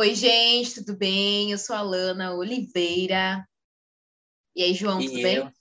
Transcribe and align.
Oi, 0.00 0.14
gente, 0.14 0.76
tudo 0.76 0.96
bem? 0.96 1.52
Eu 1.52 1.58
sou 1.58 1.76
a 1.76 1.82
Lana 1.82 2.34
Oliveira. 2.34 3.46
E 4.56 4.62
aí, 4.62 4.72
João, 4.72 4.98
E 4.98 5.04
tudo 5.04 5.18
eu? 5.18 5.44
bem? 5.44 5.54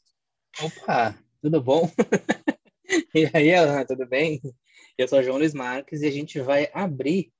Opa, 0.61 1.19
tudo 1.41 1.61
bom? 1.61 1.91
E 3.13 3.29
aí, 3.33 3.53
Alana, 3.53 3.85
tudo 3.85 4.07
bem? 4.07 4.39
Eu 4.97 5.09
sou 5.09 5.19
o 5.19 5.23
João 5.23 5.39
Luiz 5.39 5.53
Marques 5.53 6.01
e 6.01 6.07
a 6.07 6.11
gente 6.11 6.39
vai 6.39 6.71
abrir 6.73 7.33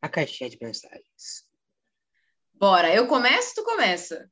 a 0.00 0.08
caixinha 0.08 0.48
de 0.48 0.56
mensagens. 0.58 1.46
Bora, 2.54 2.92
eu 2.94 3.06
começo, 3.06 3.54
tu 3.56 3.62
começa. 3.62 4.30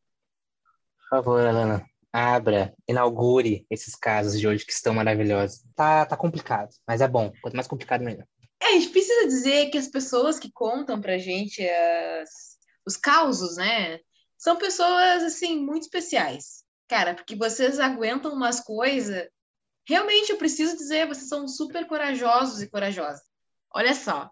Por 0.96 1.09
favor, 1.11 1.46
Alana, 1.46 1.84
abra, 2.11 2.75
inaugure 2.88 3.66
esses 3.70 3.95
casos 3.95 4.41
de 4.41 4.48
hoje 4.48 4.64
que 4.64 4.72
estão 4.72 4.95
maravilhosos. 4.95 5.62
Tá, 5.77 6.06
tá 6.06 6.16
complicado, 6.16 6.70
mas 6.88 7.02
é 7.02 7.06
bom. 7.06 7.30
Quanto 7.42 7.55
mais 7.55 7.69
complicado, 7.69 8.02
melhor. 8.02 8.27
É, 8.64 8.68
a 8.68 8.73
gente 8.73 8.88
precisa 8.88 9.27
dizer 9.27 9.70
que 9.70 9.77
as 9.77 9.88
pessoas 9.88 10.38
que 10.38 10.50
contam 10.50 10.98
pra 11.00 11.18
gente 11.18 11.62
as- 11.68 12.56
os 12.86 12.96
causos, 12.96 13.56
né, 13.56 14.00
são 14.38 14.56
pessoas, 14.56 15.22
assim, 15.22 15.59
muito 15.59 15.82
especiais. 15.82 16.64
Cara, 16.88 17.14
porque 17.14 17.36
vocês 17.36 17.78
aguentam 17.78 18.32
umas 18.32 18.60
coisas. 18.60 19.28
Realmente, 19.86 20.30
eu 20.30 20.38
preciso 20.38 20.77
dizer, 20.77 21.06
vocês 21.06 21.28
são 21.28 21.46
super 21.46 21.86
corajosos 21.86 22.62
e 22.62 22.69
corajosas. 22.69 23.22
Olha 23.70 23.95
só, 23.95 24.30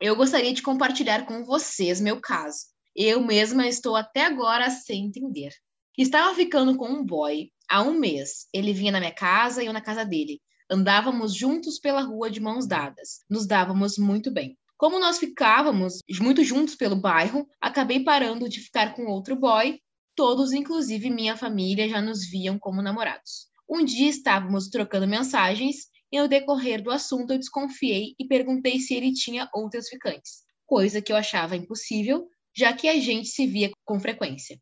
eu 0.00 0.14
gostaria 0.14 0.52
de 0.52 0.62
compartilhar 0.62 1.26
com 1.26 1.44
vocês 1.44 2.00
meu 2.00 2.20
caso. 2.20 2.66
Eu 2.94 3.20
mesma 3.20 3.66
estou 3.66 3.96
até 3.96 4.26
agora 4.26 4.70
sem 4.70 5.06
entender. 5.06 5.52
Estava 5.98 6.34
ficando 6.34 6.76
com 6.76 6.88
um 6.88 7.04
boy 7.04 7.52
há 7.68 7.82
um 7.82 7.94
mês. 7.94 8.46
Ele 8.52 8.72
vinha 8.72 8.92
na 8.92 9.00
minha 9.00 9.14
casa 9.14 9.62
e 9.62 9.66
eu 9.66 9.72
na 9.72 9.80
casa 9.80 10.04
dele. 10.04 10.40
Andávamos 10.70 11.34
juntos 11.34 11.80
pela 11.80 12.00
rua 12.00 12.30
de 12.30 12.38
mãos 12.38 12.64
dadas. 12.64 13.24
Nos 13.28 13.44
dávamos 13.44 13.98
muito 13.98 14.30
bem. 14.30 14.56
Como 14.76 15.00
nós 15.00 15.18
ficávamos 15.18 15.98
muito 16.20 16.44
juntos 16.44 16.76
pelo 16.76 16.94
bairro, 16.94 17.44
acabei 17.60 18.04
parando 18.04 18.48
de 18.48 18.60
ficar 18.60 18.94
com 18.94 19.06
outro 19.06 19.34
boy. 19.34 19.80
Todos, 20.14 20.52
inclusive 20.52 21.10
minha 21.10 21.36
família, 21.36 21.88
já 21.88 22.00
nos 22.00 22.24
viam 22.24 22.56
como 22.56 22.80
namorados. 22.80 23.48
Um 23.68 23.84
dia 23.84 24.08
estávamos 24.08 24.68
trocando 24.68 25.08
mensagens 25.08 25.88
e 26.12 26.20
no 26.20 26.28
decorrer 26.28 26.82
do 26.82 26.90
assunto 26.90 27.32
eu 27.32 27.38
desconfiei 27.38 28.14
e 28.18 28.26
perguntei 28.26 28.78
se 28.78 28.94
ele 28.94 29.12
tinha 29.12 29.48
outras 29.52 29.88
ficantes, 29.88 30.44
coisa 30.66 31.02
que 31.02 31.12
eu 31.12 31.16
achava 31.16 31.56
impossível, 31.56 32.28
já 32.56 32.72
que 32.72 32.88
a 32.88 32.98
gente 32.98 33.28
se 33.28 33.46
via 33.46 33.70
com 33.84 33.98
frequência. 33.98 34.56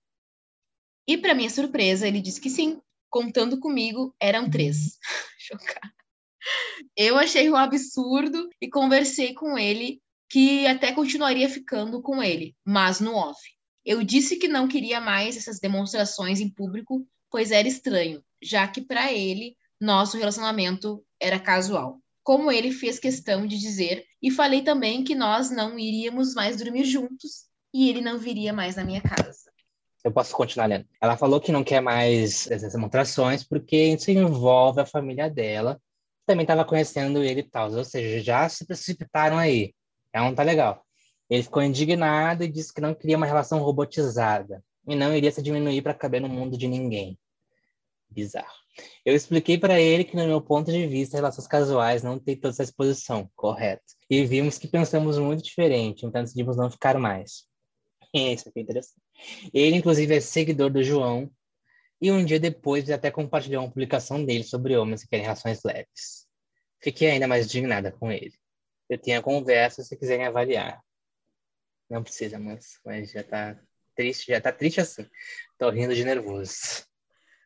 E 1.07 1.19
para 1.19 1.35
minha 1.35 1.51
surpresa, 1.51 2.09
ele 2.09 2.21
disse 2.21 2.41
que 2.41 2.51
sim, 2.51 2.81
contando 3.11 3.59
comigo, 3.59 4.15
eram 4.21 4.51
três. 4.51 4.99
Chocada. 5.39 5.98
Eu 6.97 7.17
achei 7.17 7.49
um 7.51 7.57
absurdo 7.57 8.49
e 8.61 8.69
conversei 8.69 9.35
com 9.35 9.59
ele 9.59 10.01
que 10.29 10.67
até 10.67 10.93
continuaria 10.93 11.49
ficando 11.49 12.03
com 12.03 12.23
ele, 12.23 12.55
mas 12.65 13.01
no 13.01 13.15
off. 13.15 13.41
Eu 13.85 14.03
disse 14.03 14.37
que 14.37 14.49
não 14.49 14.69
queria 14.69 15.01
mais 15.01 15.37
essas 15.37 15.59
demonstrações 15.59 16.41
em 16.41 16.49
público, 16.51 17.07
pois 17.31 17.51
era 17.51 17.67
estranho, 17.67 18.23
já 18.43 18.69
que 18.69 18.83
para 18.83 19.13
ele 19.13 19.57
nosso 19.81 20.19
relacionamento 20.19 21.03
era 21.21 21.39
casual. 21.39 21.99
Como 22.23 22.53
ele 22.53 22.73
fez 22.73 22.99
questão 22.99 23.47
de 23.47 23.59
dizer, 23.59 24.05
e 24.23 24.31
falei 24.31 24.63
também 24.63 25.03
que 25.03 25.15
nós 25.15 25.51
não 25.51 25.79
iríamos 25.79 26.35
mais 26.35 26.57
dormir 26.59 26.85
juntos 26.85 27.47
e 27.73 27.89
ele 27.89 28.01
não 28.01 28.19
viria 28.19 28.53
mais 28.53 28.77
na 28.77 28.85
minha 28.85 29.01
casa. 29.01 29.51
Eu 30.05 30.13
posso 30.13 30.35
continuar 30.35 30.67
lendo. 30.67 30.87
Ela 31.01 31.17
falou 31.17 31.41
que 31.41 31.53
não 31.53 31.65
quer 31.65 31.81
mais 31.81 32.51
essas 32.51 32.73
demonstrações 32.73 33.43
porque 33.43 33.77
isso 33.77 34.11
envolve 34.11 34.81
a 34.81 34.87
família 34.87 35.29
dela. 35.31 35.81
Também 36.29 36.45
estava 36.45 36.63
conhecendo 36.63 37.25
ele 37.25 37.41
e 37.41 37.43
tal. 37.43 37.73
Ou 37.73 37.85
seja, 37.85 38.23
já 38.23 38.47
se 38.51 38.67
precipitaram 38.67 39.39
aí. 39.39 39.75
É 40.13 40.21
um 40.21 40.35
tá 40.35 40.43
legal. 40.43 40.85
Ele 41.31 41.43
ficou 41.43 41.63
indignado 41.63 42.45
e 42.45 42.49
disse 42.49 42.71
que 42.71 42.83
não 42.83 42.95
queria 42.95 43.17
uma 43.17 43.25
relação 43.25 43.61
robotizada 43.61 44.63
e 44.87 44.95
não 44.95 45.17
iria 45.17 45.33
se 45.33 45.41
diminuir 45.41 45.81
para 45.81 45.95
caber 45.95 46.21
no 46.21 46.29
mundo 46.29 46.59
de 46.59 46.69
ninguém. 46.69 47.19
Bizarro. 48.11 48.53
Eu 49.07 49.15
expliquei 49.15 49.57
para 49.57 49.81
ele 49.81 50.05
que, 50.05 50.15
no 50.17 50.27
meu 50.27 50.43
ponto 50.43 50.71
de 50.71 50.87
vista, 50.87 51.17
relações 51.17 51.47
casuais 51.47 52.03
não 52.03 52.19
têm 52.19 52.37
toda 52.37 52.51
essa 52.51 52.63
exposição, 52.63 53.31
correto. 53.35 53.95
E 54.11 54.23
vimos 54.27 54.59
que 54.59 54.69
pensamos 54.69 55.19
muito 55.19 55.43
diferente, 55.43 56.05
então 56.05 56.23
decidimos 56.23 56.59
não 56.59 56.71
ficar 56.71 56.99
mais. 56.99 57.45
Isso 58.13 58.51
aqui 58.51 58.59
é 58.59 58.63
interessante. 58.63 59.01
Ele, 59.55 59.77
inclusive, 59.77 60.15
é 60.15 60.21
seguidor 60.21 60.71
do 60.71 60.83
João 60.83 61.31
e 62.01 62.11
um 62.13 62.25
dia 62.25 62.39
depois 62.39 62.85
ele 62.85 62.95
até 62.95 63.11
compartilhou 63.11 63.63
uma 63.63 63.69
publicação 63.69 64.25
dele 64.25 64.45
sobre 64.45 64.77
homens 64.77 65.03
que 65.03 65.09
querem 65.09 65.25
relações 65.25 65.63
leves. 65.65 66.27
Fiquei 66.81 67.11
ainda 67.11 67.27
mais 67.27 67.47
indignada 67.47 67.91
com 67.91 68.11
ele. 68.11 68.35
Eu 68.89 68.99
tenho 68.99 69.19
a 69.19 69.23
conversa 69.23 69.83
se 69.83 69.97
quiserem 69.97 70.27
avaliar. 70.27 70.81
Não 71.91 72.03
precisa, 72.03 72.39
mas, 72.39 72.79
mas 72.85 73.11
já 73.11 73.25
tá 73.25 73.59
triste, 73.97 74.29
já 74.29 74.41
tá 74.41 74.53
triste 74.53 74.81
assim. 74.81 75.09
Tô 75.59 75.71
rindo 75.71 75.95
de 75.95 76.05
nervoso. 76.05 76.85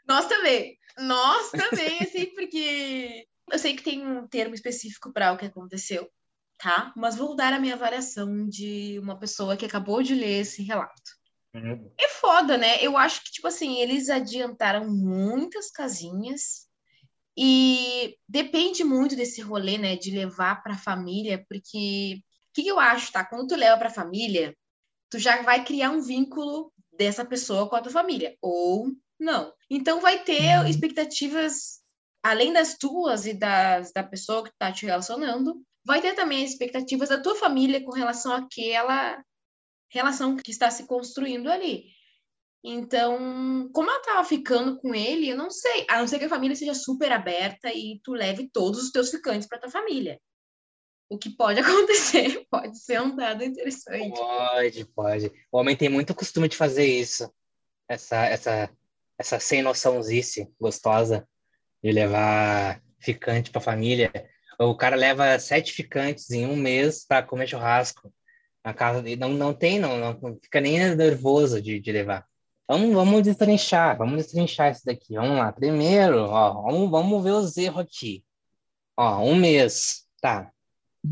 Nós 0.06 0.26
também. 0.26 0.78
Nós 0.98 1.50
também, 1.50 2.00
assim, 2.00 2.26
porque 2.36 3.26
eu 3.50 3.58
sei 3.58 3.74
que 3.74 3.82
tem 3.82 4.06
um 4.06 4.26
termo 4.26 4.54
específico 4.54 5.12
para 5.12 5.32
o 5.32 5.38
que 5.38 5.46
aconteceu, 5.46 6.10
tá? 6.58 6.92
Mas 6.96 7.16
vou 7.16 7.34
dar 7.34 7.52
a 7.52 7.58
minha 7.58 7.74
avaliação 7.74 8.46
de 8.46 8.98
uma 8.98 9.19
pessoa 9.19 9.56
que 9.56 9.64
acabou 9.64 10.02
de 10.02 10.14
ler 10.14 10.40
esse 10.40 10.62
relato. 10.62 11.21
Uhum. 11.54 11.90
É 11.98 12.08
foda, 12.08 12.56
né? 12.56 12.82
Eu 12.82 12.96
acho 12.96 13.22
que, 13.24 13.32
tipo 13.32 13.46
assim, 13.46 13.78
eles 13.80 14.08
adiantaram 14.08 14.88
muitas 14.88 15.70
casinhas 15.70 16.66
e 17.36 18.16
depende 18.28 18.84
muito 18.84 19.16
desse 19.16 19.40
rolê, 19.40 19.78
né, 19.78 19.96
de 19.96 20.10
levar 20.10 20.62
pra 20.62 20.76
família, 20.76 21.44
porque 21.48 22.16
o 22.18 22.54
que, 22.54 22.62
que 22.62 22.68
eu 22.68 22.78
acho, 22.78 23.12
tá? 23.12 23.24
Quando 23.24 23.48
tu 23.48 23.56
leva 23.56 23.78
pra 23.78 23.90
família, 23.90 24.54
tu 25.10 25.18
já 25.18 25.42
vai 25.42 25.64
criar 25.64 25.90
um 25.90 26.02
vínculo 26.02 26.72
dessa 26.92 27.24
pessoa 27.24 27.69
com 27.69 27.76
a 27.76 27.80
tua 27.80 27.92
família, 27.92 28.36
ou 28.42 28.88
não. 29.19 29.52
Então 29.70 30.00
vai 30.00 30.22
ter 30.22 30.69
expectativas 30.69 31.80
além 32.22 32.52
das 32.52 32.76
tuas 32.78 33.26
e 33.26 33.34
das 33.34 33.92
da 33.92 34.02
pessoa 34.04 34.44
que 34.44 34.52
tá 34.58 34.70
te 34.70 34.86
relacionando, 34.86 35.60
vai 35.84 36.00
ter 36.00 36.14
também 36.14 36.44
expectativas 36.44 37.08
da 37.08 37.20
tua 37.20 37.34
família 37.34 37.82
com 37.82 37.92
relação 37.92 38.32
àquela 38.32 39.22
relação 39.92 40.36
que 40.36 40.50
está 40.50 40.70
se 40.70 40.86
construindo 40.86 41.48
ali. 41.48 41.84
Então, 42.64 43.69
como 43.72 43.91
ela 43.91 44.03
tava 44.03 44.25
ficando 44.25 44.78
com 44.78 44.94
ele, 44.94 45.28
eu 45.28 45.36
não 45.36 45.50
sei. 45.50 45.84
A 45.88 45.98
não 45.98 46.06
ser 46.06 46.19
que 46.19 46.25
a 46.25 46.30
família 46.30 46.56
seja 46.56 46.75
super 46.75 47.10
aberta 47.12 47.72
e 47.72 48.00
tu 48.02 48.12
leve 48.12 48.48
todos 48.52 48.82
os 48.82 48.91
teus 48.91 49.10
ficantes 49.10 49.48
para 49.48 49.58
tua 49.58 49.70
família. 49.70 50.20
O 51.10 51.19
que 51.19 51.28
pode 51.31 51.60
acontecer, 51.60 52.47
pode 52.50 52.78
ser 52.78 53.02
um 53.02 53.14
dado 53.14 53.44
interessante. 53.44 54.16
Pode, 54.16 54.84
pode. 54.86 55.32
O 55.50 55.58
homem 55.58 55.76
tem 55.76 55.88
muito 55.88 56.14
costume 56.14 56.48
de 56.48 56.56
fazer 56.56 56.86
isso. 56.86 57.31
Essa, 57.88 58.25
essa, 58.26 58.70
essa 59.19 59.41
sem 59.41 59.60
noçãozice 59.60 60.48
gostosa 60.58 61.28
de 61.82 61.91
levar 61.91 62.81
ficante 63.00 63.50
pra 63.50 63.60
família. 63.60 64.10
O 64.58 64.76
cara 64.76 64.94
leva 64.94 65.38
sete 65.41 65.72
ficantes 65.72 66.31
em 66.31 66.47
um 66.47 66.56
mês 66.56 67.04
para 67.04 67.26
comer 67.26 67.48
churrasco 67.48 68.12
na 68.64 68.72
casa 68.72 69.02
dele. 69.02 69.20
Não, 69.20 69.30
não 69.30 69.52
tem, 69.54 69.78
não, 69.78 69.98
não 69.98 70.38
fica 70.42 70.60
nem 70.60 70.94
nervoso 70.94 71.60
de, 71.60 71.80
de 71.80 71.92
levar. 71.92 72.26
Vamos, 72.68 72.94
vamos 72.94 73.22
destrinchar, 73.22 73.98
vamos 73.98 74.16
destrinchar 74.16 74.72
isso 74.72 74.84
daqui. 74.84 75.14
Vamos 75.14 75.36
lá. 75.36 75.52
Primeiro, 75.52 76.24
ó, 76.24 76.62
vamos, 76.62 76.90
vamos 76.90 77.22
ver 77.22 77.32
os 77.32 77.56
erros 77.56 77.82
aqui. 77.82 78.24
Ó, 78.96 79.18
um 79.22 79.34
mês, 79.34 80.06
tá. 80.20 80.50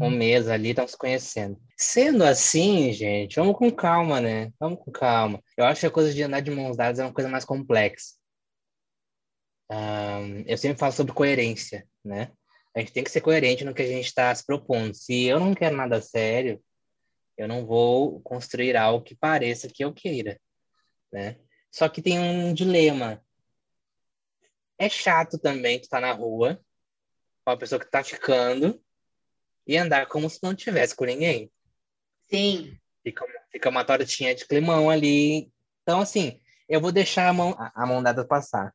Um 0.00 0.10
mês 0.10 0.48
ali, 0.48 0.70
estão 0.70 0.86
se 0.86 0.96
conhecendo. 0.96 1.60
Sendo 1.76 2.22
assim, 2.24 2.92
gente, 2.92 3.36
vamos 3.36 3.56
com 3.56 3.70
calma, 3.70 4.20
né? 4.20 4.52
Vamos 4.58 4.78
com 4.78 4.92
calma. 4.92 5.42
Eu 5.56 5.64
acho 5.64 5.80
que 5.80 5.86
a 5.86 5.90
coisa 5.90 6.14
de 6.14 6.22
andar 6.22 6.40
de 6.40 6.50
mãos 6.50 6.76
dadas 6.76 7.00
é 7.00 7.04
uma 7.04 7.12
coisa 7.12 7.28
mais 7.28 7.44
complexa. 7.44 8.14
Ahn, 9.68 10.44
eu 10.46 10.56
sempre 10.56 10.78
falo 10.78 10.92
sobre 10.92 11.12
coerência, 11.12 11.86
né? 12.04 12.30
A 12.74 12.80
gente 12.80 12.92
tem 12.92 13.02
que 13.02 13.10
ser 13.10 13.20
coerente 13.20 13.64
no 13.64 13.74
que 13.74 13.82
a 13.82 13.86
gente 13.86 14.06
está 14.06 14.34
se 14.34 14.44
propondo. 14.46 14.94
Se 14.94 15.24
eu 15.24 15.40
não 15.40 15.54
quero 15.54 15.76
nada 15.76 16.00
sério, 16.00 16.62
eu 17.40 17.48
não 17.48 17.64
vou 17.64 18.20
construir 18.20 18.76
algo 18.76 19.02
que 19.02 19.14
pareça 19.14 19.66
que 19.66 19.82
eu 19.82 19.94
queira, 19.94 20.38
né? 21.10 21.38
Só 21.72 21.88
que 21.88 22.02
tem 22.02 22.18
um 22.18 22.52
dilema. 22.52 23.24
É 24.78 24.90
chato 24.90 25.38
também 25.38 25.78
tu 25.78 25.84
estar 25.84 26.02
na 26.02 26.12
rua 26.12 26.62
com 27.42 27.50
a 27.50 27.56
pessoa 27.56 27.80
que 27.80 27.90
tá 27.90 28.04
ficando 28.04 28.78
e 29.66 29.74
andar 29.78 30.06
como 30.06 30.28
se 30.28 30.38
não 30.42 30.54
tivesse 30.54 30.94
com 30.94 31.06
ninguém. 31.06 31.50
Sim. 32.28 32.76
Fica, 33.02 33.24
fica 33.50 33.70
uma 33.70 33.86
tortinha 33.86 34.34
de 34.34 34.46
climão 34.46 34.90
ali. 34.90 35.50
Então, 35.82 36.02
assim, 36.02 36.38
eu 36.68 36.78
vou 36.78 36.92
deixar 36.92 37.26
a 37.26 37.32
mão, 37.32 37.56
a, 37.58 37.72
a 37.74 37.86
mão 37.86 38.02
dada 38.02 38.22
passar. 38.22 38.74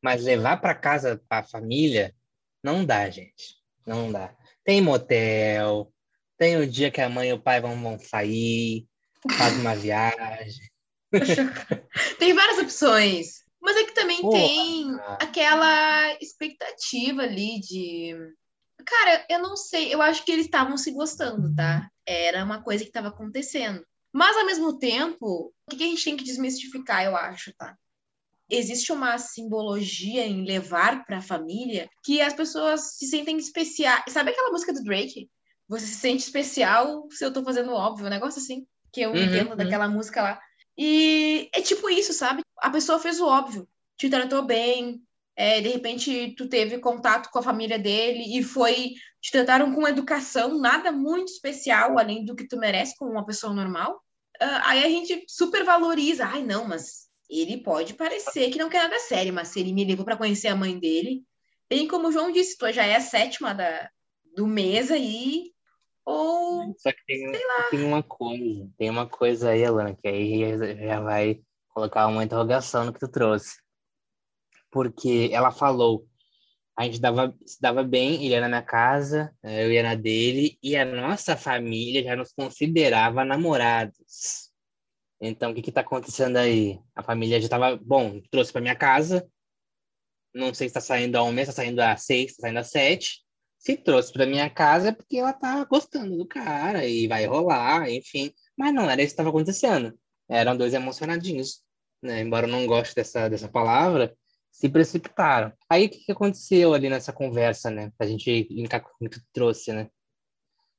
Mas 0.00 0.22
levar 0.22 0.60
para 0.60 0.76
casa 0.76 1.20
a 1.28 1.42
família, 1.42 2.14
não 2.62 2.84
dá, 2.84 3.10
gente. 3.10 3.56
Não 3.84 4.12
dá. 4.12 4.32
Tem 4.62 4.80
motel, 4.80 5.92
tem 6.40 6.56
o 6.56 6.66
dia 6.66 6.90
que 6.90 7.02
a 7.02 7.08
mãe 7.10 7.28
e 7.28 7.32
o 7.34 7.38
pai 7.38 7.60
vão, 7.60 7.78
vão 7.82 7.98
sair, 7.98 8.86
faz 9.36 9.54
uma 9.58 9.76
viagem. 9.76 10.70
Tem 12.18 12.32
várias 12.32 12.58
opções. 12.60 13.44
Mas 13.60 13.76
é 13.76 13.84
que 13.84 13.92
também 13.92 14.22
Porra. 14.22 14.38
tem 14.38 14.86
aquela 15.20 16.14
expectativa 16.14 17.20
ali 17.20 17.60
de. 17.60 18.16
Cara, 18.86 19.26
eu 19.28 19.38
não 19.38 19.54
sei. 19.54 19.92
Eu 19.92 20.00
acho 20.00 20.24
que 20.24 20.32
eles 20.32 20.46
estavam 20.46 20.78
se 20.78 20.90
gostando, 20.92 21.54
tá? 21.54 21.90
Era 22.06 22.42
uma 22.42 22.62
coisa 22.62 22.82
que 22.84 22.88
estava 22.88 23.08
acontecendo. 23.08 23.84
Mas, 24.10 24.34
ao 24.34 24.46
mesmo 24.46 24.78
tempo, 24.78 25.52
o 25.70 25.76
que 25.76 25.84
a 25.84 25.86
gente 25.86 26.02
tem 26.02 26.16
que 26.16 26.24
desmistificar, 26.24 27.04
eu 27.04 27.14
acho, 27.14 27.52
tá? 27.52 27.76
Existe 28.48 28.92
uma 28.92 29.18
simbologia 29.18 30.26
em 30.26 30.46
levar 30.46 31.04
para 31.04 31.18
a 31.18 31.22
família 31.22 31.90
que 32.02 32.22
as 32.22 32.32
pessoas 32.32 32.96
se 32.96 33.06
sentem 33.06 33.36
especiais. 33.36 34.04
Sabe 34.08 34.30
aquela 34.30 34.50
música 34.50 34.72
do 34.72 34.82
Drake? 34.82 35.28
Você 35.70 35.86
se 35.86 35.94
sente 35.94 36.24
especial 36.24 37.06
se 37.10 37.24
eu 37.24 37.32
tô 37.32 37.44
fazendo 37.44 37.72
óbvio, 37.72 38.06
um 38.06 38.10
negócio 38.10 38.42
assim, 38.42 38.66
que 38.92 39.00
eu 39.00 39.10
uhum, 39.10 39.22
entendo 39.22 39.50
uhum. 39.50 39.56
daquela 39.56 39.88
música 39.88 40.20
lá. 40.20 40.40
E 40.76 41.48
é 41.54 41.62
tipo 41.62 41.88
isso, 41.88 42.12
sabe? 42.12 42.42
A 42.58 42.68
pessoa 42.70 42.98
fez 42.98 43.20
o 43.20 43.26
óbvio, 43.26 43.68
te 43.96 44.10
tratou 44.10 44.42
bem, 44.42 45.00
é, 45.36 45.60
de 45.60 45.68
repente 45.68 46.34
tu 46.36 46.48
teve 46.48 46.80
contato 46.80 47.30
com 47.30 47.38
a 47.38 47.42
família 47.42 47.78
dele 47.78 48.36
e 48.36 48.42
foi 48.42 48.94
te 49.20 49.30
trataram 49.30 49.72
com 49.72 49.86
educação, 49.86 50.58
nada 50.58 50.90
muito 50.90 51.30
especial 51.30 51.96
além 51.96 52.24
do 52.24 52.34
que 52.34 52.48
tu 52.48 52.56
merece 52.56 52.96
como 52.96 53.12
uma 53.12 53.24
pessoa 53.24 53.54
normal. 53.54 54.02
Uh, 54.42 54.60
aí 54.64 54.82
a 54.82 54.88
gente 54.88 55.24
super 55.28 55.62
valoriza, 55.62 56.26
ai 56.26 56.42
não, 56.42 56.66
mas 56.66 57.08
ele 57.28 57.58
pode 57.58 57.94
parecer 57.94 58.50
que 58.50 58.58
não 58.58 58.68
quer 58.68 58.82
nada 58.82 58.98
sério, 58.98 59.32
mas 59.32 59.48
se 59.48 59.60
ele 59.60 59.72
me 59.72 59.84
levou 59.84 60.04
para 60.04 60.16
conhecer 60.16 60.48
a 60.48 60.56
mãe 60.56 60.76
dele, 60.76 61.22
bem 61.68 61.86
como 61.86 62.08
o 62.08 62.12
João 62.12 62.32
disse, 62.32 62.58
tu 62.58 62.72
já 62.72 62.84
é 62.84 62.96
a 62.96 63.00
sétima 63.00 63.54
da, 63.54 63.88
do 64.34 64.48
mês 64.48 64.90
aí, 64.90 65.52
ou 66.04 66.74
Só 66.78 66.92
que 66.92 67.04
tem, 67.06 67.32
tem 67.70 67.84
uma 67.84 68.02
coisa, 68.02 68.70
tem 68.78 68.90
uma 68.90 69.06
coisa 69.06 69.50
aí, 69.50 69.64
Alana, 69.64 69.94
que 69.94 70.08
aí 70.08 70.76
já 70.78 71.00
vai 71.00 71.40
colocar 71.68 72.06
uma 72.06 72.24
interrogação 72.24 72.84
no 72.84 72.92
que 72.92 73.00
tu 73.00 73.08
trouxe 73.08 73.58
porque 74.70 75.30
ela 75.32 75.50
falou, 75.50 76.06
a 76.76 76.84
gente 76.84 77.00
dava, 77.00 77.36
se 77.44 77.60
dava 77.60 77.82
bem, 77.82 78.14
ele 78.14 78.28
ia 78.28 78.40
na 78.40 78.48
minha 78.48 78.62
casa, 78.62 79.34
eh, 79.42 79.64
eu 79.64 79.72
ia 79.72 79.82
na 79.82 79.94
dele, 79.94 80.58
e 80.62 80.76
a 80.76 80.84
nossa 80.84 81.36
família 81.36 82.02
já 82.02 82.16
nos 82.16 82.32
considerava 82.32 83.24
namorados. 83.24 84.50
Então, 85.20 85.50
o 85.50 85.54
que 85.54 85.68
está 85.68 85.82
acontecendo 85.82 86.38
aí? 86.38 86.78
A 86.94 87.02
família 87.02 87.38
já 87.38 87.44
estava, 87.44 87.76
bom, 87.76 88.20
trouxe 88.30 88.52
para 88.52 88.62
minha 88.62 88.76
casa, 88.76 89.28
não 90.34 90.54
sei 90.54 90.68
se 90.68 90.78
está 90.78 90.80
saindo 90.80 91.16
a 91.16 91.24
um 91.24 91.32
mês, 91.32 91.48
está 91.48 91.62
saindo 91.62 91.80
a 91.80 91.96
seis, 91.96 92.30
está 92.30 92.42
saindo 92.42 92.58
a 92.58 92.64
sete. 92.64 93.22
Se 93.60 93.76
trouxe 93.76 94.10
para 94.10 94.24
minha 94.24 94.48
casa 94.48 94.88
é 94.88 94.92
porque 94.92 95.18
ela 95.18 95.34
tá 95.34 95.62
gostando 95.66 96.16
do 96.16 96.26
cara 96.26 96.86
e 96.86 97.06
vai 97.06 97.26
rolar, 97.26 97.90
enfim. 97.90 98.32
Mas 98.56 98.72
não 98.72 98.88
era 98.88 99.02
isso 99.02 99.10
que 99.10 99.12
estava 99.12 99.28
acontecendo. 99.28 99.96
Eram 100.26 100.56
dois 100.56 100.72
emocionadinhos, 100.72 101.62
né? 102.02 102.22
Embora 102.22 102.46
eu 102.46 102.50
não 102.50 102.66
goste 102.66 102.94
dessa, 102.94 103.28
dessa 103.28 103.48
palavra, 103.48 104.16
se 104.50 104.66
precipitaram. 104.66 105.52
Aí 105.68 105.86
o 105.86 105.90
que, 105.90 105.98
que 105.98 106.12
aconteceu 106.12 106.72
ali 106.72 106.88
nessa 106.88 107.12
conversa, 107.12 107.70
né? 107.70 107.92
A 107.98 108.06
gente 108.06 108.48
linkar 108.50 108.82
com 108.82 109.04
o 109.04 109.10
que 109.10 109.20
trouxe, 109.30 109.74
né? 109.74 109.90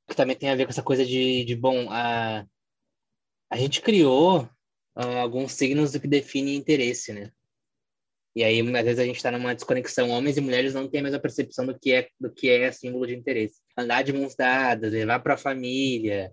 Que 0.07 0.15
também 0.15 0.35
tem 0.35 0.49
a 0.49 0.55
ver 0.55 0.65
com 0.65 0.71
essa 0.71 0.81
coisa 0.81 1.05
de, 1.05 1.45
de 1.45 1.55
bom, 1.55 1.87
a, 1.91 2.43
a 3.47 3.57
gente 3.57 3.79
criou 3.81 4.41
uh, 4.95 5.17
alguns 5.21 5.51
signos 5.51 5.91
do 5.91 5.99
que 5.99 6.07
define 6.07 6.55
interesse, 6.55 7.13
né? 7.13 7.31
E 8.33 8.43
aí, 8.43 8.61
às 8.61 8.83
vezes, 8.83 8.99
a 8.99 9.05
gente 9.05 9.17
está 9.17 9.29
numa 9.29 9.53
desconexão. 9.53 10.09
Homens 10.09 10.37
e 10.37 10.41
mulheres 10.41 10.73
não 10.73 10.87
têm 10.87 11.01
a 11.01 11.03
mesma 11.03 11.19
percepção 11.19 11.65
do 11.65 11.77
que 11.77 11.91
é, 11.91 12.07
do 12.19 12.31
que 12.31 12.49
é 12.49 12.71
símbolo 12.71 13.05
de 13.05 13.15
interesse. 13.15 13.61
Andar 13.77 14.03
de 14.03 14.13
mãos 14.13 14.35
dadas, 14.35 14.93
levar 14.93 15.19
para 15.19 15.33
a 15.33 15.37
família. 15.37 16.31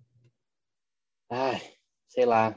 Ai, 1.30 1.60
sei 2.08 2.24
lá. 2.24 2.56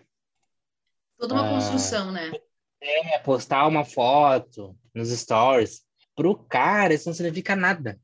Toda 1.17 1.33
uma 1.33 1.47
ah, 1.47 1.49
construção, 1.49 2.11
né? 2.11 2.31
É, 2.79 3.19
postar 3.19 3.67
uma 3.67 3.83
foto 3.83 4.77
nos 4.93 5.09
stories. 5.09 5.83
Pro 6.15 6.35
cara, 6.35 6.94
isso 6.94 7.09
não 7.09 7.13
significa 7.13 7.55
nada. 7.55 7.99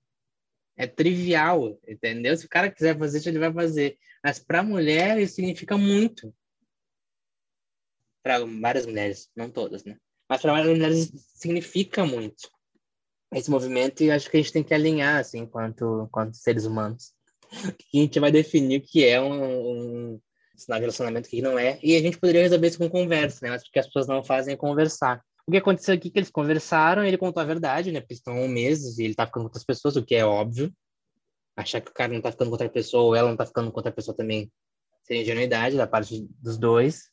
É 0.76 0.88
trivial, 0.88 1.80
entendeu? 1.88 2.36
Se 2.36 2.46
o 2.46 2.50
cara 2.50 2.72
quiser 2.72 2.98
fazer 2.98 3.20
isso, 3.20 3.30
ele 3.30 3.40
vai 3.40 3.54
fazer. 3.54 3.98
Mas 4.24 4.40
para 4.40 4.64
mulher, 4.64 5.20
isso 5.20 5.36
significa 5.36 5.78
muito. 5.78 6.34
Para 8.24 8.44
várias 8.46 8.86
mulheres, 8.86 9.30
não 9.36 9.50
todas, 9.50 9.84
né? 9.84 9.98
Mas 10.30 10.42
para 10.42 10.54
várias 10.54 10.70
mulheres 10.70 11.12
significa 11.36 12.06
muito 12.06 12.50
esse 13.34 13.50
movimento 13.50 14.04
e 14.04 14.12
acho 14.12 14.30
que 14.30 14.38
a 14.38 14.42
gente 14.42 14.54
tem 14.54 14.64
que 14.64 14.74
alinhar, 14.74 15.20
assim, 15.20 15.40
enquanto, 15.40 16.04
enquanto 16.08 16.36
seres 16.36 16.66
humanos. 16.66 17.14
Que 17.78 18.00
a 18.00 18.02
gente 18.02 18.20
vai 18.20 18.32
definir 18.32 18.80
o 18.80 18.84
que 18.84 19.06
é 19.06 19.22
um, 19.22 20.14
um 20.14 20.22
sinal 20.56 20.80
de 20.80 20.84
relacionamento 20.84 21.30
que 21.30 21.42
não 21.42 21.58
é. 21.58 21.80
E 21.82 21.96
a 21.96 22.02
gente 22.02 22.18
poderia 22.18 22.42
resolver 22.42 22.68
isso 22.68 22.78
com 22.78 22.90
conversa, 22.90 23.46
né? 23.46 23.52
Mas 23.52 23.64
porque 23.64 23.80
as 23.80 23.88
pessoas 23.88 24.08
não 24.08 24.24
fazem 24.24 24.56
conversar. 24.56 25.22
O 25.46 25.52
que 25.52 25.58
aconteceu 25.58 25.96
aqui 25.96 26.10
é 26.10 26.12
que 26.12 26.20
eles 26.20 26.30
conversaram, 26.30 27.06
ele 27.06 27.18
contou 27.18 27.42
a 27.42 27.46
verdade, 27.46 27.92
né? 27.92 28.02
Porque 28.02 28.14
estão 28.14 28.48
meses 28.48 28.98
e 28.98 29.06
ele 29.06 29.16
tá 29.16 29.26
ficando 29.26 29.44
com 29.44 29.48
outras 29.48 29.64
pessoas, 29.64 29.96
o 29.96 30.04
que 30.04 30.16
é 30.16 30.26
óbvio. 30.26 30.74
Achar 31.56 31.82
que 31.82 31.90
o 31.90 31.94
cara 31.94 32.14
não 32.14 32.22
tá 32.22 32.32
ficando 32.32 32.50
com 32.50 32.54
outra 32.54 32.70
pessoa 32.70 33.04
ou 33.04 33.16
ela 33.16 33.30
não 33.30 33.38
tá 33.38 33.46
ficando 33.46 33.72
com 33.72 33.78
outra 33.78 33.92
pessoa 33.92 34.16
também 34.16 34.52
seria 35.04 35.22
ingenuidade 35.22 35.78
da 35.78 35.88
parte 35.88 36.28
dos 36.42 36.58
dois. 36.58 37.10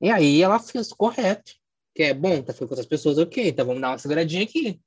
E 0.00 0.08
aí 0.08 0.40
ela 0.40 0.58
fez 0.58 0.92
correto. 0.92 1.59
Que 1.94 2.04
é, 2.04 2.14
bom, 2.14 2.42
tá 2.42 2.52
ficando 2.52 2.68
com 2.68 2.74
outras 2.74 2.86
pessoas, 2.86 3.18
ok, 3.18 3.48
então 3.48 3.66
vamos 3.66 3.80
dar 3.80 3.90
uma 3.90 3.98
seguradinha 3.98 4.44
aqui. 4.44 4.80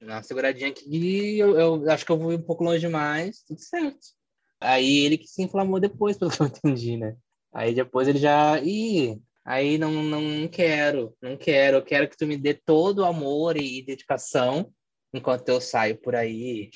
Dar 0.00 0.16
uma 0.16 0.22
seguradinha 0.22 0.68
aqui 0.68 1.38
eu, 1.38 1.58
eu 1.58 1.90
acho 1.90 2.04
que 2.04 2.12
eu 2.12 2.18
vou 2.18 2.32
ir 2.32 2.36
um 2.36 2.42
pouco 2.42 2.64
longe 2.64 2.80
demais, 2.80 3.42
tudo 3.46 3.60
certo. 3.60 4.06
Aí 4.60 4.98
ele 4.98 5.18
que 5.18 5.26
se 5.26 5.42
inflamou 5.42 5.80
depois, 5.80 6.16
pelo 6.18 6.30
que 6.30 6.42
eu 6.42 6.46
entendi, 6.46 6.96
né? 6.96 7.16
Aí 7.52 7.74
depois 7.74 8.08
ele 8.08 8.18
já. 8.18 8.58
Ih, 8.60 9.20
aí 9.44 9.76
não, 9.76 9.90
não 9.90 10.48
quero, 10.48 11.16
não 11.20 11.36
quero. 11.36 11.78
Eu 11.78 11.84
quero 11.84 12.08
que 12.08 12.16
tu 12.16 12.26
me 12.26 12.36
dê 12.36 12.54
todo 12.54 13.00
o 13.00 13.04
amor 13.04 13.56
e 13.56 13.82
dedicação 13.82 14.72
enquanto 15.12 15.48
eu 15.48 15.60
saio 15.60 15.96
por 16.00 16.14
aí 16.14 16.70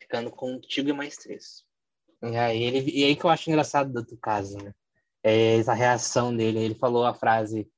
ficando 0.00 0.30
contigo 0.30 0.88
e 0.88 0.92
mais 0.92 1.16
três. 1.16 1.64
E 2.22 2.36
aí, 2.36 2.62
ele, 2.62 2.90
e 2.90 3.04
aí 3.04 3.14
que 3.14 3.24
eu 3.24 3.30
acho 3.30 3.48
engraçado 3.48 3.92
do, 3.92 4.02
do 4.02 4.16
caso, 4.16 4.56
né? 4.58 4.74
É 5.22 5.58
essa 5.58 5.74
reação 5.74 6.34
dele. 6.34 6.58
Ele 6.58 6.74
falou 6.74 7.04
a 7.04 7.14
frase: 7.14 7.68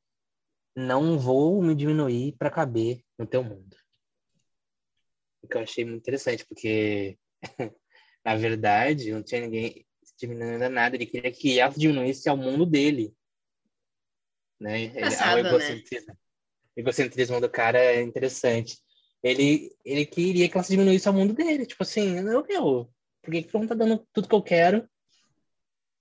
Não 0.74 1.18
vou 1.18 1.62
me 1.62 1.74
diminuir 1.74 2.36
para 2.38 2.50
caber 2.50 3.02
no 3.18 3.26
teu 3.26 3.42
mundo. 3.42 3.76
O 5.42 5.48
que 5.48 5.56
eu 5.56 5.62
achei 5.62 5.84
muito 5.84 6.00
interessante, 6.00 6.46
porque 6.46 7.18
Na 8.24 8.36
verdade, 8.36 9.12
não 9.12 9.22
tinha 9.22 9.40
ninguém 9.40 9.86
diminuindo 10.18 10.68
nada. 10.68 10.94
Ele 10.94 11.06
queria 11.06 11.32
que 11.32 11.58
ela 11.58 11.72
diminuísse 11.72 12.28
ao 12.28 12.36
mundo 12.36 12.66
dele. 12.66 13.14
Né? 14.60 14.88
Passado, 15.00 15.36
o 15.36 15.46
egocentrismo, 15.46 16.06
né? 16.08 16.18
o 16.76 16.80
egocentrismo 16.80 17.40
do 17.40 17.48
cara 17.48 17.78
é 17.78 18.02
interessante. 18.02 18.78
Ele, 19.22 19.74
ele 19.84 20.04
queria 20.04 20.48
que 20.48 20.56
ela 20.56 20.62
se 20.62 20.72
diminuísse 20.72 21.08
ao 21.08 21.14
mundo 21.14 21.32
dele. 21.32 21.66
Tipo 21.66 21.82
assim, 21.82 22.18
eu, 22.18 22.44
meu, 22.46 22.92
por 23.22 23.30
que, 23.30 23.42
que 23.42 23.54
não 23.54 23.66
tá 23.66 23.74
dando 23.74 24.06
tudo 24.12 24.28
que 24.28 24.34
eu 24.34 24.42
quero? 24.42 24.88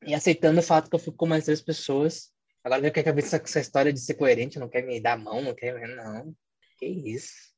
E 0.05 0.13
aceitando 0.13 0.59
o 0.59 0.63
fato 0.63 0.89
que 0.89 0.95
eu 0.95 0.99
fico 0.99 1.15
com 1.15 1.25
mais 1.25 1.45
três 1.45 1.61
pessoas. 1.61 2.31
Agora 2.63 2.81
vem 2.81 2.91
com 2.91 2.99
a 2.99 3.03
cabeça 3.03 3.39
com 3.39 3.45
essa 3.45 3.59
história 3.59 3.93
de 3.93 3.99
ser 3.99 4.15
coerente, 4.15 4.59
não 4.59 4.69
quer 4.69 4.83
me 4.83 4.99
dar 4.99 5.13
a 5.13 5.17
mão, 5.17 5.41
não 5.41 5.55
quer. 5.55 5.87
Não. 5.95 6.35
Que 6.77 6.85
isso. 6.85 7.53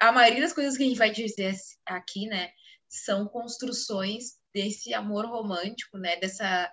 A 0.00 0.12
maioria 0.12 0.42
das 0.42 0.52
coisas 0.52 0.76
que 0.76 0.82
a 0.82 0.86
gente 0.86 0.98
vai 0.98 1.10
dizer 1.10 1.54
aqui, 1.86 2.26
né, 2.26 2.50
são 2.88 3.26
construções 3.26 4.38
desse 4.54 4.94
amor 4.94 5.26
romântico, 5.26 5.98
né? 5.98 6.16
Dessa 6.16 6.72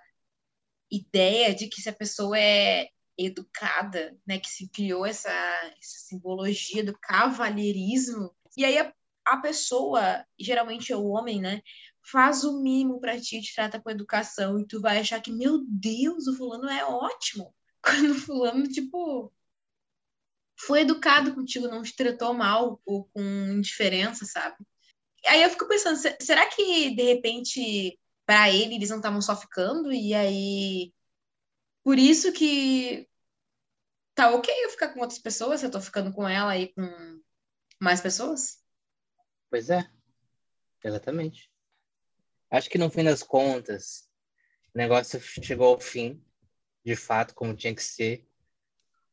ideia 0.90 1.54
de 1.54 1.68
que 1.68 1.80
se 1.82 1.88
a 1.88 1.94
pessoa 1.94 2.38
é 2.38 2.88
educada, 3.18 4.16
né? 4.26 4.38
Que 4.38 4.48
se 4.48 4.68
criou 4.70 5.04
essa, 5.04 5.30
essa 5.30 5.98
simbologia 6.08 6.84
do 6.84 6.96
cavalheirismo. 6.98 8.34
E 8.56 8.64
aí 8.64 8.78
a, 8.78 8.92
a 9.26 9.36
pessoa, 9.38 10.24
geralmente 10.38 10.92
é 10.92 10.96
o 10.96 11.06
homem, 11.06 11.40
né? 11.40 11.60
Faz 12.10 12.44
o 12.44 12.62
mínimo 12.62 13.00
para 13.00 13.20
ti, 13.20 13.40
te 13.42 13.54
trata 13.54 13.80
com 13.80 13.90
educação 13.90 14.58
e 14.58 14.66
tu 14.66 14.80
vai 14.80 14.98
achar 14.98 15.20
que, 15.20 15.32
meu 15.32 15.64
Deus, 15.68 16.26
o 16.26 16.36
fulano 16.36 16.68
é 16.68 16.84
ótimo. 16.84 17.54
Quando 17.86 18.14
fulano, 18.14 18.64
tipo, 18.64 19.32
foi 20.58 20.80
educado 20.80 21.34
contigo, 21.34 21.68
não 21.68 21.82
te 21.82 21.94
tratou 21.94 22.34
mal 22.34 22.80
ou 22.84 23.04
com 23.04 23.22
indiferença, 23.22 24.24
sabe? 24.24 24.56
Aí 25.26 25.42
eu 25.42 25.50
fico 25.50 25.68
pensando, 25.68 25.96
será 26.20 26.48
que 26.48 26.94
de 26.94 27.02
repente 27.02 27.98
para 28.24 28.50
ele 28.50 28.74
eles 28.74 28.90
não 28.90 28.96
estavam 28.96 29.20
só 29.22 29.36
ficando 29.36 29.92
e 29.92 30.12
aí 30.14 30.92
por 31.84 31.98
isso 31.98 32.32
que 32.32 33.08
tá 34.14 34.30
ok 34.30 34.52
eu 34.64 34.70
ficar 34.70 34.88
com 34.88 35.00
outras 35.00 35.20
pessoas, 35.20 35.62
eu 35.62 35.70
tô 35.70 35.80
ficando 35.80 36.12
com 36.12 36.28
ela 36.28 36.56
e 36.56 36.72
com 36.72 37.22
mais 37.80 38.00
pessoas? 38.00 38.64
Pois 39.50 39.70
é, 39.70 39.88
exatamente. 40.82 41.52
Acho 42.50 42.70
que 42.70 42.78
no 42.78 42.90
fim 42.90 43.04
das 43.04 43.22
contas, 43.22 44.08
o 44.74 44.78
negócio 44.78 45.20
chegou 45.20 45.68
ao 45.68 45.80
fim, 45.80 46.24
de 46.86 46.94
fato, 46.94 47.34
como 47.34 47.56
tinha 47.56 47.74
que 47.74 47.82
ser. 47.82 48.24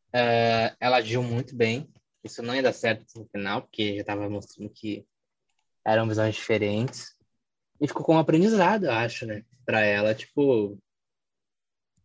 Uh, 0.09 0.69
ela 0.79 0.97
agiu 0.97 1.23
muito 1.23 1.55
bem. 1.55 1.91
Isso 2.23 2.43
não 2.43 2.55
ia 2.55 2.61
dar 2.61 2.71
certo 2.71 3.03
no 3.17 3.25
final, 3.25 3.63
porque 3.63 3.95
já 3.95 4.01
estava 4.01 4.29
mostrando 4.29 4.69
que 4.69 5.03
eram 5.83 6.07
visões 6.07 6.35
diferentes. 6.35 7.17
E 7.81 7.87
ficou 7.87 8.05
com 8.05 8.13
um 8.13 8.19
aprendizado, 8.19 8.91
acho, 8.91 9.25
né? 9.25 9.43
Pra 9.65 9.81
ela, 9.81 10.13
tipo, 10.13 10.77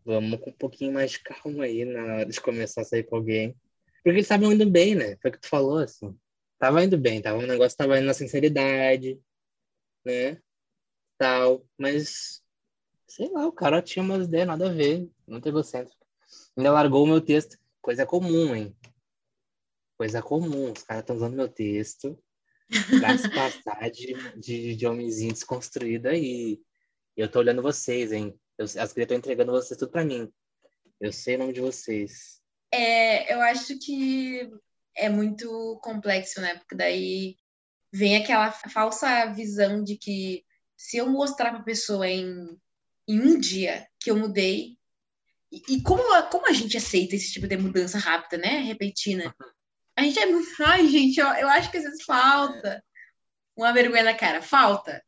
vamos 0.07 0.41
com 0.41 0.49
um 0.49 0.55
pouquinho 0.55 0.95
mais 0.95 1.11
de 1.11 1.21
calma 1.21 1.65
aí 1.65 1.85
na 1.85 2.03
hora 2.03 2.27
de 2.27 2.41
começar 2.41 2.81
a 2.81 2.85
sair 2.85 3.05
com 3.05 3.17
alguém. 3.17 3.55
Porque 3.97 4.09
eles 4.09 4.23
estavam 4.23 4.51
indo 4.51 4.69
bem, 4.69 4.95
né? 4.95 5.19
Foi 5.21 5.31
o 5.31 5.35
que 5.35 5.41
tu 5.41 5.49
falou, 5.49 5.79
assim. 5.79 6.19
Tava 6.59 6.83
indo 6.83 6.97
bem, 6.97 7.21
tava, 7.21 7.47
negócio 7.47 7.77
tava 7.77 7.99
indo 7.99 8.07
na 8.07 8.15
sinceridade, 8.15 9.21
né? 10.03 10.41
Tal, 11.19 11.63
mas 11.77 12.43
Sei 13.09 13.29
lá, 13.31 13.47
o 13.47 13.53
cara 13.53 13.81
tinha 13.81 14.03
umas 14.03 14.27
ideias 14.27 14.47
nada 14.47 14.69
a 14.69 14.73
ver, 14.73 15.11
muito 15.27 15.49
egocêntrico. 15.49 16.07
Ainda 16.57 16.73
largou 16.73 17.05
o 17.05 17.07
meu 17.07 17.21
texto. 17.21 17.59
Coisa 17.81 18.05
comum, 18.05 18.55
hein? 18.55 18.77
Coisa 19.97 20.21
comum. 20.21 20.73
Os 20.73 20.83
caras 20.83 21.03
estão 21.03 21.17
usando 21.17 21.35
meu 21.35 21.49
texto 21.49 22.23
pra 23.01 23.17
se 23.17 23.31
passar 23.31 23.91
de, 23.91 24.15
de, 24.39 24.77
de 24.77 24.87
homenzinho 24.87 25.33
desconstruído 25.33 26.09
aí. 26.09 26.61
Eu 27.17 27.31
tô 27.31 27.39
olhando 27.39 27.63
vocês, 27.63 28.13
hein? 28.13 28.39
Eu, 28.59 28.65
as 28.65 28.75
crianças 28.75 28.99
estão 28.99 29.17
entregando 29.17 29.53
vocês 29.53 29.79
tudo 29.79 29.91
pra 29.91 30.05
mim. 30.05 30.31
Eu 31.01 31.13
sei 31.13 31.37
o 31.37 31.39
nome 31.39 31.53
de 31.53 31.61
vocês. 31.61 32.43
É, 32.73 33.33
eu 33.33 33.41
acho 33.41 33.79
que 33.79 34.51
é 34.95 35.09
muito 35.09 35.81
complexo, 35.83 36.41
né? 36.41 36.57
Porque 36.57 36.75
daí 36.75 37.37
vem 37.93 38.17
aquela 38.17 38.53
falsa 38.53 39.27
visão 39.33 39.83
de 39.83 39.97
que 39.97 40.45
se 40.77 40.99
eu 40.99 41.09
mostrar 41.09 41.51
pra 41.51 41.63
pessoa 41.63 42.07
em, 42.07 42.61
em 43.09 43.21
um 43.21 43.41
dia 43.41 43.89
que 43.99 44.11
eu 44.11 44.17
mudei, 44.17 44.77
e, 45.51 45.77
e 45.77 45.83
como, 45.83 46.03
como 46.31 46.47
a 46.47 46.53
gente 46.53 46.77
aceita 46.77 47.17
esse 47.17 47.33
tipo 47.33 47.47
de 47.47 47.57
mudança 47.57 47.99
rápida, 47.99 48.37
né? 48.37 48.59
Repentina. 48.61 49.35
A 49.97 50.03
gente 50.03 50.19
é 50.19 50.27
muito. 50.27 50.49
Ai, 50.63 50.87
gente, 50.87 51.19
eu, 51.19 51.27
eu 51.27 51.49
acho 51.49 51.71
que 51.71 51.79
às 51.79 51.85
vezes 51.85 52.05
falta 52.05 52.85
uma 53.57 53.73
vergonha 53.73 54.05
na 54.05 54.15
cara. 54.15 54.43
Falta. 54.43 55.03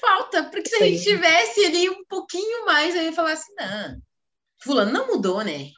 Falta, 0.00 0.44
porque 0.44 0.68
se 0.68 0.76
a 0.76 0.86
gente 0.86 1.04
tivesse 1.04 1.64
ali 1.64 1.88
um 1.88 2.04
pouquinho 2.06 2.66
mais, 2.66 2.96
aí 2.96 3.04
ia 3.04 3.12
falar 3.12 3.32
assim: 3.32 3.54
não, 3.54 4.02
Fulano 4.62 4.92
não 4.92 5.06
mudou, 5.06 5.44
né? 5.44 5.70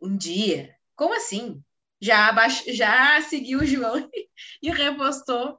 Um 0.00 0.16
dia. 0.16 0.74
Como 0.96 1.14
assim? 1.14 1.62
Já, 2.00 2.28
abaixo, 2.28 2.64
já 2.68 3.20
seguiu 3.22 3.60
o 3.60 3.66
João 3.66 4.10
e 4.62 4.70
repostou. 4.70 5.58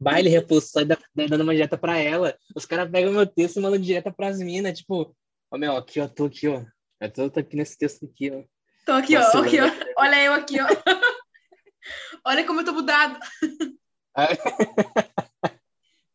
Baile 0.00 0.30
repostou 0.30 0.80
e 0.80 0.86
dando 1.28 1.42
uma 1.42 1.54
dieta 1.54 1.76
pra 1.76 1.98
ela. 1.98 2.34
Os 2.56 2.64
caras 2.64 2.90
pegam 2.90 3.12
meu 3.12 3.26
texto 3.26 3.58
e 3.58 3.60
mandam 3.60 3.78
dieta 3.78 4.10
pras 4.10 4.38
minas. 4.38 4.78
Tipo, 4.78 5.02
ó, 5.02 5.12
oh, 5.50 5.58
meu, 5.58 5.76
aqui, 5.76 6.00
ó, 6.00 6.08
tô 6.08 6.24
aqui, 6.24 6.48
ó. 6.48 6.64
Eu 6.98 7.12
tô, 7.12 7.28
tô 7.28 7.40
aqui 7.40 7.54
nesse 7.54 7.76
texto 7.76 8.06
aqui, 8.06 8.30
ó. 8.30 8.42
Tô 8.86 8.92
aqui, 8.92 9.14
Nossa, 9.14 9.38
ó, 9.38 9.42
aqui, 9.42 9.60
ó. 9.60 9.66
Olha 9.98 10.24
eu 10.24 10.32
aqui, 10.32 10.56
ó. 10.58 10.66
Olha 12.24 12.46
como 12.46 12.60
eu 12.60 12.64
tô 12.64 12.72
mudado. 12.72 13.18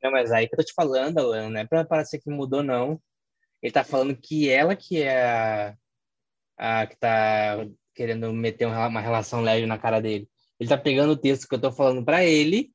não, 0.02 0.12
mas 0.12 0.32
aí 0.32 0.48
que 0.48 0.56
eu 0.56 0.58
tô 0.58 0.64
te 0.64 0.74
falando, 0.74 1.20
Alan, 1.20 1.52
não 1.52 1.60
é 1.60 1.66
pra 1.68 1.86
parecer 1.86 2.20
que 2.20 2.30
mudou, 2.30 2.64
não. 2.64 3.00
Ele 3.62 3.72
tá 3.72 3.84
falando 3.84 4.16
que 4.16 4.50
ela 4.50 4.76
que 4.76 5.02
é 5.02 5.24
a, 5.24 5.76
a 6.58 6.88
que 6.88 6.98
tá 6.98 7.66
querendo 7.94 8.34
meter 8.34 8.66
uma 8.66 9.02
relação 9.02 9.42
leve 9.42 9.68
na 9.68 9.78
cara 9.78 10.02
dele. 10.02 10.28
Ele 10.60 10.70
tá 10.70 10.78
pegando 10.78 11.12
o 11.14 11.18
texto 11.18 11.48
que 11.48 11.54
eu 11.54 11.62
tô 11.62 11.72
falando 11.72 12.04
pra 12.04 12.26
ele 12.26 12.75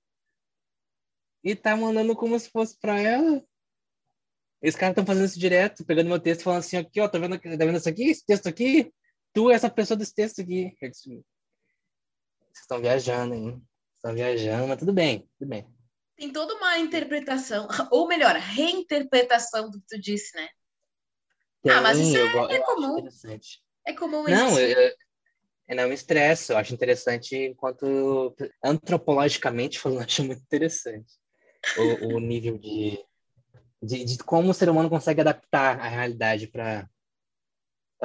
e 1.43 1.55
tá 1.55 1.77
mandando 1.77 2.15
como 2.15 2.39
se 2.39 2.51
fosse 2.51 2.79
pra 2.79 2.99
ela. 2.99 3.43
Esses 4.63 4.79
caras 4.79 4.93
estão 4.93 5.07
fazendo 5.07 5.25
isso 5.25 5.39
direto, 5.39 5.85
pegando 5.85 6.09
meu 6.09 6.21
texto 6.21 6.43
falando 6.43 6.61
assim, 6.61 6.77
aqui, 6.77 7.01
ó, 7.01 7.09
tá 7.09 7.19
vendo, 7.19 7.39
tá 7.39 7.65
vendo 7.65 7.79
isso 7.79 7.89
aqui? 7.89 8.11
Esse 8.11 8.25
texto 8.25 8.47
aqui? 8.47 8.93
Tu 9.33 9.51
é 9.51 9.55
essa 9.55 9.71
pessoa 9.71 9.97
desse 9.97 10.15
texto 10.15 10.43
aqui. 10.43 10.77
Vocês 10.81 11.25
estão 12.61 12.81
viajando, 12.81 13.35
hein? 13.35 13.63
Estão 13.97 14.15
viajando, 14.15 14.69
mas 14.69 14.79
tudo 14.79 14.93
bem, 14.93 15.27
tudo 15.39 15.49
bem. 15.49 15.67
Tem 16.17 16.31
toda 16.31 16.55
uma 16.55 16.79
interpretação, 16.79 17.67
ou 17.91 18.07
melhor, 18.07 18.35
reinterpretação 18.35 19.71
do 19.71 19.81
que 19.81 19.87
tu 19.89 20.01
disse, 20.01 20.37
né? 20.37 20.49
Tem, 21.63 21.73
ah, 21.73 21.81
mas 21.81 21.99
isso 21.99 22.17
é, 22.17 22.21
eu, 22.21 22.51
é 22.51 22.59
comum. 22.61 23.09
É 23.87 23.93
comum 23.95 24.25
Não, 24.25 24.59
eu, 24.59 24.95
eu 25.69 25.77
não 25.77 25.89
me 25.89 25.95
estresso, 25.95 26.53
eu 26.53 26.59
acho 26.59 26.75
interessante 26.75 27.35
enquanto 27.35 28.35
antropologicamente 28.63 29.79
falando, 29.79 30.03
acho 30.05 30.25
muito 30.25 30.43
interessante 30.43 31.20
o, 31.77 32.17
o 32.17 32.21
nível 32.21 32.59
de 32.59 32.99
de, 33.83 34.05
de 34.05 34.19
como 34.19 34.51
o 34.51 34.55
ser 34.55 34.69
humano 34.69 34.91
consegue 34.91 35.21
adaptar 35.21 35.81
a 35.81 35.89
realidade 35.89 36.47
para 36.47 36.89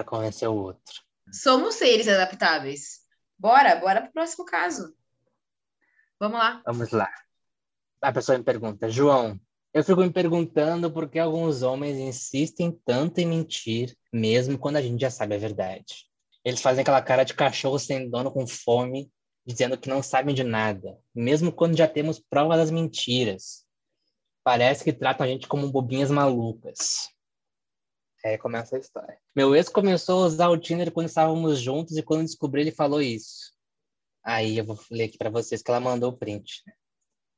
convencer 0.06 0.48
o 0.48 0.56
outro. 0.56 1.04
Somos 1.32 1.76
seres 1.76 2.08
adaptáveis. 2.08 3.02
Bora, 3.38 3.76
bora 3.76 4.02
para 4.02 4.10
o 4.10 4.14
próximo 4.14 4.46
caso. 4.46 4.96
Vamos 6.20 6.40
lá. 6.40 6.62
Vamos 6.66 6.92
lá. 6.92 7.12
A 8.02 8.12
pessoa 8.14 8.38
me 8.38 8.44
pergunta, 8.44 8.90
João, 8.90 9.40
eu 9.74 9.84
fico 9.84 10.02
me 10.02 10.12
perguntando 10.12 10.92
por 10.92 11.10
que 11.10 11.20
alguns 11.20 11.62
homens 11.62 11.98
insistem 11.98 12.72
tanto 12.86 13.20
em 13.20 13.26
mentir, 13.26 13.98
mesmo 14.14 14.58
quando 14.58 14.78
a 14.78 14.82
gente 14.82 15.02
já 15.02 15.10
sabe 15.10 15.36
a 15.36 15.40
verdade. 15.40 16.06
Eles 16.44 16.62
fazem 16.62 16.84
aquela 16.84 17.02
cara 17.02 17.24
de 17.24 17.34
cachorro 17.34 17.80
sem 17.80 18.10
dono 18.10 18.32
com 18.32 18.48
fome, 18.48 19.12
dizendo 19.46 19.78
que 19.78 19.90
não 19.90 20.02
sabem 20.02 20.34
de 20.34 20.44
nada, 20.44 21.00
mesmo 21.14 21.52
quando 21.52 21.78
já 21.78 21.88
temos 21.88 22.20
prova 22.20 22.58
das 22.58 22.72
mentiras. 22.72 23.64
Parece 24.44 24.84
que 24.84 24.94
tratam 24.94 25.26
a 25.26 25.30
gente 25.30 25.48
como 25.48 25.72
bobinhas 25.72 26.10
malucas. 26.10 27.10
Aí 28.24 28.40
começa 28.40 28.76
a 28.76 28.80
história. 28.80 29.20
Meu 29.36 29.56
ex 29.56 29.70
começou 29.70 30.24
a 30.24 30.28
usar 30.28 30.50
o 30.50 30.58
Tinder 30.58 30.92
quando 30.92 31.08
estávamos 31.08 31.60
juntos 31.60 31.96
e 31.96 32.02
quando 32.02 32.24
descobri 32.24 32.62
ele 32.62 32.72
falou 32.72 33.00
isso. 33.00 33.54
Aí 34.24 34.58
eu 34.58 34.66
vou 34.66 34.80
ler 34.90 35.04
aqui 35.04 35.18
para 35.18 35.30
vocês 35.30 35.62
que 35.62 35.70
ela 35.70 35.80
mandou 35.80 36.10
o 36.10 36.18
print. 36.18 36.64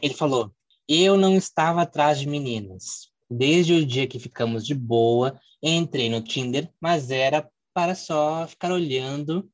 Ele 0.02 0.14
falou: 0.14 0.54
Eu 0.88 1.18
não 1.18 1.36
estava 1.36 1.82
atrás 1.82 2.18
de 2.20 2.28
meninas. 2.28 3.12
Desde 3.30 3.74
o 3.74 3.86
dia 3.86 4.08
que 4.08 4.20
ficamos 4.20 4.66
de 4.66 4.74
boa, 4.74 5.38
entrei 5.62 6.10
no 6.10 6.22
Tinder, 6.22 6.72
mas 6.80 7.12
era 7.12 7.50
para 7.74 7.94
só 7.94 8.48
ficar 8.48 8.72
olhando 8.72 9.52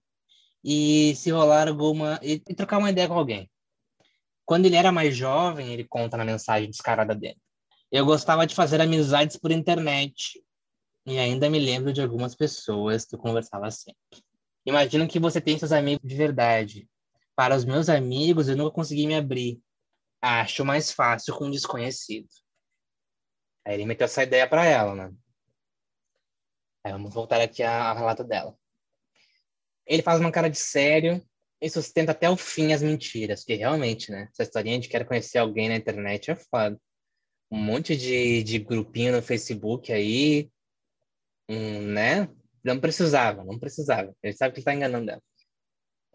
e 0.63 1.15
se 1.15 1.31
rolar 1.31 1.67
alguma 1.67 2.19
e, 2.21 2.39
trocar 2.39 2.77
uma 2.77 2.89
ideia 2.89 3.07
com 3.07 3.15
alguém. 3.15 3.49
Quando 4.45 4.65
ele 4.65 4.75
era 4.75 4.91
mais 4.91 5.15
jovem, 5.15 5.73
ele 5.73 5.83
conta 5.83 6.17
na 6.17 6.25
mensagem 6.25 6.69
descarada 6.69 7.15
dele. 7.15 7.37
Eu 7.91 8.05
gostava 8.05 8.47
de 8.47 8.55
fazer 8.55 8.81
amizades 8.81 9.37
por 9.37 9.51
internet 9.51 10.43
e 11.05 11.19
ainda 11.19 11.49
me 11.49 11.59
lembro 11.59 11.93
de 11.93 12.01
algumas 12.01 12.35
pessoas 12.35 13.05
que 13.05 13.15
eu 13.15 13.19
conversava 13.19 13.69
sempre. 13.69 14.23
Imagino 14.65 15.07
que 15.07 15.19
você 15.19 15.41
tem 15.41 15.57
seus 15.57 15.71
amigos 15.71 16.07
de 16.07 16.15
verdade. 16.15 16.89
Para 17.35 17.55
os 17.55 17.65
meus 17.65 17.89
amigos, 17.89 18.47
eu 18.47 18.55
nunca 18.55 18.71
consegui 18.71 19.05
me 19.07 19.15
abrir. 19.15 19.61
Acho 20.21 20.63
mais 20.63 20.91
fácil 20.91 21.35
com 21.35 21.45
um 21.45 21.51
desconhecido. 21.51 22.27
Aí 23.65 23.75
ele 23.75 23.85
meteu 23.85 24.05
essa 24.05 24.23
ideia 24.23 24.47
para 24.47 24.65
ela, 24.65 24.95
né? 24.95 25.13
Aí 26.83 26.91
vamos 26.91 27.13
voltar 27.13 27.41
aqui 27.41 27.63
ao 27.63 27.95
relato 27.95 28.23
dela. 28.23 28.57
Ele 29.85 30.01
faz 30.01 30.19
uma 30.19 30.31
cara 30.31 30.49
de 30.49 30.57
sério 30.57 31.23
e 31.61 31.69
sustenta 31.69 32.11
até 32.11 32.29
o 32.29 32.37
fim 32.37 32.73
as 32.73 32.81
mentiras, 32.81 33.43
que 33.43 33.55
realmente, 33.55 34.11
né? 34.11 34.27
Essa 34.31 34.43
historinha 34.43 34.79
de 34.79 34.89
quer 34.89 35.05
conhecer 35.05 35.37
alguém 35.37 35.69
na 35.69 35.75
internet 35.75 36.31
é 36.31 36.35
foda 36.35 36.79
um 37.53 37.57
monte 37.59 37.95
de, 37.95 38.41
de 38.41 38.57
grupinho 38.57 39.13
no 39.13 39.21
Facebook 39.21 39.93
aí, 39.93 40.49
um, 41.47 41.81
né? 41.81 42.27
Não 42.63 42.79
precisava, 42.79 43.43
não 43.43 43.59
precisava. 43.59 44.11
Ele 44.23 44.33
sabe 44.33 44.53
que 44.53 44.59
ele 44.59 44.61
está 44.61 44.73
enganando 44.73 45.11
ela. 45.11 45.21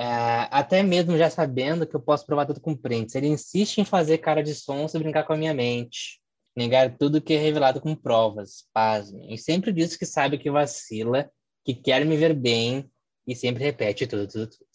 É, 0.00 0.48
até 0.50 0.82
mesmo 0.82 1.16
já 1.16 1.30
sabendo 1.30 1.86
que 1.86 1.94
eu 1.94 2.00
posso 2.00 2.26
provar 2.26 2.44
tudo 2.44 2.60
com 2.60 2.76
prints. 2.76 3.14
Ele 3.14 3.28
insiste 3.28 3.78
em 3.78 3.84
fazer 3.84 4.18
cara 4.18 4.42
de 4.42 4.52
som 4.52 4.86
e 4.92 4.98
brincar 4.98 5.24
com 5.24 5.32
a 5.32 5.36
minha 5.36 5.54
mente. 5.54 6.20
Negar 6.56 6.96
tudo 6.98 7.22
que 7.22 7.34
é 7.34 7.38
revelado 7.38 7.80
com 7.80 7.94
provas, 7.94 8.66
pasme. 8.72 9.32
E 9.32 9.38
sempre 9.38 9.72
diz 9.72 9.96
que 9.96 10.04
sabe 10.04 10.38
que 10.38 10.50
vacila, 10.50 11.30
que 11.64 11.72
quer 11.72 12.04
me 12.04 12.16
ver 12.16 12.34
bem 12.34 12.90
e 13.28 13.36
sempre 13.36 13.62
repete 13.62 14.06
tudo, 14.06 14.26
tudo, 14.26 14.46
tudo. 14.46 14.66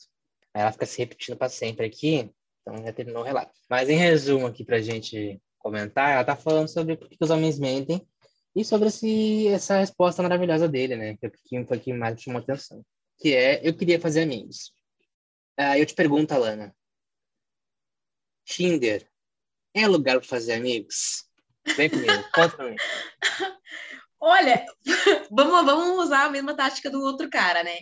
Aí 0.53 0.61
ela 0.61 0.71
fica 0.71 0.85
se 0.85 0.99
repetindo 0.99 1.35
para 1.35 1.49
sempre 1.49 1.87
aqui, 1.87 2.31
então 2.61 2.83
já 2.85 2.93
terminou 2.93 3.23
o 3.23 3.25
relato. 3.25 3.51
Mas 3.67 3.89
em 3.89 3.97
resumo 3.97 4.45
aqui 4.45 4.63
pra 4.63 4.79
gente 4.79 5.41
comentar, 5.57 6.11
ela 6.11 6.23
tá 6.23 6.35
falando 6.35 6.67
sobre 6.67 6.95
por 6.95 7.09
que 7.09 7.17
os 7.19 7.31
homens 7.31 7.57
mentem 7.57 8.07
e 8.55 8.63
sobre 8.63 8.89
esse, 8.89 9.47
essa 9.47 9.79
resposta 9.79 10.21
maravilhosa 10.21 10.69
dele, 10.69 10.95
né? 10.95 11.17
Que, 11.17 11.65
foi 11.65 11.79
que 11.79 11.91
mais 11.91 12.21
chamou 12.21 12.39
atenção. 12.39 12.85
Que 13.17 13.33
é, 13.33 13.67
eu 13.67 13.75
queria 13.75 13.99
fazer 13.99 14.21
amigos. 14.21 14.71
Ah, 15.57 15.79
eu 15.79 15.85
te 15.87 15.95
pergunto, 15.95 16.31
Alana. 16.31 16.75
Tinder 18.45 19.09
é 19.73 19.87
lugar 19.87 20.19
para 20.19 20.27
fazer 20.27 20.53
amigos? 20.53 21.27
Vem 21.75 21.89
comigo, 21.89 22.11
conta 22.31 22.55
pra 22.55 22.69
mim. 22.69 22.75
Olha, 24.19 24.63
vamos, 25.31 25.65
vamos 25.65 26.05
usar 26.05 26.25
a 26.25 26.29
mesma 26.29 26.55
tática 26.55 26.91
do 26.91 27.01
outro 27.01 27.27
cara, 27.31 27.63
né? 27.63 27.79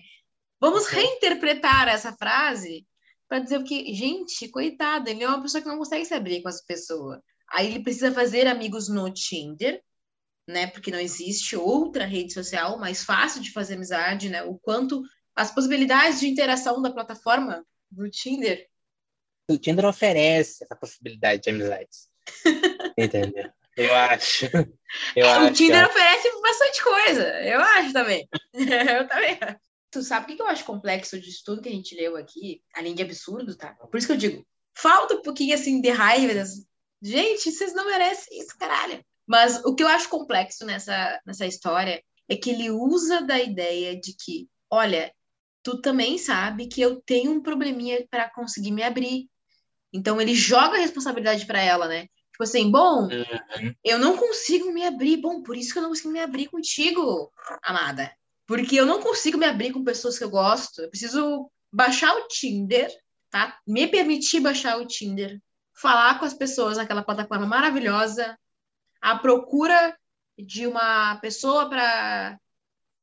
Vamos 0.61 0.85
reinterpretar 0.85 1.87
essa 1.87 2.13
frase 2.13 2.85
para 3.27 3.39
dizer 3.39 3.63
que, 3.63 3.91
gente, 3.95 4.47
coitado, 4.49 5.09
ele 5.09 5.23
é 5.23 5.27
uma 5.27 5.41
pessoa 5.41 5.59
que 5.61 5.67
não 5.67 5.79
consegue 5.79 6.05
se 6.05 6.13
abrir 6.13 6.43
com 6.43 6.49
as 6.49 6.63
pessoas. 6.63 7.19
Aí 7.49 7.65
ele 7.65 7.83
precisa 7.83 8.11
fazer 8.11 8.45
amigos 8.45 8.87
no 8.87 9.11
Tinder, 9.11 9.81
né? 10.47 10.67
Porque 10.67 10.91
não 10.91 10.99
existe 10.99 11.55
outra 11.55 12.05
rede 12.05 12.31
social 12.31 12.77
mais 12.77 13.03
fácil 13.03 13.41
de 13.41 13.51
fazer 13.51 13.73
amizade, 13.73 14.29
né? 14.29 14.43
O 14.43 14.59
quanto 14.59 15.01
as 15.35 15.51
possibilidades 15.51 16.19
de 16.19 16.27
interação 16.27 16.79
da 16.79 16.91
plataforma 16.91 17.65
do 17.89 18.07
Tinder. 18.09 18.67
O 19.49 19.57
Tinder 19.57 19.85
oferece 19.85 20.63
essa 20.63 20.75
possibilidade 20.75 21.41
de 21.41 21.49
amizades. 21.49 22.07
Entendeu? 22.97 23.49
Eu 23.75 23.95
acho. 23.95 24.45
Eu 25.15 25.25
é, 25.25 25.31
acho, 25.31 25.47
o 25.47 25.53
Tinder 25.53 25.87
oferece 25.87 26.41
bastante 26.41 26.83
coisa. 26.83 27.27
Eu 27.43 27.59
acho 27.61 27.93
também. 27.93 28.27
eu 28.53 29.07
também. 29.07 29.39
Tu 29.91 30.01
sabe 30.01 30.33
o 30.33 30.36
que 30.36 30.41
eu 30.41 30.48
acho 30.48 30.65
complexo 30.65 31.19
disso 31.19 31.43
tudo 31.45 31.62
que 31.62 31.69
a 31.69 31.71
gente 31.71 31.95
leu 31.95 32.15
aqui? 32.15 32.63
Além 32.74 32.95
de 32.95 33.03
absurdo, 33.03 33.55
tá? 33.55 33.74
Por 33.74 33.98
isso 33.98 34.07
que 34.07 34.13
eu 34.13 34.17
digo, 34.17 34.48
falta 34.74 35.15
um 35.15 35.21
pouquinho 35.21 35.53
assim 35.53 35.81
de 35.81 35.89
raiva 35.89 36.43
Gente, 37.01 37.51
vocês 37.51 37.74
não 37.74 37.86
merecem 37.86 38.39
isso, 38.39 38.57
caralho. 38.57 39.03
Mas 39.27 39.63
o 39.65 39.74
que 39.74 39.83
eu 39.83 39.88
acho 39.88 40.07
complexo 40.07 40.65
nessa, 40.65 41.19
nessa 41.25 41.45
história 41.45 42.01
é 42.29 42.36
que 42.36 42.51
ele 42.51 42.69
usa 42.69 43.21
da 43.21 43.39
ideia 43.39 44.00
de 44.00 44.13
que, 44.13 44.48
olha, 44.69 45.12
tu 45.63 45.81
também 45.81 46.17
sabe 46.17 46.67
que 46.67 46.79
eu 46.79 47.01
tenho 47.01 47.31
um 47.31 47.41
probleminha 47.41 48.05
para 48.10 48.29
conseguir 48.29 48.71
me 48.71 48.83
abrir. 48.83 49.29
Então 49.91 50.21
ele 50.21 50.36
joga 50.36 50.77
a 50.77 50.79
responsabilidade 50.79 51.45
para 51.45 51.62
ela, 51.62 51.88
né? 51.88 52.07
Tipo 52.31 52.43
assim, 52.43 52.71
bom, 52.71 53.03
uhum. 53.03 53.75
eu 53.83 54.00
não 54.00 54.15
consigo 54.15 54.71
me 54.71 54.86
abrir. 54.86 55.17
Bom, 55.17 55.41
por 55.41 55.57
isso 55.57 55.74
que 55.74 55.79
eu 55.79 55.83
não 55.83 55.89
consigo 55.89 56.10
me 56.10 56.19
abrir 56.19 56.48
contigo, 56.48 57.31
amada. 57.62 58.12
Porque 58.51 58.75
eu 58.75 58.86
não 58.86 59.01
consigo 59.01 59.38
me 59.38 59.46
abrir 59.46 59.72
com 59.72 59.81
pessoas 59.81 60.17
que 60.17 60.25
eu 60.25 60.29
gosto. 60.29 60.81
Eu 60.81 60.89
preciso 60.89 61.50
baixar 61.72 62.13
o 62.13 62.27
Tinder, 62.27 62.91
tá? 63.29 63.58
Me 63.65 63.88
permitir 63.88 64.41
baixar 64.41 64.75
o 64.77 64.86
Tinder, 64.86 65.41
falar 65.74 66.20
com 66.20 66.25
as 66.25 66.34
pessoas 66.34 66.75
naquela 66.75 67.01
plataforma 67.01 67.46
maravilhosa, 67.46 68.38
à 69.01 69.17
procura 69.17 69.98
de 70.38 70.67
uma 70.67 71.15
pessoa 71.22 71.70
para 71.70 72.38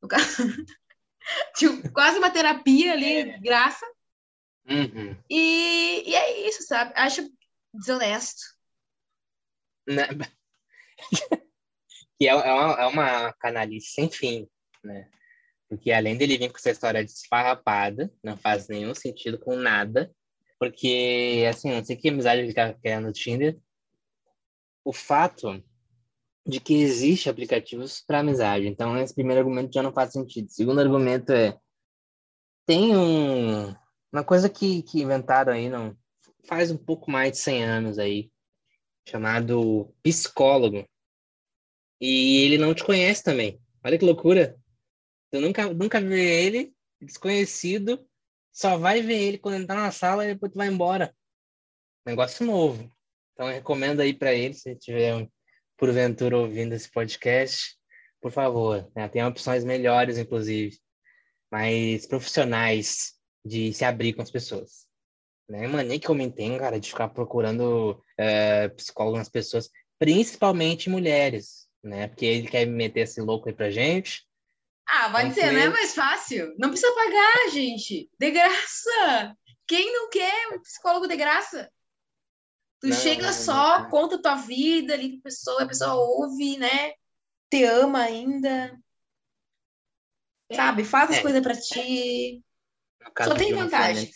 quase 1.95 2.19
uma 2.19 2.31
terapia 2.31 2.93
ali, 2.93 3.31
é. 3.31 3.39
graça. 3.39 3.87
Uhum. 4.69 5.17
E, 5.31 6.11
e 6.11 6.15
é 6.15 6.47
isso, 6.47 6.63
sabe? 6.65 6.93
Acho 6.95 7.27
desonesto. 7.73 8.43
Né? 9.87 10.09
que 12.21 12.29
é, 12.29 12.33
é, 12.33 12.53
uma, 12.53 12.83
é 12.83 12.87
uma 12.87 13.33
canalice 13.33 13.95
sem 13.95 14.11
fim, 14.11 14.47
né? 14.85 15.09
Porque 15.69 15.93
além 15.93 16.17
dele 16.17 16.39
vir 16.39 16.51
com 16.51 16.57
essa 16.57 16.71
história 16.71 17.05
desfarrapada, 17.05 18.11
não 18.23 18.37
faz 18.37 18.69
nenhum 18.69 18.95
sentido 18.95 19.39
com 19.39 19.55
nada. 19.55 20.11
Porque, 20.59 21.45
assim, 21.49 21.71
não 21.71 21.85
sei 21.85 21.97
que 21.97 22.09
amizade 22.09 22.41
ele 22.41 22.55
tá 22.55 22.75
no 23.01 23.13
Tinder. 23.13 23.59
O 24.85 24.93
fato 24.93 25.63
de 26.47 26.59
que 26.59 26.75
existe 26.75 27.29
aplicativos 27.29 28.01
para 28.01 28.21
amizade. 28.21 28.67
Então, 28.67 28.99
esse 28.99 29.15
primeiro 29.15 29.41
argumento 29.41 29.73
já 29.73 29.83
não 29.83 29.93
faz 29.93 30.13
sentido. 30.13 30.47
O 30.47 30.51
segundo 30.51 30.81
argumento 30.81 31.31
é 31.31 31.59
tem 32.67 32.97
um, 32.97 33.75
uma 34.13 34.25
coisa 34.25 34.49
que, 34.49 34.83
que 34.83 35.03
inventaram 35.03 35.53
aí 35.53 35.69
não 35.69 35.97
faz 36.45 36.71
um 36.71 36.77
pouco 36.77 37.11
mais 37.11 37.33
de 37.33 37.39
100 37.39 37.65
anos 37.65 37.99
aí, 37.99 38.31
chamado 39.07 39.95
psicólogo. 40.03 40.87
E 42.01 42.45
ele 42.45 42.59
não 42.59 42.75
te 42.75 42.85
conhece 42.85 43.23
também. 43.23 43.61
Olha 43.85 43.99
que 43.99 44.05
loucura. 44.05 44.57
Tu 45.31 45.41
nunca, 45.41 45.73
nunca 45.73 46.01
vê 46.01 46.45
ele, 46.45 46.75
desconhecido, 47.01 48.07
só 48.53 48.77
vai 48.77 49.03
ver 49.03 49.21
ele 49.21 49.39
quando 49.39 49.63
entrar 49.63 49.77
na 49.77 49.93
sala 49.93 50.25
e 50.25 50.35
depois 50.35 50.53
tu 50.53 50.57
vai 50.57 50.69
embora. 50.69 51.15
Negócio 52.07 52.47
novo. 52.47 52.91
Então, 53.33 53.49
eu 53.49 53.55
recomendo 53.55 54.01
aí 54.01 54.15
para 54.15 54.33
ele, 54.33 54.55
se 54.55 54.75
tiver 54.77 55.29
porventura 55.77 56.37
ouvindo 56.37 56.73
esse 56.73 56.91
podcast, 56.91 57.77
por 58.21 58.33
favor, 58.33 58.91
né? 58.97 59.09
tem 59.09 59.25
opções 59.25 59.63
melhores, 59.63 60.19
inclusive, 60.19 60.77
mais 61.51 62.07
profissionais 62.07 63.13
de 63.45 63.73
se 63.73 63.85
abrir 63.85 64.15
com 64.15 64.23
as 64.23 64.31
pessoas. 64.31 64.89
Né? 65.49 65.67
Mania 65.67 65.99
que 65.99 66.11
homem 66.11 66.31
tem, 66.31 66.59
cara, 66.59 66.79
de 66.79 66.89
ficar 66.89 67.09
procurando 67.09 68.03
é, 68.19 68.69
psicólogo 68.69 69.17
nas 69.17 69.29
pessoas, 69.29 69.71
principalmente 69.99 70.91
mulheres, 70.91 71.69
né? 71.83 72.09
Porque 72.09 72.27
ele 72.27 72.49
quer 72.49 72.67
meter 72.67 73.01
esse 73.01 73.21
louco 73.21 73.49
aí 73.49 73.55
pra 73.55 73.71
gente. 73.71 74.28
Ah, 74.89 75.09
vai 75.09 75.31
ser, 75.33 75.53
né? 75.53 75.69
Mais 75.69 75.95
fácil. 75.95 76.55
Não 76.59 76.71
precisa 76.71 76.95
pagar, 76.95 77.51
gente. 77.51 78.11
De 78.19 78.31
graça. 78.31 79.37
Quem 79.67 79.93
não 79.93 80.09
quer 80.09 80.49
um 80.55 80.63
psicólogo 80.63 81.07
de 81.07 81.15
graça? 81.15 81.71
Tu 82.81 82.89
não, 82.89 82.97
chega 82.97 83.27
não, 83.27 83.33
só, 83.33 83.81
não, 83.81 83.91
conta 83.91 84.23
tua 84.23 84.37
vida 84.37 84.95
ali 84.95 85.15
pra 85.15 85.25
pessoa, 85.25 85.63
a 85.63 85.69
pessoa 85.69 85.95
ouve, 85.95 86.57
né? 86.57 86.95
Te 87.51 87.65
ama 87.65 88.01
ainda. 88.01 88.79
É. 90.49 90.55
Sabe? 90.55 90.85
Faz 90.85 91.11
as 91.11 91.17
é. 91.17 91.23
coisas 91.23 91.43
pra 91.43 91.55
ti. 91.55 92.43
Só 93.25 93.35
tem 93.35 93.53
vantagem. 93.53 94.11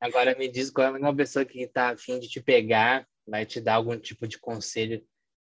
Agora 0.00 0.36
me 0.36 0.48
diz 0.48 0.70
qual 0.70 0.96
é 0.96 0.98
uma 0.98 1.14
pessoa 1.14 1.44
que 1.44 1.66
tá 1.68 1.90
afim 1.90 2.18
de 2.18 2.28
te 2.28 2.40
pegar, 2.40 3.06
vai 3.26 3.44
te 3.44 3.60
dar 3.60 3.74
algum 3.74 3.98
tipo 3.98 4.26
de 4.26 4.38
conselho 4.38 5.06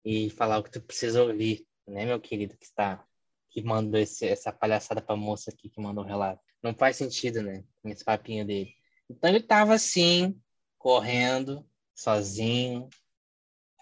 e 0.05 0.29
falar 0.31 0.59
o 0.59 0.63
que 0.63 0.71
tu 0.71 0.81
precisa 0.83 1.23
ouvir, 1.23 1.67
né, 1.91 2.07
meu 2.07 2.21
querido, 2.21 2.57
que 2.57 2.65
está 2.65 3.05
que 3.51 3.63
mandou 3.63 4.01
esse, 4.01 4.27
essa 4.27 4.53
palhaçada 4.53 5.03
pra 5.03 5.17
moça 5.17 5.51
aqui 5.51 5.69
que 5.69 5.81
mandou 5.81 6.05
o 6.05 6.07
relato. 6.07 6.41
Não 6.63 6.73
faz 6.73 6.97
sentido, 6.97 7.43
né? 7.43 7.65
Esse 7.85 8.05
papinho 8.05 8.47
dele. 8.47 8.73
Então 9.09 9.29
ele 9.29 9.41
tava 9.41 9.75
assim, 9.75 10.41
correndo, 10.79 11.67
sozinho, 11.93 12.89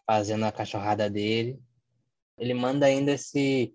fazendo 0.06 0.46
a 0.46 0.52
cachorrada 0.52 1.10
dele. 1.10 1.60
Ele 2.38 2.54
manda 2.54 2.86
ainda 2.86 3.12
esse 3.12 3.74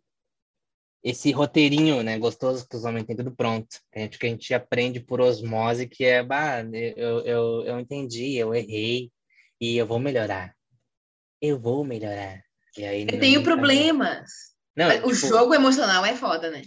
esse 1.04 1.32
roteirinho, 1.34 2.02
né, 2.02 2.18
gostoso 2.18 2.66
que 2.66 2.78
os 2.78 2.86
homens 2.86 3.06
têm 3.06 3.16
tudo 3.16 3.36
pronto. 3.36 3.78
A 3.94 4.00
gente, 4.00 4.18
que 4.18 4.26
a 4.26 4.30
gente 4.30 4.54
aprende 4.54 5.02
por 5.02 5.20
osmose 5.20 5.86
que 5.86 6.06
é, 6.06 6.24
bah, 6.24 6.62
eu, 6.96 7.20
eu, 7.26 7.64
eu 7.66 7.80
entendi, 7.80 8.36
eu 8.38 8.56
errei 8.56 9.12
e 9.60 9.76
eu 9.76 9.86
vou 9.86 10.00
melhorar. 10.00 10.56
Eu 11.42 11.60
vou 11.60 11.84
melhorar. 11.84 12.42
E 12.78 12.86
aí, 12.86 13.02
eu 13.04 13.20
tenho 13.20 13.44
problemas. 13.44 14.32
Não, 14.76 14.88
o 15.06 15.14
tipo, 15.14 15.28
jogo 15.28 15.54
emocional 15.54 16.06
é 16.06 16.16
foda, 16.16 16.50
né? 16.50 16.64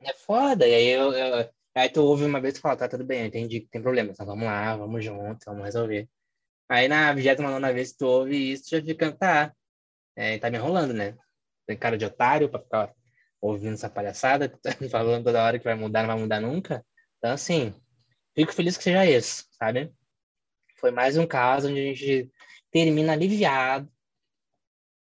É 0.00 0.14
foda. 0.14 0.66
E 0.66 0.74
aí 0.74 0.88
eu, 0.88 1.12
eu, 1.12 1.48
Aí 1.76 1.88
tu 1.88 2.02
ouve 2.02 2.24
uma 2.24 2.40
vez 2.40 2.56
e 2.56 2.60
fala, 2.60 2.76
tá, 2.76 2.88
tudo 2.88 3.04
bem, 3.04 3.22
eu 3.22 3.26
entendi 3.26 3.60
que 3.60 3.68
tem 3.68 3.82
problema, 3.82 4.12
então 4.12 4.24
vamos 4.24 4.44
lá, 4.44 4.76
vamos 4.76 5.04
junto, 5.04 5.44
vamos 5.44 5.64
resolver. 5.64 6.08
Aí 6.68 6.88
na 6.88 7.12
vigésima 7.12 7.50
nona 7.50 7.72
vez 7.72 7.92
que 7.92 7.98
tu 7.98 8.06
ouve 8.06 8.52
isso, 8.52 8.70
já 8.70 8.80
fica, 8.82 9.12
tá, 9.12 9.52
é, 10.16 10.38
tá 10.38 10.50
me 10.50 10.56
enrolando, 10.58 10.94
né? 10.94 11.16
Tem 11.66 11.76
cara 11.76 11.98
de 11.98 12.04
otário 12.04 12.48
pra 12.48 12.60
ficar 12.60 12.94
ouvindo 13.40 13.74
essa 13.74 13.90
palhaçada, 13.90 14.48
tá 14.48 14.70
falando 14.90 15.24
toda 15.24 15.42
hora 15.42 15.58
que 15.58 15.64
vai 15.64 15.74
mudar, 15.74 16.02
não 16.02 16.08
vai 16.08 16.18
mudar 16.18 16.40
nunca. 16.40 16.84
Então, 17.18 17.32
assim, 17.32 17.74
fico 18.36 18.52
feliz 18.52 18.76
que 18.76 18.84
seja 18.84 19.04
isso, 19.06 19.46
sabe? 19.52 19.92
Foi 20.76 20.92
mais 20.92 21.16
um 21.18 21.26
caso 21.26 21.68
onde 21.68 21.80
a 21.80 21.84
gente 21.84 22.30
termina 22.70 23.12
aliviado 23.14 23.90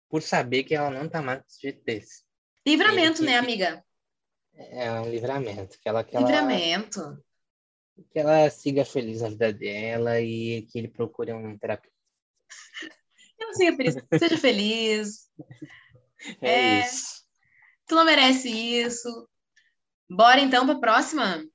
por 0.10 0.22
saber 0.22 0.64
que 0.64 0.76
ela 0.76 0.90
não 0.90 1.08
tá 1.08 1.22
mais 1.22 1.44
de 1.62 1.72
desse. 1.72 2.24
Livramento, 2.66 3.24
né, 3.24 3.38
amiga? 3.38 3.84
É 4.54 4.92
um 5.00 5.10
livramento. 5.10 5.80
Que 5.80 5.88
ela, 5.88 6.04
que 6.04 6.18
ela, 6.18 6.26
livramento. 6.26 7.24
Que 8.12 8.20
ela 8.20 8.50
siga 8.50 8.84
feliz 8.84 9.22
na 9.22 9.30
vida 9.30 9.54
dela 9.54 10.20
e 10.20 10.64
que 10.64 10.80
ele 10.80 10.88
procure 10.88 11.32
um 11.32 11.58
terapeuta. 11.58 11.96
Ela 13.40 13.54
siga 13.54 13.78
feliz. 13.78 13.96
Seja 14.20 14.38
feliz. 14.38 15.30
É, 16.42 16.50
é, 16.50 16.82
isso. 16.82 17.26
Tu 17.88 17.96
não 17.96 18.04
merece 18.04 18.50
isso. 18.50 19.30
Bora 20.10 20.42
então 20.42 20.66
para 20.66 20.76
a 20.76 20.80
próxima? 20.82 21.46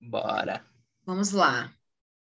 Bora. 0.00 0.64
Vamos 1.04 1.32
lá. 1.32 1.74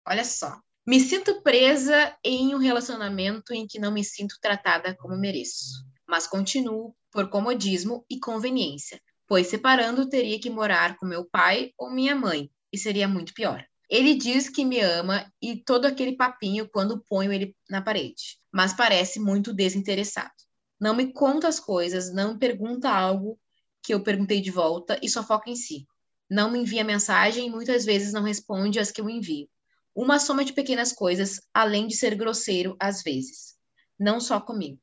Olha 0.07 0.23
só. 0.23 0.61
Me 0.87 0.99
sinto 0.99 1.41
presa 1.41 2.15
em 2.23 2.53
um 2.53 2.59
relacionamento 2.59 3.51
em 3.55 3.65
que 3.65 3.79
não 3.79 3.91
me 3.91 4.03
sinto 4.03 4.35
tratada 4.39 4.95
como 4.95 5.17
mereço, 5.17 5.83
mas 6.07 6.27
continuo 6.27 6.95
por 7.11 7.27
comodismo 7.27 8.05
e 8.07 8.19
conveniência, 8.19 9.01
pois 9.27 9.47
separando 9.47 10.07
teria 10.07 10.39
que 10.39 10.47
morar 10.47 10.95
com 10.97 11.07
meu 11.07 11.25
pai 11.25 11.71
ou 11.75 11.89
minha 11.89 12.15
mãe, 12.15 12.51
e 12.71 12.77
seria 12.77 13.07
muito 13.07 13.33
pior. 13.33 13.65
Ele 13.89 14.13
diz 14.13 14.47
que 14.47 14.63
me 14.63 14.79
ama 14.79 15.25
e 15.41 15.55
todo 15.55 15.85
aquele 15.85 16.15
papinho 16.15 16.69
quando 16.69 17.03
ponho 17.09 17.33
ele 17.33 17.55
na 17.67 17.81
parede, 17.81 18.37
mas 18.53 18.71
parece 18.71 19.19
muito 19.19 19.55
desinteressado. 19.55 20.33
Não 20.79 20.93
me 20.93 21.11
conta 21.11 21.47
as 21.47 21.59
coisas, 21.59 22.13
não 22.13 22.37
pergunta 22.37 22.91
algo 22.91 23.39
que 23.81 23.91
eu 23.91 24.03
perguntei 24.03 24.39
de 24.39 24.51
volta 24.51 24.99
e 25.01 25.09
só 25.09 25.23
foca 25.23 25.49
em 25.49 25.55
si. 25.55 25.87
Não 26.29 26.51
me 26.51 26.59
envia 26.59 26.83
mensagem 26.83 27.47
e 27.47 27.49
muitas 27.49 27.85
vezes 27.85 28.13
não 28.13 28.21
responde 28.21 28.79
as 28.79 28.91
que 28.91 29.01
eu 29.01 29.09
envio. 29.09 29.49
Uma 29.95 30.19
soma 30.19 30.43
de 30.43 30.51
pequenas 30.51 30.91
coisas, 30.91 31.39
além 31.53 31.87
de 31.87 31.95
ser 31.95 32.15
grosseiro 32.15 32.75
às 32.77 33.01
vezes. 33.01 33.55
Não 33.97 34.19
só 34.19 34.41
comigo. 34.41 34.77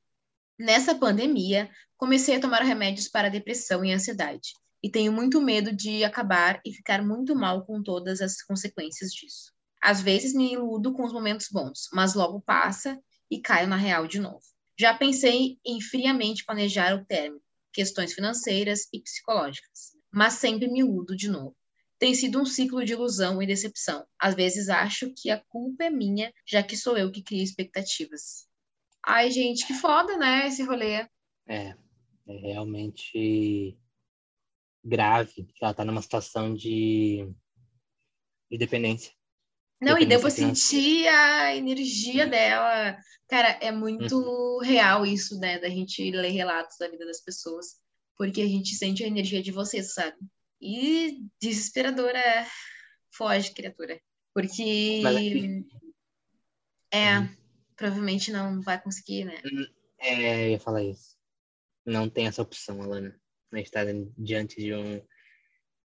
Nessa 0.58 0.94
pandemia, 0.94 1.70
comecei 1.98 2.36
a 2.36 2.40
tomar 2.40 2.62
remédios 2.62 3.08
para 3.08 3.28
depressão 3.28 3.84
e 3.84 3.92
ansiedade, 3.92 4.54
e 4.82 4.90
tenho 4.90 5.12
muito 5.12 5.38
medo 5.38 5.70
de 5.70 6.02
acabar 6.02 6.62
e 6.64 6.72
ficar 6.72 7.02
muito 7.02 7.36
mal 7.36 7.66
com 7.66 7.82
todas 7.82 8.22
as 8.22 8.40
consequências 8.42 9.12
disso. 9.12 9.52
Às 9.82 10.00
vezes 10.00 10.32
me 10.32 10.54
iludo 10.54 10.94
com 10.94 11.04
os 11.04 11.12
momentos 11.12 11.48
bons, 11.52 11.90
mas 11.92 12.14
logo 12.14 12.40
passa 12.40 12.98
e 13.30 13.38
caio 13.38 13.68
na 13.68 13.76
real 13.76 14.06
de 14.06 14.18
novo. 14.18 14.40
Já 14.78 14.94
pensei 14.94 15.58
em 15.62 15.78
friamente 15.80 16.44
planejar 16.44 16.94
o 16.94 17.04
término, 17.04 17.42
questões 17.70 18.14
financeiras 18.14 18.88
e 18.90 18.98
psicológicas, 18.98 19.92
mas 20.10 20.34
sempre 20.34 20.68
me 20.68 20.80
iludo 20.80 21.14
de 21.14 21.28
novo. 21.28 21.54
Tem 22.02 22.16
sido 22.16 22.40
um 22.40 22.44
ciclo 22.44 22.84
de 22.84 22.94
ilusão 22.94 23.40
e 23.40 23.46
decepção. 23.46 24.04
Às 24.18 24.34
vezes 24.34 24.68
acho 24.68 25.14
que 25.16 25.30
a 25.30 25.38
culpa 25.38 25.84
é 25.84 25.88
minha, 25.88 26.34
já 26.44 26.60
que 26.60 26.76
sou 26.76 26.98
eu 26.98 27.12
que 27.12 27.22
crio 27.22 27.44
expectativas. 27.44 28.48
Ai, 29.06 29.30
gente, 29.30 29.64
que 29.64 29.72
foda, 29.72 30.16
né, 30.16 30.48
esse 30.48 30.64
rolê. 30.64 31.06
É, 31.46 31.76
é 32.26 32.36
realmente 32.40 33.78
grave. 34.84 35.46
Ela 35.62 35.72
tá 35.72 35.84
numa 35.84 36.02
situação 36.02 36.52
de, 36.52 37.32
de 38.50 38.58
dependência. 38.58 39.12
Não, 39.80 39.96
e 39.96 40.04
deu 40.04 40.18
pra 40.18 40.28
sentir 40.28 41.06
a 41.06 41.54
energia 41.54 42.26
dela. 42.26 42.98
Cara, 43.28 43.50
é 43.60 43.70
muito 43.70 44.16
uhum. 44.16 44.58
real 44.58 45.06
isso, 45.06 45.38
né? 45.38 45.60
Da 45.60 45.68
gente 45.68 46.10
ler 46.10 46.30
relatos 46.30 46.76
da 46.78 46.88
vida 46.88 47.06
das 47.06 47.20
pessoas. 47.20 47.76
Porque 48.16 48.42
a 48.42 48.48
gente 48.48 48.74
sente 48.74 49.04
a 49.04 49.06
energia 49.06 49.40
de 49.40 49.52
vocês, 49.52 49.94
sabe? 49.94 50.16
E 50.62 51.26
desesperadora 51.40 52.46
foge, 53.12 53.52
criatura. 53.52 54.00
Porque. 54.32 55.02
É, 56.92 57.18
uhum. 57.18 57.36
provavelmente 57.74 58.30
não 58.30 58.60
vai 58.60 58.80
conseguir, 58.80 59.24
né? 59.24 59.42
É, 59.98 60.46
eu 60.46 60.50
ia 60.52 60.60
falar 60.60 60.84
isso. 60.84 61.16
Não 61.84 62.08
tem 62.08 62.28
essa 62.28 62.42
opção, 62.42 62.80
Alana. 62.80 63.18
A 63.52 63.56
gente 63.56 63.70
tá 63.70 63.80
diante 64.16 64.56
de 64.56 64.72
um 64.74 65.04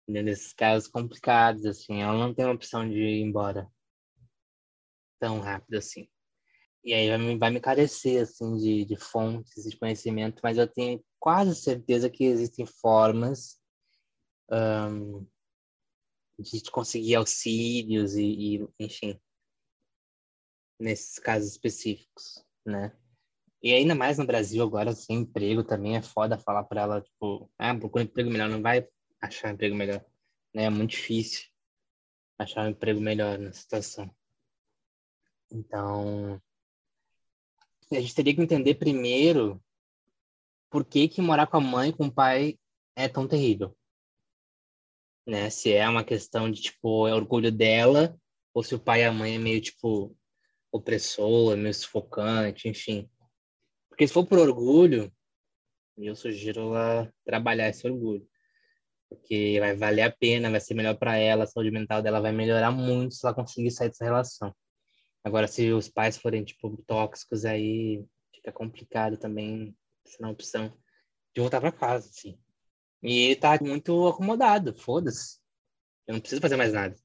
desses 0.09 0.53
casos 0.53 0.89
complicados, 0.89 1.67
assim. 1.67 2.03
Ela 2.03 2.15
não 2.15 2.33
tem 2.33 2.45
uma 2.45 2.55
opção 2.55 2.89
de 2.89 2.99
ir 2.99 3.23
embora 3.23 3.69
tão 5.19 5.41
rápido 5.41 5.77
assim. 5.77 6.09
E 6.83 6.95
aí 6.95 7.09
vai 7.09 7.19
me, 7.19 7.39
vai 7.39 7.51
me 7.51 7.61
carecer, 7.61 8.23
assim, 8.23 8.57
de, 8.57 8.85
de 8.87 8.97
fontes 8.97 9.65
de 9.65 9.77
conhecimento, 9.77 10.41
mas 10.43 10.57
eu 10.57 10.67
tenho 10.67 11.05
quase 11.19 11.55
certeza 11.55 12.09
que 12.09 12.25
existem 12.25 12.65
formas 12.65 13.60
um, 14.51 15.27
de 16.39 16.71
conseguir 16.71 17.17
auxílios 17.17 18.15
e, 18.15 18.57
e, 18.57 18.69
enfim, 18.79 19.21
nesses 20.79 21.19
casos 21.19 21.51
específicos, 21.51 22.45
né? 22.65 22.97
E 23.63 23.75
ainda 23.75 23.95
mais 23.95 24.17
no 24.17 24.27
Brasil 24.27 24.63
agora, 24.63 24.93
sem 24.93 25.19
emprego 25.19 25.63
também 25.63 25.97
é 25.97 26.03
foda 26.03 26.39
falar 26.39 26.65
para 26.65 26.81
ela, 26.81 27.01
tipo, 27.03 27.51
ah, 27.59 27.75
procura 27.75 28.05
um 28.05 28.07
emprego 28.07 28.31
melhor, 28.31 28.49
não 28.49 28.63
vai 28.63 28.89
achar 29.21 29.49
um 29.49 29.55
emprego 29.55 29.77
melhor, 29.77 30.05
né? 30.55 30.65
É 30.65 30.71
muito 30.71 30.93
difícil 30.93 31.51
achar 32.39 32.65
um 32.65 32.71
emprego 32.71 33.01
melhor 33.01 33.39
na 33.39 33.53
situação. 33.53 34.11
Então, 35.53 36.41
a 37.93 38.01
gente 38.01 38.15
teria 38.15 38.35
que 38.35 38.41
entender 38.41 38.77
primeiro 38.77 39.63
por 40.71 40.85
que, 40.85 41.09
que 41.09 41.21
morar 41.21 41.47
com 41.49 41.59
a 41.59 41.61
mãe 41.61 41.91
e 41.91 41.93
com 41.93 42.07
o 42.07 42.13
pai 42.13 42.59
é 42.97 43.09
tão 43.09 43.27
terrível. 43.29 43.77
Né? 45.31 45.49
Se 45.49 45.73
é 45.73 45.88
uma 45.88 46.03
questão 46.03 46.51
de, 46.51 46.61
tipo, 46.61 47.07
é 47.07 47.14
orgulho 47.14 47.53
dela, 47.53 48.19
ou 48.53 48.64
se 48.64 48.75
o 48.75 48.81
pai 48.81 49.03
e 49.03 49.05
a 49.05 49.12
mãe 49.12 49.37
é 49.37 49.38
meio, 49.38 49.61
tipo, 49.61 50.16
opressor, 50.73 51.53
é 51.53 51.57
meio 51.57 51.73
sufocante, 51.73 52.69
enfim. 52.69 53.09
Porque 53.88 54.09
se 54.09 54.12
for 54.12 54.27
por 54.27 54.40
orgulho, 54.40 55.12
eu 55.97 56.16
sugiro 56.16 56.75
ela 56.75 57.14
trabalhar 57.25 57.69
esse 57.69 57.87
orgulho. 57.87 58.29
Porque 59.09 59.57
vai 59.61 59.77
valer 59.77 60.03
a 60.03 60.11
pena, 60.11 60.51
vai 60.51 60.61
ser 60.61 60.75
melhor 60.75 60.97
para 60.97 61.16
ela, 61.16 61.45
a 61.45 61.47
saúde 61.47 61.71
mental 61.71 62.03
dela 62.03 62.21
vai 62.21 62.33
melhorar 62.33 62.73
muito 62.73 63.14
se 63.14 63.25
ela 63.25 63.33
conseguir 63.33 63.71
sair 63.71 63.88
dessa 63.90 64.05
relação. 64.05 64.53
Agora, 65.23 65.47
se 65.47 65.71
os 65.71 65.88
pais 65.88 66.16
forem, 66.16 66.43
tipo, 66.43 66.77
tóxicos, 66.88 67.45
aí 67.45 68.05
fica 68.35 68.51
complicado 68.51 69.16
também, 69.16 69.77
essa 70.05 70.27
é 70.27 70.27
opção 70.27 70.77
de 71.33 71.40
voltar 71.40 71.61
para 71.61 71.71
casa, 71.71 72.09
assim. 72.09 72.37
E 73.03 73.19
ele 73.27 73.37
tá 73.37 73.59
muito 73.61 74.09
acomodado, 74.09 74.75
foda-se. 74.75 75.39
Eu 76.07 76.15
não 76.15 76.21
preciso 76.21 76.41
fazer 76.41 76.57
mais 76.57 76.73
nada. 76.73 76.97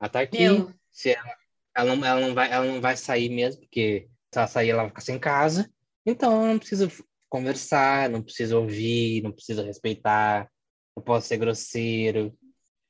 Ela 0.00 0.08
tá 0.08 0.20
aqui, 0.20 0.42
Eu... 0.42 0.72
se 0.90 1.10
ela, 1.10 1.36
ela, 1.76 1.96
não, 1.96 2.04
ela, 2.04 2.20
não 2.20 2.34
vai, 2.34 2.50
ela 2.50 2.66
não 2.66 2.80
vai 2.80 2.96
sair 2.96 3.28
mesmo, 3.28 3.60
porque 3.60 4.08
se 4.32 4.38
ela 4.38 4.46
sair, 4.46 4.70
ela 4.70 4.82
vai 4.82 4.88
ficar 4.88 5.00
sem 5.02 5.18
casa. 5.18 5.70
Então, 6.04 6.42
eu 6.42 6.48
não 6.48 6.58
preciso 6.58 6.88
conversar, 7.28 8.10
não 8.10 8.22
preciso 8.22 8.58
ouvir, 8.58 9.22
não 9.22 9.32
preciso 9.32 9.62
respeitar, 9.62 10.50
não 10.96 11.02
posso 11.02 11.28
ser 11.28 11.36
grosseiro. 11.36 12.36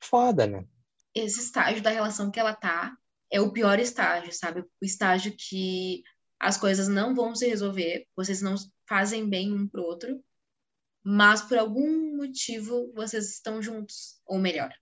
Foda, 0.01 0.47
né? 0.47 0.65
Esse 1.13 1.39
estágio 1.39 1.81
da 1.81 1.91
relação 1.91 2.31
que 2.31 2.39
ela 2.39 2.53
tá 2.53 2.97
é 3.31 3.39
o 3.39 3.51
pior 3.51 3.79
estágio, 3.79 4.33
sabe? 4.33 4.61
O 4.61 4.85
estágio 4.85 5.35
que 5.37 6.03
as 6.39 6.57
coisas 6.57 6.87
não 6.87 7.15
vão 7.15 7.35
se 7.35 7.47
resolver, 7.47 8.05
vocês 8.15 8.41
não 8.41 8.55
fazem 8.87 9.29
bem 9.29 9.53
um 9.53 9.67
pro 9.67 9.83
outro, 9.83 10.21
mas 11.03 11.41
por 11.41 11.57
algum 11.57 12.17
motivo 12.17 12.91
vocês 12.93 13.29
estão 13.29 13.61
juntos, 13.61 14.21
ou 14.25 14.39
melhor, 14.39 14.73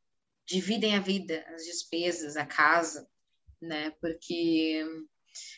dividem 0.46 0.96
a 0.96 1.00
vida, 1.00 1.44
as 1.54 1.64
despesas, 1.64 2.36
a 2.38 2.46
casa, 2.46 3.08
né? 3.62 3.92
Porque 4.02 4.86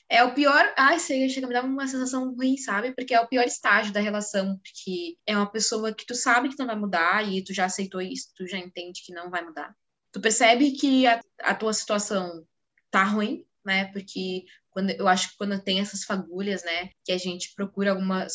é 0.09 0.23
o 0.23 0.33
pior. 0.33 0.73
Ai, 0.77 0.99
sei, 0.99 1.27
chega 1.29 1.47
me 1.47 1.53
dar 1.53 1.63
uma 1.63 1.87
sensação 1.87 2.33
ruim, 2.35 2.57
sabe? 2.57 2.93
Porque 2.93 3.13
é 3.13 3.19
o 3.19 3.27
pior 3.27 3.43
estágio 3.45 3.91
da 3.91 3.99
relação, 3.99 4.57
porque 4.59 5.17
é 5.25 5.35
uma 5.35 5.51
pessoa 5.51 5.93
que 5.93 6.05
tu 6.05 6.15
sabe 6.15 6.49
que 6.49 6.57
não 6.57 6.67
vai 6.67 6.75
mudar 6.75 7.27
e 7.27 7.43
tu 7.43 7.53
já 7.53 7.65
aceitou 7.65 8.01
isso, 8.01 8.31
tu 8.35 8.47
já 8.47 8.57
entende 8.57 9.01
que 9.05 9.13
não 9.13 9.29
vai 9.29 9.43
mudar. 9.43 9.75
Tu 10.11 10.21
percebe 10.21 10.71
que 10.71 11.07
a, 11.07 11.19
a 11.39 11.55
tua 11.55 11.73
situação 11.73 12.45
tá 12.91 13.03
ruim, 13.03 13.45
né? 13.65 13.85
Porque 13.91 14.45
quando 14.69 14.91
eu 14.91 15.07
acho 15.07 15.31
que 15.31 15.37
quando 15.37 15.61
tem 15.61 15.79
essas 15.79 16.03
fagulhas, 16.03 16.63
né, 16.63 16.89
que 17.03 17.11
a 17.11 17.17
gente 17.17 17.53
procura 17.55 17.91
alguma 17.91 18.27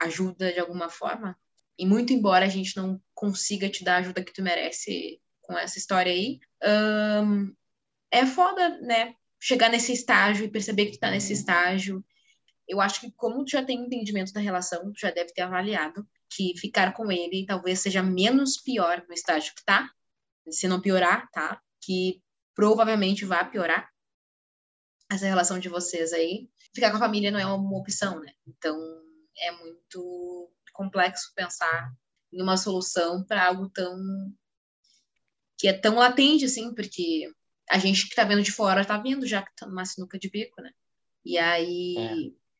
ajuda 0.00 0.52
de 0.52 0.60
alguma 0.60 0.88
forma, 0.88 1.36
e 1.78 1.86
muito 1.86 2.12
embora 2.12 2.44
a 2.44 2.48
gente 2.48 2.76
não 2.76 3.00
consiga 3.14 3.68
te 3.68 3.84
dar 3.84 3.96
a 3.96 3.98
ajuda 3.98 4.24
que 4.24 4.32
tu 4.32 4.42
merece 4.42 5.20
com 5.42 5.56
essa 5.56 5.78
história 5.78 6.12
aí, 6.12 6.40
um, 7.24 7.54
é 8.10 8.26
foda, 8.26 8.80
né? 8.80 9.14
Chegar 9.40 9.70
nesse 9.70 9.92
estágio 9.92 10.44
e 10.44 10.50
perceber 10.50 10.86
que 10.86 10.92
tu 10.92 10.98
tá 10.98 11.10
nesse 11.10 11.32
estágio. 11.32 12.04
Eu 12.66 12.80
acho 12.80 13.00
que 13.00 13.12
como 13.12 13.44
tu 13.44 13.52
já 13.52 13.64
tem 13.64 13.80
entendimento 13.80 14.32
da 14.32 14.40
relação, 14.40 14.92
tu 14.92 15.00
já 15.00 15.10
deve 15.10 15.32
ter 15.32 15.42
avaliado 15.42 16.06
que 16.30 16.54
ficar 16.58 16.92
com 16.92 17.10
ele 17.10 17.46
talvez 17.46 17.80
seja 17.80 18.02
menos 18.02 18.58
pior 18.58 19.02
no 19.08 19.14
estágio 19.14 19.54
que 19.54 19.64
tá, 19.64 19.90
se 20.50 20.68
não 20.68 20.80
piorar, 20.80 21.30
tá? 21.30 21.60
Que 21.80 22.22
provavelmente 22.54 23.24
vai 23.24 23.48
piorar 23.48 23.88
essa 25.10 25.26
relação 25.26 25.58
de 25.58 25.68
vocês 25.68 26.12
aí. 26.12 26.50
Ficar 26.74 26.90
com 26.90 26.96
a 26.96 27.00
família 27.00 27.30
não 27.30 27.38
é 27.38 27.46
uma 27.46 27.78
opção, 27.78 28.20
né? 28.20 28.32
Então 28.46 28.76
é 29.38 29.52
muito 29.52 30.50
complexo 30.78 31.32
pensar 31.34 31.92
em 32.32 32.40
uma 32.40 32.56
solução 32.56 33.24
para 33.24 33.44
algo 33.44 33.68
tão 33.68 33.98
que 35.58 35.66
é 35.66 35.72
tão 35.72 35.96
latente 35.96 36.44
assim, 36.44 36.72
porque 36.72 37.28
a 37.68 37.78
gente 37.78 38.08
que 38.08 38.14
tá 38.14 38.22
vendo 38.22 38.42
de 38.42 38.52
fora 38.52 38.84
tá 38.84 38.96
vendo 38.96 39.26
já 39.26 39.42
que 39.42 39.50
tá 39.56 39.66
numa 39.66 39.84
sinuca 39.84 40.16
de 40.16 40.30
bico, 40.30 40.62
né? 40.62 40.70
E 41.24 41.36
aí, 41.36 41.96
é. 41.98 42.14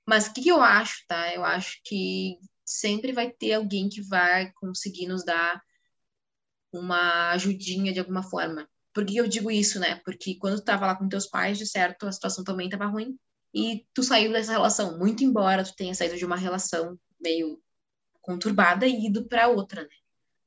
mas 0.05 0.27
o 0.27 0.33
que, 0.33 0.43
que 0.43 0.49
eu 0.49 0.61
acho, 0.61 1.05
tá? 1.07 1.33
Eu 1.33 1.45
acho 1.45 1.81
que 1.85 2.37
sempre 2.65 3.13
vai 3.13 3.31
ter 3.31 3.55
alguém 3.55 3.89
que 3.89 4.03
vai 4.03 4.51
conseguir 4.55 5.07
nos 5.07 5.25
dar 5.25 5.63
uma 6.73 7.31
ajudinha 7.31 7.93
de 7.93 8.01
alguma 8.01 8.25
forma. 8.25 8.69
Por 8.93 9.07
que 9.07 9.17
eu 9.17 9.29
digo 9.29 9.49
isso, 9.49 9.79
né? 9.79 10.01
Porque 10.05 10.35
quando 10.35 10.57
tu 10.57 10.65
tava 10.65 10.87
lá 10.87 10.97
com 10.97 11.09
teus 11.09 11.27
pais, 11.27 11.57
de 11.57 11.67
certo, 11.67 12.07
a 12.07 12.13
situação 12.13 12.43
também 12.43 12.69
tava 12.69 12.87
ruim. 12.87 13.17
E 13.55 13.87
tu 13.95 14.03
saiu 14.03 14.33
dessa 14.33 14.53
relação, 14.53 14.99
muito 14.99 15.23
embora 15.23 15.65
tu 15.65 15.75
tenha 15.77 15.95
saído 15.95 16.17
de 16.17 16.25
uma 16.25 16.37
relação 16.37 16.99
meio 17.21 17.63
conturbada 18.29 18.87
e 18.87 19.07
ido 19.07 19.27
para 19.27 19.49
outra, 19.49 19.83
né? 19.83 19.89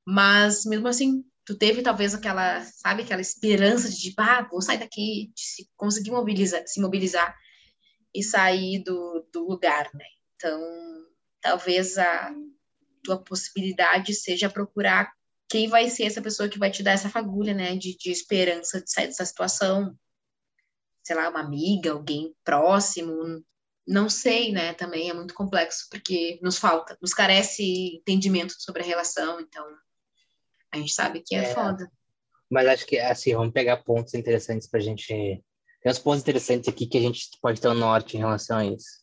Mas 0.06 0.66
mesmo 0.66 0.88
assim, 0.88 1.26
tu 1.44 1.58
teve 1.58 1.82
talvez 1.82 2.14
aquela, 2.14 2.62
sabe, 2.62 3.02
aquela 3.02 3.22
esperança 3.22 3.90
de, 3.90 4.00
tipo, 4.00 4.22
ah, 4.22 4.48
vou 4.50 4.62
sair 4.62 4.78
daqui, 4.78 5.32
de 5.34 5.42
se 5.42 5.70
conseguir 5.76 6.12
mobilizar, 6.12 6.62
se 6.68 6.80
mobilizar 6.80 7.36
e 8.14 8.22
sair 8.22 8.84
do, 8.84 9.28
do 9.34 9.48
lugar, 9.48 9.90
né? 9.96 10.06
Então, 10.36 10.62
talvez 11.42 11.98
a 11.98 12.32
tua 13.04 13.18
possibilidade 13.18 14.14
seja 14.14 14.48
procurar 14.48 15.12
quem 15.50 15.68
vai 15.68 15.90
ser 15.90 16.04
essa 16.04 16.22
pessoa 16.22 16.48
que 16.48 16.60
vai 16.60 16.70
te 16.70 16.84
dar 16.84 16.92
essa 16.92 17.10
fagulha, 17.10 17.54
né, 17.54 17.76
de, 17.76 17.98
de 17.98 18.12
esperança 18.12 18.80
de 18.80 18.92
sair 18.92 19.08
dessa 19.08 19.26
situação? 19.26 19.98
Sei 21.04 21.16
lá, 21.16 21.30
uma 21.30 21.42
amiga, 21.42 21.94
alguém 21.94 22.34
próximo, 22.44 23.44
não 23.88 24.10
sei, 24.10 24.52
né? 24.52 24.74
Também 24.74 25.10
é 25.10 25.14
muito 25.14 25.34
complexo, 25.34 25.88
porque 25.90 26.40
nos 26.42 26.58
falta, 26.58 26.98
nos 27.02 27.14
carece 27.14 27.96
entendimento 27.96 28.54
sobre 28.58 28.82
a 28.82 28.86
relação, 28.86 29.40
então 29.40 29.66
a 30.72 30.78
gente 30.78 30.94
sabe 30.94 31.22
que 31.26 31.36
é, 31.36 31.40
é 31.40 31.54
foda. 31.54 31.92
Mas 32.50 32.68
acho 32.68 32.86
que, 32.86 33.00
assim, 33.00 33.34
vamos 33.34 33.54
pegar 33.54 33.78
pontos 33.78 34.14
interessantes 34.14 34.68
pra 34.68 34.80
gente. 34.80 35.08
Tem 35.08 35.92
uns 35.92 36.00
pontos 36.00 36.22
interessantes 36.22 36.68
aqui 36.68 36.86
que 36.86 36.98
a 36.98 37.02
gente 37.02 37.30
pode 37.42 37.60
ter 37.60 37.68
o 37.68 37.72
um 37.72 37.76
norte 37.76 38.16
em 38.16 38.20
relação 38.20 38.58
a 38.58 38.66
isso. 38.66 39.02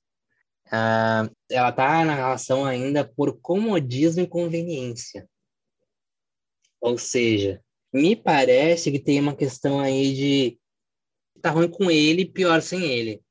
Uh, 0.66 1.34
ela 1.50 1.72
tá 1.72 2.04
na 2.04 2.14
relação 2.14 2.64
ainda 2.64 3.02
por 3.04 3.40
comodismo 3.40 4.22
e 4.22 4.28
conveniência. 4.28 5.28
Ou 6.80 6.98
seja, 6.98 7.62
me 7.92 8.14
parece 8.14 8.92
que 8.92 8.98
tem 8.98 9.18
uma 9.18 9.34
questão 9.34 9.80
aí 9.80 10.14
de 10.14 10.60
tá 11.40 11.50
ruim 11.50 11.70
com 11.70 11.90
ele, 11.90 12.26
pior 12.26 12.60
sem 12.60 12.84
ele, 12.84 13.22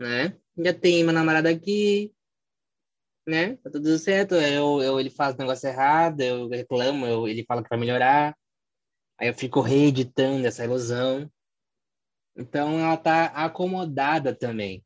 né? 0.00 0.36
Já 0.58 0.74
tem 0.74 1.02
uma 1.02 1.12
namorada 1.12 1.48
aqui, 1.48 2.12
né? 3.26 3.56
Tá 3.56 3.70
tudo 3.70 3.98
certo. 3.98 4.34
Eu, 4.34 4.82
eu, 4.82 5.00
ele 5.00 5.10
faz 5.10 5.36
negócio 5.36 5.68
errado, 5.68 6.20
eu 6.20 6.48
reclamo, 6.48 7.06
eu, 7.06 7.28
ele 7.28 7.44
fala 7.44 7.62
que 7.62 7.68
vai 7.68 7.78
melhorar. 7.78 8.36
Aí 9.18 9.28
eu 9.28 9.34
fico 9.34 9.60
reeditando 9.60 10.46
essa 10.46 10.64
ilusão. 10.64 11.30
Então 12.36 12.78
ela 12.80 12.96
tá 12.96 13.26
acomodada 13.26 14.34
também 14.34 14.84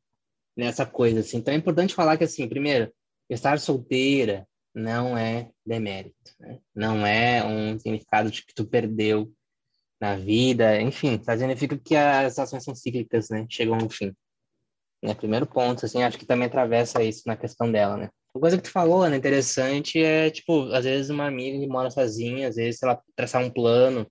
nessa 0.57 0.87
coisa, 0.87 1.21
assim. 1.21 1.39
Então 1.39 1.55
é 1.55 1.57
importante 1.57 1.95
falar 1.95 2.17
que, 2.17 2.25
assim, 2.25 2.49
primeiro, 2.49 2.93
estar 3.29 3.59
solteira, 3.59 4.47
não 4.75 5.17
é 5.17 5.51
demérito, 5.65 6.33
né? 6.39 6.61
não 6.75 7.07
é 7.07 7.43
um 7.45 7.79
significado 7.79 8.31
de 8.31 8.45
que 8.45 8.55
tu 8.55 8.67
perdeu 8.67 9.33
na 9.99 10.17
vida, 10.17 10.81
enfim, 10.81 11.17
tá 11.17 11.37
significa 11.37 11.79
que 11.79 11.97
as 11.97 12.39
ações 12.39 12.63
são 12.63 12.75
cíclicas, 12.75 13.31
né? 13.31 13.47
Chegam 13.49 13.79
ao 13.81 13.89
fim. 13.89 14.15
Né? 15.03 15.15
Primeiro 15.15 15.47
ponto, 15.47 15.85
assim, 15.85 16.03
acho 16.03 16.19
que 16.19 16.27
também 16.27 16.47
atravessa 16.47 17.03
isso 17.03 17.23
na 17.27 17.37
questão 17.37 17.71
dela, 17.71 17.97
né? 17.97 18.11
Uma 18.35 18.41
coisa 18.41 18.57
que 18.59 18.65
tu 18.65 18.71
falou, 18.71 19.09
né, 19.09 19.17
interessante 19.17 20.03
é, 20.03 20.31
tipo, 20.31 20.71
às 20.73 20.85
vezes 20.85 21.09
uma 21.09 21.27
amiga 21.27 21.59
que 21.59 21.67
mora 21.67 21.91
sozinha, 21.91 22.49
às 22.49 22.57
vezes 22.57 22.83
ela 22.83 23.01
traçar 23.15 23.43
um 23.43 23.51
plano, 23.51 24.07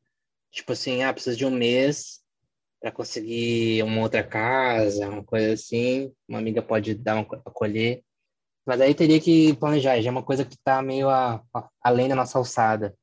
tipo 0.51 0.71
assim, 0.71 1.03
ah, 1.03 1.13
precisa 1.13 1.35
de 1.35 1.45
um 1.45 1.51
mês 1.51 2.21
para 2.81 2.91
conseguir 2.91 3.83
uma 3.83 4.01
outra 4.01 4.23
casa, 4.23 5.07
uma 5.09 5.23
coisa 5.23 5.53
assim, 5.53 6.11
uma 6.27 6.39
amiga 6.39 6.61
pode 6.61 6.95
dar 6.95 7.15
uma 7.15 7.41
acolher, 7.45 8.03
mas 8.65 8.81
aí 8.81 8.95
teria 8.95 9.21
que 9.21 9.53
planejar, 9.57 10.01
já 10.01 10.09
é 10.09 10.11
uma 10.11 10.23
coisa 10.23 10.43
que 10.43 10.55
está 10.55 10.81
meio 10.81 11.09
a, 11.09 11.43
a, 11.53 11.69
além 11.83 12.07
da 12.07 12.15
nossa 12.15 12.37
alçada. 12.37 12.95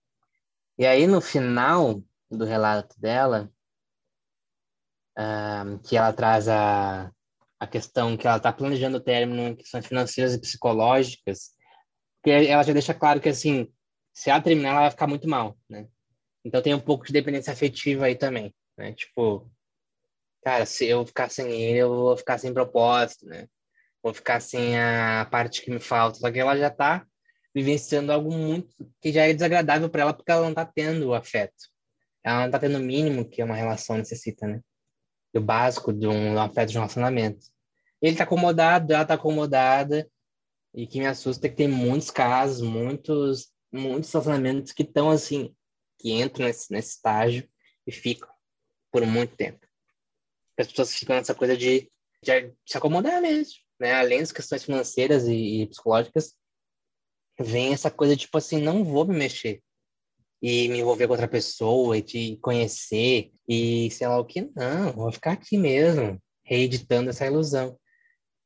E 0.77 0.85
aí 0.85 1.07
no 1.07 1.21
final 1.21 2.03
do 2.31 2.45
relato 2.45 3.01
dela, 3.01 3.49
uh, 5.16 5.79
que 5.85 5.97
ela 5.97 6.12
traz 6.12 6.49
a, 6.49 7.12
a 7.62 7.66
questão 7.68 8.16
que 8.16 8.27
ela 8.27 8.38
está 8.38 8.53
planejando 8.53 8.96
o 8.96 9.01
término 9.01 9.40
em 9.46 9.55
questões 9.55 9.87
financeiras 9.87 10.35
e 10.35 10.40
psicológicas, 10.40 11.53
porque 12.16 12.31
ela 12.48 12.64
já 12.64 12.72
deixa 12.72 12.92
claro 12.92 13.20
que, 13.20 13.29
assim, 13.29 13.72
se 14.12 14.31
ela 14.31 14.42
terminar, 14.42 14.70
ela 14.70 14.81
vai 14.81 14.90
ficar 14.90 15.07
muito 15.07 15.29
mal, 15.29 15.57
né? 15.70 15.87
Então 16.44 16.61
tem 16.61 16.75
um 16.75 16.81
pouco 16.81 17.07
de 17.07 17.12
dependência 17.12 17.53
afetiva 17.53 18.07
aí 18.07 18.16
também, 18.16 18.53
né? 18.77 18.92
Tipo, 18.94 19.48
cara, 20.42 20.66
se 20.66 20.87
eu 20.87 21.07
ficar 21.07 21.31
sem 21.31 21.53
ele, 21.53 21.79
eu 21.79 21.88
vou 21.88 22.16
ficar 22.16 22.37
sem 22.37 22.53
propósito, 22.53 23.27
né? 23.27 23.46
Vou 24.03 24.12
ficar 24.12 24.40
sem 24.40 24.77
a 24.77 25.25
parte 25.31 25.62
que 25.62 25.70
me 25.70 25.79
falta. 25.79 26.18
Só 26.18 26.33
que 26.33 26.40
ela 26.40 26.57
já 26.57 26.68
tá 26.68 27.07
vivenciando 27.55 28.11
algo 28.11 28.33
muito 28.33 28.75
que 29.01 29.12
já 29.12 29.22
é 29.29 29.33
desagradável 29.33 29.88
para 29.88 30.03
ela 30.03 30.12
porque 30.12 30.33
ela 30.33 30.42
não 30.42 30.53
tá 30.55 30.66
tendo 30.66 31.11
o 31.11 31.14
afeto. 31.14 31.70
Ela 32.25 32.42
não 32.42 32.51
tá 32.51 32.59
tendo 32.59 32.79
o 32.79 32.83
mínimo 32.83 33.25
que 33.25 33.40
uma 33.40 33.55
relação 33.55 33.96
necessita, 33.98 34.48
né? 34.48 34.61
Do 35.33 35.40
básico 35.40 35.92
de 35.92 36.07
um 36.07 36.38
afeto 36.38 36.71
de 36.71 36.79
um 36.79 36.81
relacionamento. 36.81 37.47
Ele 38.01 38.16
tá 38.16 38.25
acomodado, 38.25 38.92
ela 38.92 39.05
tá 39.05 39.14
acomodada. 39.14 40.11
E 40.75 40.87
que 40.87 40.99
me 40.99 41.07
assusta 41.07 41.47
é 41.47 41.51
que 41.51 41.57
tem 41.57 41.68
muitos 41.68 42.11
casos, 42.11 42.61
muitos, 42.61 43.53
muitos 43.71 44.11
relacionamentos 44.11 44.73
que 44.73 44.83
estão 44.83 45.11
assim, 45.11 45.55
que 45.99 46.11
entram 46.12 46.47
nesse, 46.47 46.73
nesse 46.73 46.97
estágio 46.97 47.49
e 47.87 47.92
ficam 47.92 48.29
por 48.90 49.05
muito 49.07 49.37
tempo. 49.37 49.66
As 50.59 50.66
pessoas 50.66 50.95
ficam 50.95 51.16
nessa 51.16 51.35
coisa 51.35 51.57
de, 51.57 51.90
de 52.23 52.55
se 52.66 52.77
acomodar 52.77 53.21
mesmo, 53.21 53.55
né? 53.79 53.95
Além 53.95 54.21
das 54.21 54.33
questões 54.33 54.64
financeiras 54.64 55.27
e, 55.27 55.62
e 55.62 55.66
psicológicas, 55.66 56.35
vem 57.38 57.73
essa 57.73 57.90
coisa 57.90 58.16
tipo 58.16 58.37
assim, 58.38 58.61
não 58.61 58.85
vou 58.85 59.07
me 59.07 59.16
mexer 59.16 59.62
e 60.42 60.68
me 60.68 60.81
envolver 60.81 61.07
com 61.07 61.12
outra 61.12 61.28
pessoa 61.28 61.96
e 61.96 62.02
te 62.02 62.37
conhecer 62.42 63.31
e 63.48 63.88
sei 63.92 64.09
lá 64.09 64.18
o 64.18 64.24
que, 64.24 64.50
não, 64.57 64.92
vou 64.92 65.12
ficar 65.12 65.33
aqui 65.33 65.57
mesmo, 65.57 66.20
reeditando 66.42 67.11
essa 67.11 67.26
ilusão. 67.26 67.78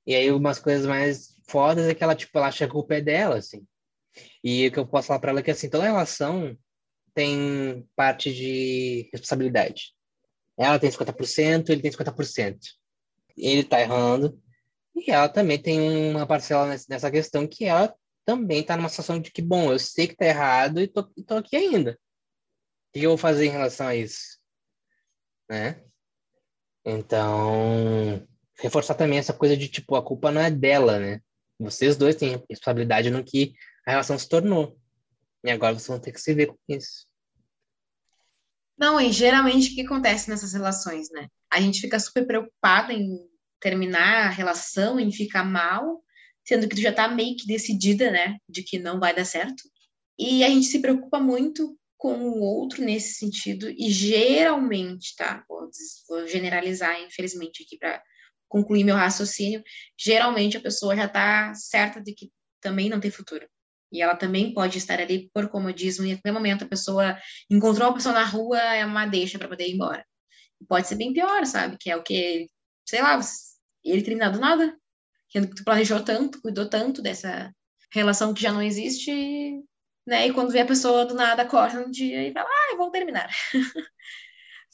E 0.07 0.15
aí 0.15 0.31
umas 0.31 0.59
coisas 0.59 0.87
mais 0.87 1.35
fodas 1.49 1.89
é 1.89 1.95
que 1.95 2.05
ela, 2.05 2.15
tipo, 2.15 2.37
ela 2.37 2.49
acha 2.49 2.69
que 2.69 2.77
o 2.77 2.85
pé 2.85 3.01
dela, 3.01 3.37
assim. 3.37 3.67
E 4.45 4.67
o 4.67 4.73
que 4.73 4.79
eu 4.79 4.87
posso 4.87 5.09
falar 5.09 5.21
para 5.21 5.31
ela 5.31 5.41
é 5.41 5.43
que, 5.43 5.51
assim, 5.51 5.71
toda 5.71 5.85
relação 5.85 6.57
tem 7.15 7.87
parte 7.97 8.33
de 8.33 9.09
responsabilidade. 9.13 9.95
Ela 10.57 10.79
tem 10.79 10.91
50%, 10.91 11.69
ele 11.71 11.83
tem 11.83 11.91
50%. 11.91 12.59
Ele 13.37 13.65
tá 13.65 13.81
errando. 13.81 14.41
E 14.95 15.11
ela 15.11 15.29
também 15.29 15.59
tem 15.59 16.11
uma 16.11 16.27
parcela 16.27 16.75
nessa 16.89 17.11
questão 17.11 17.47
que 17.47 17.65
ela 17.65 17.95
também 18.27 18.63
tá 18.63 18.77
numa 18.77 18.89
situação 18.89 19.21
de 19.21 19.31
que, 19.31 19.41
bom, 19.41 19.73
eu 19.73 19.79
sei 19.79 20.09
que 20.09 20.17
tá 20.17 20.27
errado 20.27 20.81
e 20.81 20.89
tô, 20.89 21.05
tô 21.05 21.37
aqui 21.37 21.55
ainda. 21.55 21.93
O 21.93 22.99
que 22.99 23.07
eu 23.07 23.11
vou 23.11 23.19
fazer 23.19 23.47
em 23.47 23.51
relação 23.51 23.87
a 23.87 23.95
isso? 23.95 24.39
Né? 25.49 25.81
Então, 26.85 28.27
reforçar 28.59 28.95
também 28.95 29.19
essa 29.19 29.33
coisa 29.33 29.57
de 29.57 29.69
tipo, 29.69 29.95
a 29.95 30.03
culpa 30.03 30.33
não 30.33 30.41
é 30.41 30.51
dela, 30.51 30.99
né? 30.99 31.21
Vocês 31.59 31.97
dois 31.97 32.17
têm 32.17 32.45
responsabilidade 32.51 33.11
no 33.11 33.25
que 33.25 33.55
a 33.87 33.93
relação 33.93 34.19
se 34.19 34.29
tornou. 34.29 34.77
E 35.45 35.51
agora 35.51 35.75
vocês 35.75 35.87
vão 35.87 36.01
ter 36.01 36.11
que 36.11 36.21
se 36.21 36.35
ver 36.35 36.49
com 36.49 36.57
isso. 36.69 37.07
Não, 38.77 39.01
e 39.01 39.11
geralmente 39.13 39.71
o 39.71 39.75
que 39.75 39.83
acontece 39.83 40.29
nessas 40.29 40.53
relações, 40.53 41.09
né? 41.11 41.29
A 41.51 41.61
gente 41.61 41.81
fica 41.81 41.99
super 41.99 42.27
preocupada 42.27 42.93
em 42.93 43.19
terminar 43.61 44.27
a 44.27 44.31
relação, 44.31 44.99
em 44.99 45.13
ficar 45.13 45.45
mal, 45.45 46.03
sendo 46.47 46.69
que 46.69 46.77
tu 46.77 46.81
já 46.81 46.93
tá 46.93 47.09
meio 47.09 47.37
que 47.37 47.47
decidida, 47.47 48.11
né, 48.11 48.39
de 48.49 48.63
que 48.63 48.79
não 48.79 49.01
vai 49.01 49.15
dar 49.15 49.25
certo. 49.25 49.63
E 50.19 50.45
a 50.45 50.49
gente 50.49 50.67
se 50.67 50.81
preocupa 50.81 51.21
muito 51.21 51.77
com 51.99 52.15
o 52.15 52.41
outro 52.41 52.83
nesse 52.83 53.15
sentido, 53.15 53.71
e 53.71 53.91
geralmente, 53.91 55.15
tá? 55.17 55.45
Vou, 55.49 55.69
vou 56.09 56.29
generalizar, 56.29 57.01
infelizmente, 57.03 57.63
aqui 57.63 57.79
para 57.79 58.03
concluir 58.49 58.85
meu 58.85 58.95
raciocínio, 58.95 59.63
geralmente 59.99 60.57
a 60.57 60.61
pessoa 60.61 60.95
já 60.95 61.07
está 61.07 61.55
certa 61.55 62.01
de 62.01 62.13
que 62.15 62.31
também 62.61 62.89
não 62.89 63.01
tem 63.01 63.11
futuro. 63.11 63.49
E 63.91 64.03
ela 64.03 64.15
também 64.15 64.53
pode 64.53 64.79
estar 64.79 65.01
ali 65.01 65.31
por 65.33 65.49
comodismo, 65.49 66.05
e 66.05 66.13
a 66.13 66.17
qualquer 66.17 66.33
momento 66.33 66.65
a 66.65 66.69
pessoa 66.69 67.19
encontrou 67.51 67.89
uma 67.89 67.95
pessoa 67.95 68.15
na 68.15 68.25
rua, 68.25 68.59
é 68.59 68.85
uma 68.85 69.07
deixa 69.07 69.39
para 69.39 69.49
poder 69.49 69.67
ir 69.67 69.75
embora. 69.75 70.05
Pode 70.69 70.87
ser 70.87 70.97
bem 70.97 71.13
pior, 71.13 71.45
sabe? 71.47 71.77
Que 71.79 71.91
é 71.91 71.97
o 71.97 72.03
que, 72.03 72.47
sei 72.87 73.03
lá, 73.03 73.19
ele 73.85 74.03
terminar 74.03 74.31
do 74.31 74.39
nada, 74.39 74.77
que 75.29 75.47
tu 75.47 75.65
planejou 75.65 76.03
tanto, 76.03 76.41
cuidou 76.41 76.69
tanto 76.69 77.03
dessa 77.03 77.53
relação 77.93 78.35
que 78.35 78.43
já 78.43 78.53
não 78.53 78.63
existe, 78.63 79.11
né? 80.07 80.27
E 80.29 80.33
quando 80.33 80.53
vê 80.53 80.61
a 80.61 80.67
pessoa 80.67 81.05
do 81.05 81.15
nada, 81.15 81.45
corta 81.47 81.81
um 81.81 81.91
dia 81.91 82.29
e 82.29 82.33
fala, 82.33 82.49
ah, 82.49 82.77
vou 82.77 82.91
terminar. 82.91 83.29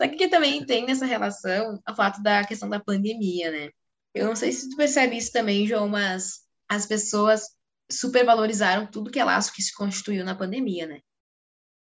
Só 0.01 0.09
que 0.09 0.29
também 0.29 0.65
tem 0.65 0.87
nessa 0.87 1.07
relação 1.07 1.81
o 1.89 1.95
fato 1.95 2.23
da 2.23 2.45
questão 2.45 2.69
da 2.69 2.81
pandemia, 2.81 3.51
né? 3.51 3.71
Eu 4.15 4.27
não 4.27 4.37
sei 4.37 4.53
se 4.53 4.69
tu 4.69 4.77
percebe 4.77 5.17
isso 5.17 5.33
também, 5.33 5.67
João, 5.67 5.89
mas 5.89 6.41
as 6.69 6.87
pessoas 6.87 7.49
supervalorizaram 7.91 8.87
tudo 8.87 9.11
que 9.11 9.21
é 9.21 9.25
laço 9.25 9.53
que 9.53 9.63
se 9.63 9.75
constituiu 9.75 10.25
na 10.25 10.35
pandemia, 10.35 10.87
né? 10.87 11.01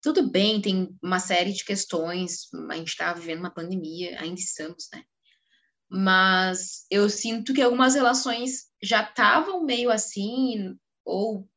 Tudo 0.00 0.30
bem, 0.30 0.60
tem 0.60 0.96
uma 1.02 1.18
série 1.18 1.52
de 1.52 1.64
questões, 1.64 2.48
a 2.70 2.76
gente 2.76 2.88
está 2.88 3.12
vivendo 3.12 3.40
uma 3.40 3.52
pandemia, 3.52 4.20
ainda 4.20 4.40
estamos, 4.40 4.88
né? 4.92 5.02
Mas 5.90 6.86
eu 6.90 7.08
sinto 7.08 7.54
que 7.54 7.62
algumas 7.62 7.94
relações 7.94 8.66
já 8.82 9.02
estavam 9.02 9.64
meio 9.64 9.90
assim, 9.90 10.76
ou 11.04 11.48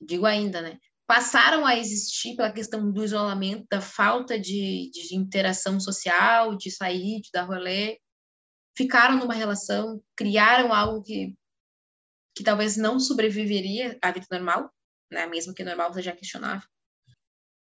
digo 0.00 0.24
ainda, 0.26 0.62
né? 0.62 0.78
passaram 1.08 1.64
a 1.64 1.74
existir 1.74 2.36
pela 2.36 2.52
questão 2.52 2.92
do 2.92 3.02
isolamento, 3.02 3.66
da 3.70 3.80
falta 3.80 4.38
de, 4.38 4.90
de 4.92 5.16
interação 5.16 5.80
social, 5.80 6.54
de 6.54 6.70
sair, 6.70 7.22
de 7.22 7.30
dar 7.32 7.44
rolê, 7.44 7.98
ficaram 8.76 9.16
numa 9.16 9.32
relação, 9.32 10.02
criaram 10.14 10.70
algo 10.70 11.02
que, 11.02 11.34
que 12.36 12.44
talvez 12.44 12.76
não 12.76 13.00
sobreviveria 13.00 13.98
à 14.02 14.12
vida 14.12 14.26
normal, 14.30 14.70
né? 15.10 15.26
mesmo 15.26 15.54
que 15.54 15.64
normal 15.64 15.94
seja 15.94 16.14
questionável. 16.14 16.68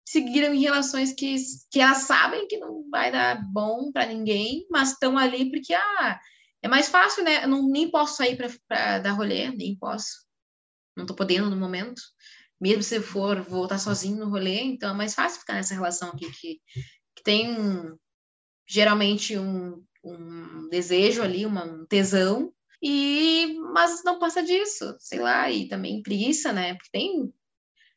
Seguiram 0.10 0.54
em 0.54 0.62
relações 0.62 1.14
que, 1.14 1.36
que 1.70 1.82
elas 1.82 2.04
sabem 2.04 2.48
que 2.48 2.58
não 2.58 2.90
vai 2.90 3.12
dar 3.12 3.42
bom 3.52 3.92
para 3.92 4.06
ninguém, 4.06 4.66
mas 4.70 4.92
estão 4.92 5.18
ali 5.18 5.52
porque 5.52 5.74
ah, 5.74 6.20
é 6.62 6.68
mais 6.68 6.88
fácil, 6.88 7.24
né? 7.24 7.44
Eu 7.44 7.48
não, 7.50 7.68
nem 7.68 7.92
posso 7.92 8.16
sair 8.16 8.38
para 8.68 9.00
dar 9.00 9.12
rolê, 9.12 9.52
nem 9.52 9.78
posso. 9.78 10.26
Não 10.96 11.04
estou 11.04 11.16
podendo 11.16 11.50
no 11.50 11.58
momento 11.58 12.02
mesmo 12.60 12.82
se 12.82 13.00
for 13.00 13.42
voltar 13.42 13.78
sozinho 13.78 14.18
no 14.18 14.30
rolê, 14.30 14.62
então 14.62 14.90
é 14.90 14.94
mais 14.94 15.14
fácil 15.14 15.40
ficar 15.40 15.54
nessa 15.54 15.76
relação 15.76 16.10
aqui 16.10 16.30
que, 16.32 16.62
que 17.16 17.24
tem 17.24 17.56
geralmente 18.68 19.38
um, 19.38 19.84
um 20.04 20.68
desejo 20.70 21.22
ali, 21.22 21.46
uma, 21.46 21.64
um 21.66 21.86
tesão, 21.86 22.52
e 22.82 23.56
mas 23.74 24.04
não 24.04 24.20
passa 24.20 24.44
disso, 24.44 24.96
sei 25.00 25.20
lá, 25.20 25.50
e 25.52 25.68
também 25.68 26.02
preguiça, 26.02 26.52
né? 26.52 26.74
Porque 26.74 26.90
tem. 26.92 27.34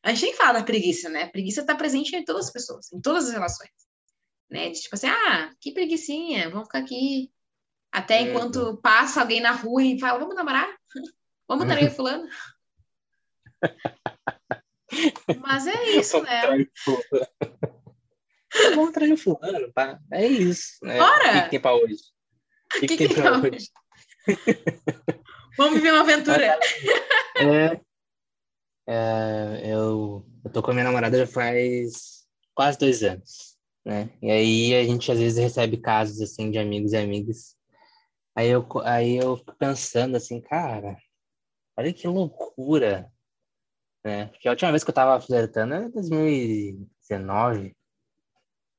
A 0.03 0.11
gente 0.11 0.23
nem 0.23 0.35
fala 0.35 0.61
da 0.61 0.65
preguiça, 0.65 1.09
né? 1.09 1.25
A 1.25 1.29
preguiça 1.29 1.61
está 1.61 1.75
presente 1.75 2.17
em 2.17 2.25
todas 2.25 2.47
as 2.47 2.53
pessoas, 2.53 2.93
em 2.93 3.01
todas 3.01 3.27
as 3.27 3.33
relações. 3.33 3.71
Né? 4.51 4.71
De 4.71 4.81
tipo 4.81 4.95
assim, 4.95 5.09
ah, 5.09 5.53
que 5.61 5.73
preguiçinha, 5.73 6.49
vamos 6.51 6.67
ficar 6.67 6.79
aqui. 6.79 7.31
Até 7.93 8.19
é, 8.19 8.23
enquanto 8.23 8.71
é. 8.71 8.77
passa 8.81 9.21
alguém 9.21 9.41
na 9.41 9.53
rua 9.53 9.83
e 9.83 9.99
fala, 9.99 10.19
vamos 10.19 10.35
namorar? 10.35 10.69
vamos 11.47 11.67
trair 11.67 11.91
fulano? 11.91 12.29
Mas 15.43 15.67
é 15.67 15.91
isso, 15.91 16.23
né? 16.23 16.67
Vamos 18.75 18.93
trazer 18.93 19.13
o 19.13 19.17
fulano, 19.17 19.73
tá? 19.73 19.99
É 20.13 20.27
isso. 20.27 20.79
Né? 20.83 20.99
Bora! 20.99 21.39
O 21.39 21.45
que, 21.45 21.51
tem 21.51 21.61
pra 21.61 21.75
hoje? 21.75 22.03
O 22.75 22.81
que, 22.81 22.87
que, 22.89 22.97
tem 22.97 23.15
pra 23.15 23.39
hoje? 23.39 23.69
Vamos 25.57 25.75
viver 25.75 25.93
uma 25.93 26.01
aventura. 26.01 26.59
É, 27.41 27.81
é, 28.91 29.63
eu, 29.73 30.27
eu 30.45 30.51
tô 30.53 30.63
com 30.63 30.71
a 30.71 30.75
minha 30.75 30.85
namorada 30.85 31.19
já 31.19 31.27
faz 31.27 32.27
quase 32.55 32.79
dois 32.79 33.03
anos, 33.03 33.57
né? 33.85 34.11
E 34.23 34.31
aí 34.31 34.75
a 34.75 34.85
gente 34.85 35.11
às 35.13 35.19
vezes 35.19 35.39
recebe 35.39 35.77
casos 35.77 36.21
assim 36.21 36.51
de 36.51 36.59
amigos 36.59 36.93
e 36.93 36.97
amigas. 36.97 37.57
Aí 38.35 38.49
eu, 38.49 38.67
aí 38.85 39.17
eu 39.17 39.37
fico 39.37 39.55
pensando 39.57 40.17
assim, 40.17 40.41
cara, 40.41 40.97
olha 41.77 41.93
que 41.93 42.07
loucura 42.09 43.11
né? 44.05 44.27
Porque 44.27 44.49
a 44.49 44.53
última 44.53 44.71
vez 44.71 44.83
que 44.83 44.91
eu 44.91 44.95
tava 44.95 45.21
flertando 45.21 45.75
era 45.75 45.89
2019, 45.91 47.77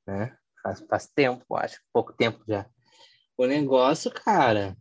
né? 0.06 0.36
Faz, 0.62 0.80
faz 0.88 1.06
tempo, 1.08 1.56
acho, 1.56 1.80
pouco 1.92 2.12
tempo 2.12 2.42
já. 2.46 2.66
O 3.36 3.46
negócio, 3.46 4.10
cara, 4.10 4.76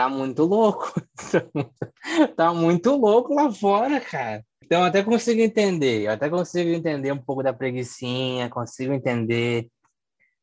tá 0.00 0.08
muito 0.08 0.44
louco. 0.44 0.94
tá 2.34 2.54
muito 2.54 2.96
louco 2.96 3.34
lá 3.34 3.52
fora, 3.52 4.00
cara. 4.00 4.42
Então, 4.64 4.82
até 4.82 5.02
consigo 5.02 5.42
entender, 5.42 6.06
eu 6.06 6.12
até 6.12 6.30
consigo 6.30 6.70
entender 6.70 7.12
um 7.12 7.18
pouco 7.18 7.42
da 7.42 7.52
preguiçinha, 7.52 8.48
consigo 8.48 8.94
entender 8.94 9.68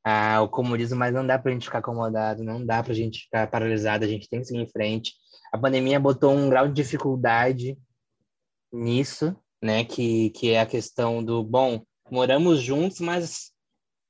ah, 0.03 0.41
o 0.41 0.49
comodismo, 0.49 0.99
mas 0.99 1.13
não 1.13 1.25
dá 1.25 1.39
pra 1.39 1.51
gente 1.51 1.65
ficar 1.65 1.79
acomodado, 1.79 2.43
não 2.43 2.63
dá 2.63 2.83
pra 2.83 2.93
gente 2.93 3.21
ficar 3.21 3.49
paralisado, 3.49 4.05
a 4.05 4.07
gente 4.07 4.29
tem 4.29 4.41
que 4.41 4.45
seguir 4.45 4.61
em 4.61 4.69
frente. 4.69 5.13
A 5.51 5.57
pandemia 5.57 5.99
botou 5.99 6.33
um 6.33 6.49
grau 6.49 6.67
de 6.67 6.73
dificuldade 6.73 7.75
nisso, 8.71 9.35
né, 9.63 9.85
que, 9.85 10.29
que 10.31 10.51
é 10.51 10.59
a 10.59 10.67
questão 10.67 11.23
do, 11.23 11.43
bom, 11.43 11.81
moramos 12.11 12.61
juntos, 12.61 12.99
mas 12.99 13.51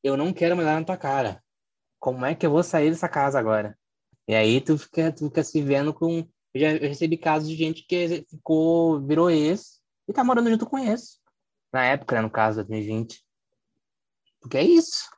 eu 0.04 0.18
não 0.18 0.34
quero 0.34 0.58
mais 0.58 0.68
olhar 0.68 0.80
na 0.80 0.86
tua 0.86 0.98
cara. 0.98 1.42
Como 2.00 2.26
é 2.26 2.36
que 2.36 2.46
eu 2.46 2.52
vou 2.52 2.64
sair 2.64 2.90
dessa 2.90 3.08
casa 3.08 3.40
agora? 3.40 3.78
E 4.28 4.36
aí 4.36 4.60
tu 4.60 4.78
fica, 4.78 5.12
tu 5.12 5.26
fica 5.26 5.44
se 5.44 5.62
vendo 5.62 5.94
com. 5.94 6.28
Eu 6.54 6.62
já 6.62 6.70
recebi 6.72 7.18
casos 7.18 7.48
de 7.50 7.56
gente 7.56 7.84
que 7.84 8.26
ficou, 8.30 9.00
virou 9.06 9.30
ex 9.30 9.82
e 10.08 10.14
tá 10.14 10.24
morando 10.24 10.50
junto 10.50 10.66
com 10.66 10.78
ex. 10.78 11.20
Na 11.72 11.86
época, 11.86 12.16
né, 12.16 12.22
no 12.22 12.30
caso, 12.30 12.64
2020. 12.64 13.24
Porque 14.42 14.58
é 14.58 14.64
isso. 14.64 15.10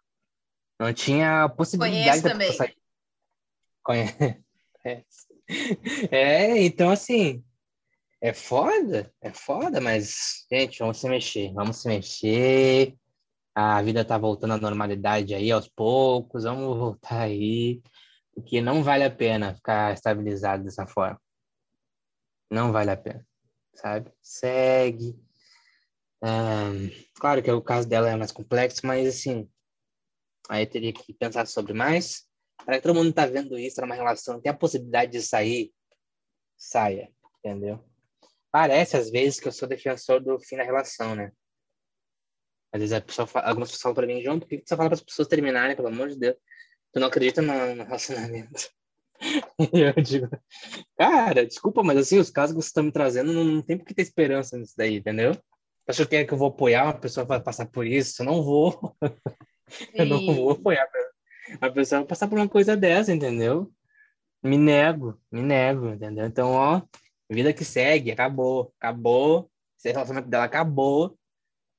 Não 0.80 0.94
tinha 0.94 1.50
possibilidade 1.50 2.22
da 2.22 2.36
pessoa 2.36 2.58
sair. 2.58 2.78
Conhece. 3.84 4.44
É, 6.12 6.62
então 6.62 6.92
assim, 6.92 7.44
é 8.22 8.32
foda, 8.34 9.12
é 9.20 9.32
foda, 9.32 9.82
mas, 9.82 10.46
gente, 10.52 10.78
vamos 10.78 11.00
se 11.00 11.10
mexer, 11.10 11.52
vamos 11.54 11.78
se 11.78 11.88
mexer. 11.88 12.96
A 13.56 13.82
vida 13.82 14.06
tá 14.06 14.16
voltando 14.16 14.54
à 14.54 14.58
normalidade 14.58 15.34
aí 15.34 15.52
aos 15.52 15.68
poucos, 15.68 16.44
vamos 16.44 16.78
voltar 16.78 17.22
aí 17.22 17.82
porque 18.42 18.62
não 18.62 18.84
vale 18.84 19.04
a 19.04 19.12
pena 19.12 19.54
ficar 19.54 19.94
estabilizado 19.94 20.64
dessa 20.64 20.88
forma. 20.88 21.22
Não 22.50 22.72
vale 22.72 22.92
a 22.92 22.98
pena, 22.98 23.26
sabe? 23.76 24.12
Segue. 24.22 25.20
Um, 26.22 26.90
claro 27.16 27.44
que 27.44 27.52
o 27.52 27.62
caso 27.62 27.88
dela 27.88 28.10
é 28.10 28.16
mais 28.16 28.32
complexo, 28.32 28.86
mas 28.86 29.08
assim, 29.08 29.50
aí 30.50 30.64
eu 30.64 30.70
teria 30.70 30.94
que 30.94 31.14
pensar 31.14 31.46
sobre 31.48 31.74
mais. 31.74 32.28
Para 32.66 32.78
que 32.78 32.84
todo 32.84 32.96
mundo 32.96 33.14
tá 33.14 33.26
vendo 33.26 33.58
isso 33.58 33.80
numa 33.82 33.96
relação, 33.96 34.42
tem 34.42 34.52
a 34.52 34.58
possibilidade 34.58 35.12
de 35.14 35.22
sair, 35.22 35.74
saia, 36.58 37.10
entendeu? 37.38 37.84
Parece 38.52 38.98
às 38.98 39.10
vezes 39.10 39.40
que 39.40 39.48
eu 39.48 39.52
sou 39.52 39.68
defensor 39.68 40.20
do 40.20 40.40
fim 40.40 40.58
da 40.58 40.64
relação, 40.64 41.16
né? 41.16 41.32
Às 42.72 42.82
vezes 42.82 42.94
a 42.94 43.02
pessoa 43.02 43.26
fala, 43.26 43.48
algumas 43.48 43.70
pessoas 43.70 43.82
falam 43.82 43.96
para 43.96 44.08
mim, 44.08 44.22
João, 44.22 44.40
por 44.40 44.48
que 44.48 44.62
você 44.66 44.76
fala 44.76 44.90
para 44.90 44.96
as 44.96 45.04
pessoas 45.04 45.28
terminarem, 45.28 45.76
pelo 45.76 45.88
amor 45.88 46.10
de 46.10 46.18
Deus? 46.18 46.36
Tu 46.92 47.00
não 47.00 47.08
acredita 47.08 47.42
no, 47.42 47.76
no 47.76 47.84
relacionamento. 47.84 48.70
E 49.22 49.80
eu 49.82 49.94
digo, 50.02 50.30
cara, 50.98 51.46
desculpa, 51.46 51.84
mas 51.84 51.98
assim, 51.98 52.20
os 52.20 52.30
casos 52.30 52.56
que 52.56 52.62
você 52.62 52.70
está 52.70 52.82
me 52.82 52.92
trazendo, 52.92 53.34
não, 53.34 53.44
não 53.44 53.62
tem 53.62 53.78
por 53.78 53.86
que 53.86 53.94
ter 53.94 54.02
esperança 54.02 54.58
nisso 54.58 54.74
daí, 54.78 54.98
entendeu? 54.98 55.38
Acho 55.88 56.08
que 56.08 56.16
é 56.16 56.26
que 56.26 56.34
eu 56.34 56.38
vou 56.38 56.50
apoiar 56.50 56.84
uma 56.84 56.94
pessoa 56.94 57.26
vai 57.26 57.42
passar 57.42 57.66
por 57.66 57.86
isso? 57.86 58.22
Eu 58.22 58.28
não 58.28 58.44
vou. 58.44 58.96
eu 59.94 60.06
não 60.06 60.26
vou 60.26 60.52
apoiar 60.52 60.88
a 61.60 61.70
pessoa 61.72 62.02
vai 62.02 62.08
passar 62.08 62.28
por 62.28 62.38
uma 62.38 62.48
coisa 62.48 62.78
dessa, 62.78 63.12
entendeu? 63.12 63.72
Me 64.44 64.58
nego, 64.58 65.20
me 65.32 65.42
nego, 65.42 65.90
entendeu? 65.90 66.26
Então, 66.26 66.52
ó, 66.52 66.82
vida 67.30 67.54
que 67.54 67.66
segue, 67.66 68.12
acabou, 68.12 68.74
acabou, 68.80 69.50
esse 69.78 69.92
relacionamento 69.92 70.30
dela 70.30 70.46
acabou, 70.46 71.18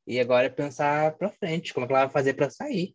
e 0.07 0.19
agora 0.19 0.47
é 0.47 0.51
pensar 0.51 1.13
pra 1.17 1.31
frente, 1.31 1.73
como 1.73 1.85
é 1.85 1.87
que 1.87 1.95
ela 1.95 2.05
vai 2.05 2.13
fazer 2.13 2.35
para 2.35 2.51
sair. 2.51 2.95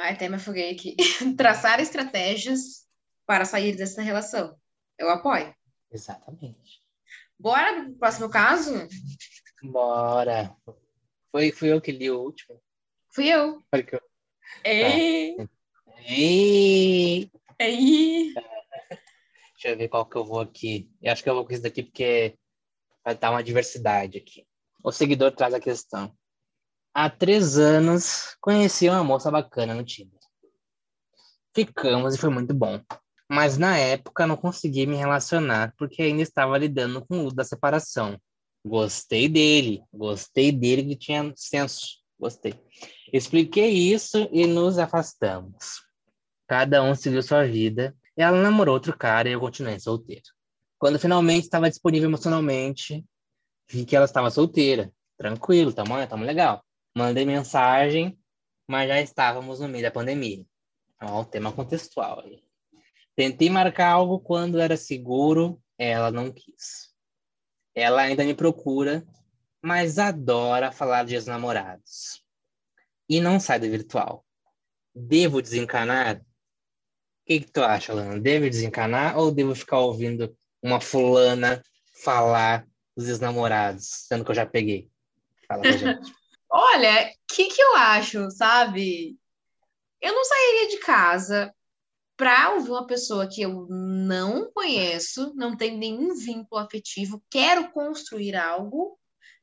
Ai, 0.00 0.12
até 0.12 0.28
me 0.28 0.36
afoguei 0.36 0.70
aqui. 0.70 0.94
Traçar 1.36 1.80
estratégias 1.80 2.86
para 3.26 3.44
sair 3.44 3.74
dessa 3.74 4.00
relação. 4.00 4.56
Eu 4.96 5.10
apoio. 5.10 5.52
Exatamente. 5.90 6.80
Bora 7.36 7.82
pro 7.82 7.94
próximo 7.94 8.30
caso? 8.30 8.72
Bora. 9.60 10.56
Foi, 11.32 11.50
fui 11.50 11.72
eu 11.72 11.80
que 11.80 11.90
li 11.90 12.08
o 12.10 12.20
último. 12.20 12.62
Fui 13.10 13.26
eu. 13.26 13.60
Porque 13.72 13.96
eu... 13.96 14.00
Ei. 14.64 15.36
Tá. 15.36 15.48
Ei. 16.06 17.30
Ei. 17.58 18.34
Deixa 19.52 19.68
eu 19.70 19.76
ver 19.76 19.88
qual 19.88 20.06
que 20.06 20.16
eu 20.16 20.24
vou 20.24 20.40
aqui. 20.40 20.88
Eu 21.02 21.12
acho 21.12 21.24
que 21.24 21.28
eu 21.28 21.34
vou 21.34 21.44
com 21.44 21.52
isso 21.52 21.62
daqui 21.62 21.82
porque 21.82 22.38
vai 23.04 23.16
dar 23.16 23.32
uma 23.32 23.42
diversidade 23.42 24.18
aqui. 24.18 24.46
O 24.84 24.92
seguidor 24.92 25.32
traz 25.32 25.52
a 25.54 25.60
questão 25.60 26.16
há 26.94 27.08
três 27.08 27.58
anos, 27.58 28.36
conheci 28.40 28.88
uma 28.88 29.04
moça 29.04 29.30
bacana 29.30 29.74
no 29.74 29.84
Tinder. 29.84 30.18
Ficamos 31.54 32.14
e 32.14 32.18
foi 32.18 32.30
muito 32.30 32.54
bom. 32.54 32.80
Mas 33.30 33.58
na 33.58 33.76
época 33.76 34.26
não 34.26 34.36
consegui 34.36 34.86
me 34.86 34.96
relacionar 34.96 35.74
porque 35.76 36.02
ainda 36.02 36.22
estava 36.22 36.56
lidando 36.56 37.04
com 37.04 37.18
o 37.18 37.22
luto 37.24 37.36
da 37.36 37.44
separação. 37.44 38.18
Gostei 38.64 39.28
dele, 39.28 39.82
gostei 39.92 40.50
dele 40.50 40.82
que 40.84 40.96
tinha 40.96 41.32
senso, 41.36 41.98
gostei. 42.18 42.54
Expliquei 43.12 43.70
isso 43.70 44.28
e 44.32 44.46
nos 44.46 44.78
afastamos. 44.78 45.82
Cada 46.46 46.82
um 46.82 46.94
seguiu 46.94 47.22
sua 47.22 47.44
vida. 47.44 47.94
Ela 48.16 48.42
namorou 48.42 48.74
outro 48.74 48.96
cara 48.96 49.28
e 49.28 49.32
eu 49.32 49.40
continuei 49.40 49.78
solteiro. 49.78 50.24
Quando 50.78 50.98
finalmente 50.98 51.44
estava 51.44 51.68
disponível 51.68 52.08
emocionalmente, 52.08 53.04
vi 53.68 53.84
que 53.84 53.94
ela 53.94 54.06
estava 54.06 54.30
solteira. 54.30 54.90
Tranquilo, 55.16 55.72
tamo, 55.72 55.94
tamo 56.06 56.24
legal. 56.24 56.64
Mandei 56.98 57.24
mensagem, 57.24 58.18
mas 58.66 58.88
já 58.88 59.00
estávamos 59.00 59.60
no 59.60 59.68
meio 59.68 59.84
da 59.84 59.90
pandemia. 59.90 60.44
Ó, 61.00 61.20
o 61.20 61.24
tema 61.24 61.52
contextual 61.52 62.24
aí. 62.24 62.42
Tentei 63.14 63.48
marcar 63.48 63.92
algo 63.92 64.18
quando 64.18 64.58
era 64.58 64.76
seguro, 64.76 65.62
ela 65.78 66.10
não 66.10 66.32
quis. 66.32 66.92
Ela 67.72 68.02
ainda 68.02 68.24
me 68.24 68.34
procura, 68.34 69.06
mas 69.62 69.96
adora 69.96 70.72
falar 70.72 71.04
de 71.04 71.14
ex-namorados. 71.14 72.20
E 73.08 73.20
não 73.20 73.38
sai 73.38 73.60
do 73.60 73.70
virtual. 73.70 74.26
Devo 74.92 75.40
desencanar? 75.40 76.16
O 76.16 76.24
que, 77.26 77.40
que 77.42 77.52
tu 77.52 77.62
acha, 77.62 77.94
Lana? 77.94 78.18
Devo 78.18 78.50
desencanar 78.50 79.16
ou 79.16 79.30
devo 79.30 79.54
ficar 79.54 79.78
ouvindo 79.78 80.36
uma 80.60 80.80
fulana 80.80 81.62
falar 82.02 82.66
dos 82.96 83.06
ex-namorados, 83.06 83.86
sendo 84.08 84.24
que 84.24 84.32
eu 84.32 84.34
já 84.34 84.44
peguei? 84.44 84.90
Fala 85.46 85.62
pra 85.62 85.76
gente. 85.76 86.12
Olha, 86.50 87.12
o 87.12 87.34
que, 87.34 87.48
que 87.48 87.60
eu 87.60 87.76
acho, 87.76 88.30
sabe? 88.30 89.18
Eu 90.00 90.14
não 90.14 90.24
sairia 90.24 90.68
de 90.68 90.78
casa 90.78 91.54
para 92.16 92.54
ouvir 92.54 92.70
uma 92.70 92.86
pessoa 92.86 93.28
que 93.28 93.42
eu 93.42 93.66
não 93.68 94.50
conheço, 94.50 95.32
não 95.36 95.56
tenho 95.56 95.78
nenhum 95.78 96.14
vínculo 96.14 96.60
afetivo, 96.60 97.22
quero 97.30 97.70
construir 97.70 98.34
algo, 98.34 98.98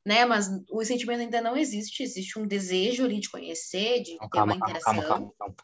né? 0.06 0.26
Mas 0.26 0.50
o 0.70 0.84
sentimento 0.84 1.22
ainda 1.22 1.42
não 1.42 1.56
existe, 1.56 2.04
existe 2.04 2.38
um 2.40 2.48
desejo 2.48 3.06
ali 3.06 3.20
de 3.20 3.30
conhecer, 3.30 4.02
de 4.02 4.14
não, 4.14 4.20
ter 4.20 4.30
calma, 4.30 4.56
uma 4.56 4.58
interação. 4.58 4.94
Calma, 4.94 5.08
calma, 5.08 5.34
calma. 5.38 5.56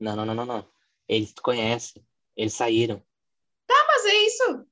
Não, 0.00 0.16
não, 0.16 0.26
não, 0.26 0.34
não, 0.34 0.46
não. 0.46 0.68
Eles 1.08 1.32
te 1.32 1.42
conhecem, 1.42 2.04
eles 2.36 2.54
saíram. 2.54 3.00
Tá, 3.66 3.84
mas 3.86 4.04
é 4.06 4.14
isso. 4.26 4.66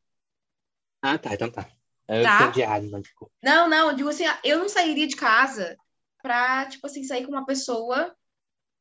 Ah, 1.02 1.18
tá, 1.18 1.34
então 1.34 1.50
tá. 1.50 1.70
Eu 2.08 2.24
tá. 2.24 2.42
entendi 2.42 2.62
errado, 2.62 2.90
não, 2.90 3.02
Não, 3.42 3.68
não, 3.68 3.94
digo 3.94 4.08
assim, 4.08 4.24
eu 4.42 4.58
não 4.58 4.68
sairia 4.68 5.06
de 5.06 5.14
casa 5.14 5.76
pra, 6.22 6.66
tipo 6.66 6.86
assim, 6.86 7.04
sair 7.04 7.24
com 7.24 7.32
uma 7.32 7.46
pessoa 7.46 8.14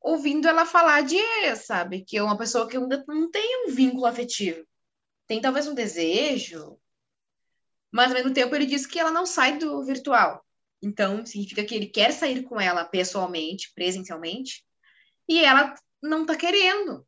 ouvindo 0.01 0.47
ela 0.47 0.65
falar 0.65 1.01
de 1.01 1.17
ex, 1.17 1.65
sabe? 1.65 2.03
Que 2.03 2.17
é 2.17 2.23
uma 2.23 2.37
pessoa 2.37 2.67
que 2.67 2.77
ainda 2.77 3.03
não 3.07 3.29
tem 3.29 3.65
um 3.65 3.71
vínculo 3.71 4.05
afetivo. 4.05 4.65
Tem 5.27 5.41
talvez 5.41 5.67
um 5.67 5.73
desejo, 5.73 6.79
mas 7.91 8.07
ao 8.07 8.15
mesmo 8.15 8.33
tempo 8.33 8.55
ele 8.55 8.65
diz 8.65 8.85
que 8.85 8.99
ela 8.99 9.11
não 9.11 9.25
sai 9.25 9.57
do 9.57 9.83
virtual. 9.83 10.43
Então, 10.81 11.25
significa 11.25 11.63
que 11.63 11.75
ele 11.75 11.87
quer 11.87 12.11
sair 12.11 12.43
com 12.43 12.59
ela 12.59 12.85
pessoalmente, 12.85 13.71
presencialmente, 13.73 14.65
e 15.27 15.43
ela 15.43 15.75
não 16.01 16.25
tá 16.25 16.35
querendo. 16.35 17.05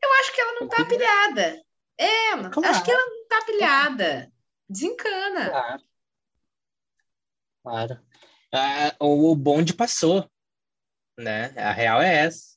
Eu 0.00 0.12
acho 0.20 0.34
que 0.34 0.40
ela 0.40 0.60
não 0.60 0.68
tá 0.68 0.84
pilhada. 0.84 1.64
É, 1.96 2.30
claro. 2.50 2.66
acho 2.66 2.84
que 2.84 2.90
ela 2.90 3.06
não 3.06 3.26
tá 3.26 3.44
pilhada. 3.46 4.32
Desencana. 4.68 5.50
Claro. 5.50 5.82
Claro 7.62 8.04
o 9.00 9.34
bonde 9.34 9.74
passou, 9.74 10.30
né? 11.18 11.52
A 11.56 11.72
real 11.72 12.00
é 12.00 12.14
essa. 12.24 12.54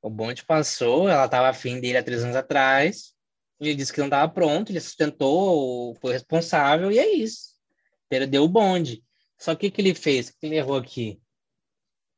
O 0.00 0.10
bonde 0.10 0.44
passou, 0.44 1.08
ela 1.08 1.24
estava 1.24 1.48
afim 1.48 1.80
dele 1.80 1.98
há 1.98 2.02
três 2.02 2.22
anos 2.22 2.36
atrás, 2.36 3.14
ele 3.60 3.74
disse 3.74 3.92
que 3.92 4.00
não 4.00 4.06
estava 4.06 4.30
pronto, 4.30 4.70
ele 4.70 4.80
sustentou, 4.80 5.94
foi 5.96 6.12
responsável, 6.12 6.90
e 6.90 6.98
é 6.98 7.14
isso. 7.14 7.54
Perdeu 8.08 8.44
o 8.44 8.48
bonde. 8.48 9.02
Só 9.38 9.54
que 9.54 9.68
o 9.68 9.72
que 9.72 9.80
ele 9.80 9.94
fez? 9.94 10.28
O 10.28 10.38
que 10.38 10.46
ele 10.46 10.56
errou 10.56 10.76
aqui? 10.76 11.20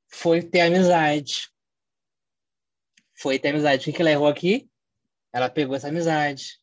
Foi 0.09 0.43
ter 0.43 0.62
amizade. 0.62 1.49
Foi 3.14 3.39
ter 3.39 3.51
amizade. 3.51 3.83
O 3.83 3.85
que, 3.85 3.93
que 3.93 4.03
ela 4.03 4.11
errou 4.11 4.29
aqui? 4.29 4.69
Ela 5.33 5.49
pegou 5.49 5.77
essa 5.77 5.89
amizade. 5.89 6.61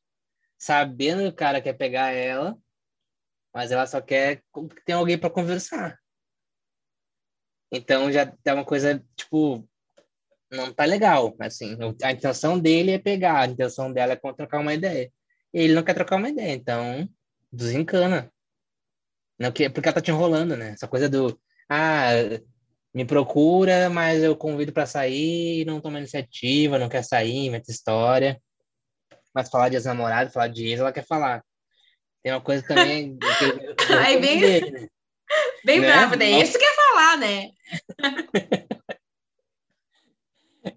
Sabendo 0.58 1.24
que 1.24 1.30
o 1.30 1.36
cara 1.36 1.62
quer 1.62 1.74
pegar 1.74 2.12
ela, 2.12 2.58
mas 3.54 3.72
ela 3.72 3.86
só 3.86 4.02
quer 4.02 4.44
que 4.54 4.84
tenha 4.86 4.98
alguém 4.98 5.18
para 5.18 5.30
conversar. 5.30 6.03
Então 7.74 8.12
já 8.12 8.32
é 8.46 8.54
uma 8.54 8.64
coisa, 8.64 9.04
tipo, 9.16 9.68
não 10.52 10.72
tá 10.72 10.86
legal, 10.86 11.36
assim. 11.40 11.76
A 12.04 12.12
intenção 12.12 12.60
dele 12.60 12.92
é 12.92 13.00
pegar, 13.00 13.42
a 13.42 13.48
intenção 13.48 13.92
dela 13.92 14.14
é 14.14 14.16
trocar 14.16 14.60
uma 14.60 14.76
ideia. 14.76 15.12
Ele 15.52 15.74
não 15.74 15.84
quer 15.84 15.96
trocar 15.96 16.18
uma 16.18 16.30
ideia, 16.30 16.54
então 16.54 17.10
desencana. 17.52 18.32
Não, 19.40 19.52
que, 19.52 19.70
porque 19.70 19.90
ela 19.90 19.96
tá 19.96 20.02
te 20.02 20.12
enrolando, 20.12 20.56
né? 20.56 20.72
Essa 20.72 20.88
coisa 20.88 21.10
do, 21.10 21.40
ah, 21.68 22.12
me 22.94 23.06
procura, 23.06 23.90
mas 23.90 24.22
eu 24.22 24.36
convido 24.36 24.72
para 24.72 24.86
sair, 24.86 25.66
não 25.66 25.82
toma 25.82 25.98
iniciativa, 25.98 26.78
não 26.78 26.90
quer 26.90 27.04
sair, 27.04 27.50
mete 27.50 27.70
história. 27.70 28.40
Mas 29.34 29.50
falar 29.50 29.70
de 29.70 29.76
ex-namorado, 29.78 30.30
falar 30.30 30.48
de 30.48 30.68
ex, 30.68 30.80
ela 30.80 30.94
quer 30.94 31.06
falar. 31.06 31.44
Tem 32.22 32.32
uma 32.32 32.42
coisa 32.42 32.64
também. 32.66 33.18
Que 33.88 33.94
Aí 33.94 34.22
bem, 34.22 34.40
dele, 34.40 34.72
né? 34.72 34.88
Bem 35.66 35.80
né? 35.80 35.88
bravo, 35.88 36.16
né? 36.16 36.42
Isso 36.42 36.58
quer 36.58 36.76
falar, 36.76 37.18
né? 37.18 37.52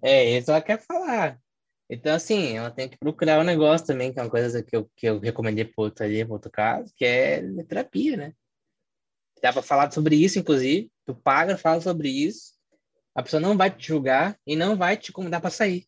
é, 0.01 0.37
isso 0.37 0.51
ela 0.51 0.61
quer 0.61 0.79
falar. 0.79 1.39
Então, 1.89 2.13
assim, 2.13 2.57
ela 2.57 2.69
tem 2.69 2.89
que 2.89 2.97
procurar 2.97 3.39
um 3.39 3.45
negócio 3.45 3.87
também, 3.87 4.11
que 4.11 4.19
é 4.19 4.23
uma 4.23 4.29
coisa 4.29 4.61
que 4.61 4.75
eu, 4.75 4.89
que 4.95 5.05
eu 5.05 5.19
recomendei 5.19 5.63
para 5.63 5.73
outro 5.77 6.03
ali, 6.03 6.23
para 6.23 6.33
outro 6.33 6.51
caso, 6.51 6.93
que 6.95 7.05
é 7.05 7.41
terapia, 7.63 8.17
né? 8.17 8.33
Dá 9.41 9.53
para 9.53 9.61
falar 9.61 9.91
sobre 9.91 10.15
isso, 10.15 10.39
inclusive. 10.39 10.91
Tu 11.05 11.15
paga, 11.15 11.57
fala 11.57 11.79
sobre 11.79 12.09
isso. 12.09 12.53
A 13.15 13.23
pessoa 13.23 13.39
não 13.39 13.55
vai 13.55 13.71
te 13.71 13.87
julgar 13.87 14.37
e 14.45 14.55
não 14.55 14.75
vai 14.75 14.97
te 14.97 15.11
convidar 15.11 15.39
para 15.39 15.49
sair. 15.49 15.85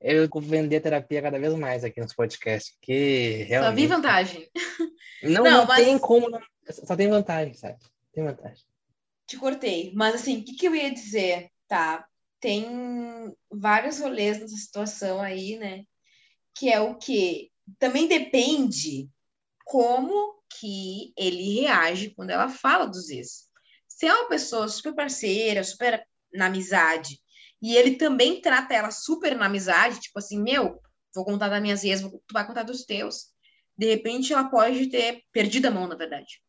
Eu 0.00 0.28
vou 0.28 0.42
vender 0.42 0.80
terapia 0.80 1.22
cada 1.22 1.38
vez 1.38 1.54
mais 1.54 1.84
aqui 1.84 2.00
nos 2.00 2.14
podcasts, 2.14 2.72
porque 2.72 3.44
realmente... 3.48 3.70
Só 3.70 3.76
vi 3.76 3.86
vantagem. 3.86 4.50
Não, 5.22 5.44
não, 5.44 5.50
não 5.50 5.66
mas... 5.66 5.84
tem 5.84 5.98
como... 5.98 6.26
Só 6.70 6.96
tem 6.96 7.08
vantagem, 7.08 7.54
sabe? 7.54 7.78
Tem 8.12 8.24
vantagem. 8.24 8.64
Te 9.26 9.36
cortei. 9.36 9.92
Mas, 9.94 10.16
assim, 10.16 10.38
o 10.38 10.44
que, 10.44 10.54
que 10.54 10.66
eu 10.66 10.74
ia 10.74 10.92
dizer? 10.92 11.50
Tá, 11.68 12.06
tem 12.40 12.66
vários 13.50 14.00
rolês 14.00 14.40
nessa 14.40 14.56
situação 14.56 15.20
aí, 15.20 15.56
né? 15.56 15.84
Que 16.54 16.70
é 16.70 16.80
o 16.80 16.96
que 16.96 17.50
também 17.78 18.08
depende 18.08 19.08
como 19.64 20.42
que 20.58 21.12
ele 21.16 21.60
reage 21.60 22.10
quando 22.16 22.30
ela 22.30 22.48
fala 22.48 22.86
dos 22.86 23.08
ex. 23.10 23.48
Se 23.86 24.06
é 24.06 24.14
uma 24.14 24.28
pessoa 24.28 24.66
super 24.66 24.94
parceira, 24.94 25.62
super 25.62 26.04
na 26.32 26.46
amizade, 26.46 27.20
e 27.62 27.76
ele 27.76 27.96
também 27.96 28.40
trata 28.40 28.74
ela 28.74 28.90
super 28.90 29.36
na 29.36 29.46
amizade, 29.46 30.00
tipo 30.00 30.18
assim, 30.18 30.42
meu, 30.42 30.80
vou 31.14 31.24
contar 31.24 31.48
das 31.48 31.60
minhas 31.60 31.84
ex, 31.84 32.00
tu 32.00 32.32
vai 32.32 32.46
contar 32.46 32.62
dos 32.62 32.84
teus. 32.84 33.26
De 33.76 33.86
repente 33.86 34.32
ela 34.32 34.48
pode 34.48 34.88
ter 34.88 35.22
perdido 35.32 35.66
a 35.66 35.70
mão, 35.70 35.86
na 35.86 35.94
verdade. 35.94 36.42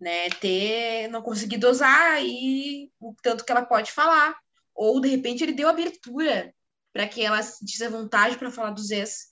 Né, 0.00 0.30
ter 0.30 1.08
não 1.08 1.20
conseguido 1.20 1.66
dosar 1.66 2.22
e 2.24 2.88
o 3.00 3.16
tanto 3.20 3.44
que 3.44 3.50
ela 3.50 3.66
pode 3.66 3.90
falar 3.90 4.38
ou 4.78 5.00
de 5.00 5.08
repente 5.08 5.42
ele 5.42 5.52
deu 5.52 5.68
abertura 5.68 6.54
para 6.92 7.06
que 7.08 7.22
ela 7.22 7.42
se 7.42 7.88
vontade 7.88 8.38
para 8.38 8.50
falar 8.50 8.70
dos 8.70 8.90
ex. 8.90 9.28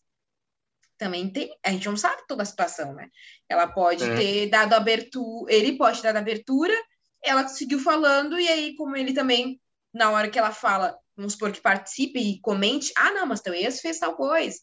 Também 0.99 1.31
tem, 1.31 1.57
a 1.65 1.71
gente 1.71 1.87
não 1.87 1.97
sabe 1.97 2.27
toda 2.27 2.43
a 2.43 2.47
situação, 2.47 2.95
né? 2.95 3.09
Ela 3.49 3.69
pode 3.69 4.03
é. 4.03 4.17
ter 4.17 4.51
dado 4.51 4.75
abertura, 4.75 5.53
ele 5.53 5.77
pode 5.77 6.01
ter 6.01 6.09
dado 6.09 6.17
abertura, 6.17 6.75
ela 7.23 7.47
seguiu 7.47 7.79
falando, 7.79 8.39
e 8.39 8.49
aí, 8.49 8.75
como 8.75 8.97
ele 8.97 9.13
também, 9.13 9.61
na 9.93 10.11
hora 10.11 10.29
que 10.29 10.39
ela 10.39 10.53
fala, 10.53 10.99
vamos 11.17 11.35
supor 11.35 11.53
que 11.53 11.61
participe 11.61 12.19
e 12.19 12.41
comente, 12.41 12.93
ah, 12.97 13.13
não, 13.13 13.27
mas 13.27 13.41
teu 13.41 13.55
ex 13.55 13.81
fez 13.81 13.99
tal 13.99 14.17
coisa, 14.17 14.59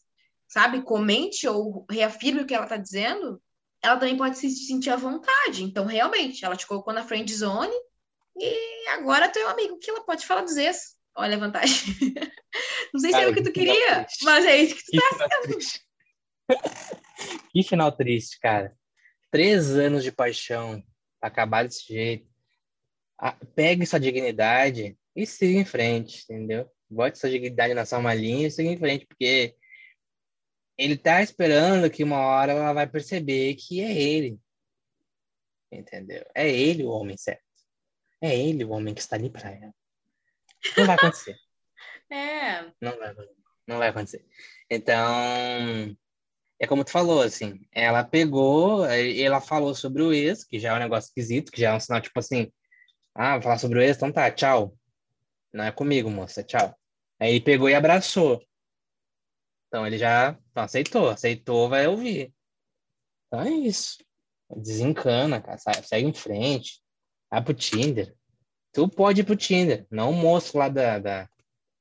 sabe? 0.48 0.82
Comente 0.82 1.48
ou 1.48 1.86
reafirme 1.90 2.42
o 2.42 2.46
que 2.46 2.54
ela 2.54 2.66
tá 2.66 2.76
dizendo, 2.76 3.40
ela 3.84 3.98
também 3.98 4.16
pode 4.16 4.38
se 4.38 4.48
sentir 4.50 4.88
à 4.88 4.96
vontade. 4.96 5.62
Então, 5.62 5.84
realmente, 5.84 6.42
ela 6.42 6.56
te 6.56 6.66
colocou 6.66 6.92
na 6.92 7.04
friend 7.04 7.32
zone, 7.32 7.74
e 8.36 8.88
agora 8.88 9.28
tu 9.28 9.38
é 9.38 9.46
um 9.46 9.50
amigo 9.50 9.78
que 9.78 9.90
ela 9.90 10.02
pode 10.02 10.26
falar 10.26 10.40
dos 10.40 10.56
ex. 10.56 10.96
Olha 11.14 11.36
a 11.36 11.38
vantagem. 11.38 11.94
Não 12.92 13.00
sei 13.00 13.12
se 13.12 13.18
é 13.18 13.28
o 13.28 13.34
que 13.34 13.42
tu 13.42 13.52
queria, 13.52 14.06
mas 14.22 14.44
é 14.46 14.56
isso 14.56 14.74
que 14.76 14.84
tu 14.84 14.90
que 14.90 15.00
tá 15.00 15.28
fazendo. 15.28 15.58
que 17.52 17.62
final 17.62 17.92
triste, 17.92 18.40
cara. 18.40 18.74
Três 19.30 19.70
anos 19.70 20.02
de 20.02 20.10
paixão, 20.10 20.82
acabar 21.20 21.64
desse 21.64 21.86
jeito. 21.86 22.26
Pegue 23.54 23.86
sua 23.86 24.00
dignidade 24.00 24.96
e 25.14 25.26
siga 25.26 25.60
em 25.60 25.64
frente, 25.64 26.24
entendeu? 26.24 26.68
Bote 26.88 27.18
sua 27.18 27.30
dignidade 27.30 27.74
na 27.74 27.84
sua 27.84 28.00
malinha 28.00 28.46
e 28.46 28.50
siga 28.50 28.70
em 28.70 28.78
frente, 28.78 29.06
porque 29.06 29.54
ele 30.76 30.96
tá 30.96 31.22
esperando 31.22 31.90
que 31.90 32.04
uma 32.04 32.18
hora 32.18 32.52
ela 32.52 32.72
vai 32.72 32.86
perceber 32.86 33.54
que 33.54 33.80
é 33.80 33.92
ele. 33.92 34.38
Entendeu? 35.70 36.24
É 36.34 36.48
ele 36.48 36.84
o 36.84 36.90
homem 36.90 37.16
certo. 37.16 37.42
É 38.20 38.36
ele 38.36 38.64
o 38.64 38.70
homem 38.70 38.94
que 38.94 39.00
está 39.00 39.16
ali 39.16 39.30
para 39.30 39.50
ela. 39.50 39.74
Não 40.76 40.86
vai 40.86 40.96
acontecer. 40.96 41.36
é. 42.10 42.62
Não 42.80 42.98
vai, 42.98 43.14
não 43.66 43.78
vai 43.78 43.88
acontecer. 43.88 44.24
Então, 44.70 45.96
é 46.58 46.66
como 46.66 46.84
tu 46.84 46.90
falou, 46.90 47.22
assim, 47.22 47.66
ela 47.72 48.04
pegou, 48.04 48.86
ela 48.86 49.40
falou 49.40 49.74
sobre 49.74 50.02
o 50.02 50.12
ex, 50.12 50.44
que 50.44 50.58
já 50.58 50.72
é 50.72 50.76
um 50.76 50.80
negócio 50.80 51.08
esquisito, 51.08 51.52
que 51.52 51.60
já 51.60 51.72
é 51.72 51.74
um 51.74 51.80
sinal, 51.80 52.00
tipo 52.00 52.18
assim, 52.18 52.52
ah, 53.14 53.40
falar 53.40 53.58
sobre 53.58 53.78
o 53.78 53.82
ex, 53.82 53.96
então 53.96 54.12
tá, 54.12 54.30
tchau. 54.30 54.76
Não 55.52 55.64
é 55.64 55.72
comigo, 55.72 56.10
moça, 56.10 56.42
tchau. 56.42 56.74
Aí 57.20 57.30
ele 57.30 57.40
pegou 57.40 57.68
e 57.68 57.74
abraçou. 57.74 58.42
Então 59.74 59.84
ele 59.84 59.98
já 59.98 60.38
aceitou, 60.54 61.10
aceitou, 61.10 61.68
vai 61.68 61.88
ouvir. 61.88 62.32
Então 63.26 63.40
é 63.40 63.50
isso. 63.50 63.98
Desencana, 64.56 65.40
cara, 65.40 65.58
segue 65.58 66.06
em 66.06 66.14
frente. 66.14 66.80
Vai 67.28 67.42
pro 67.42 67.52
Tinder. 67.52 68.14
Tu 68.72 68.88
pode 68.88 69.22
ir 69.22 69.24
pro 69.24 69.34
Tinder, 69.34 69.84
não 69.90 70.10
o 70.10 70.14
moço 70.14 70.56
lá 70.56 70.68
da, 70.68 71.00
da, 71.00 71.28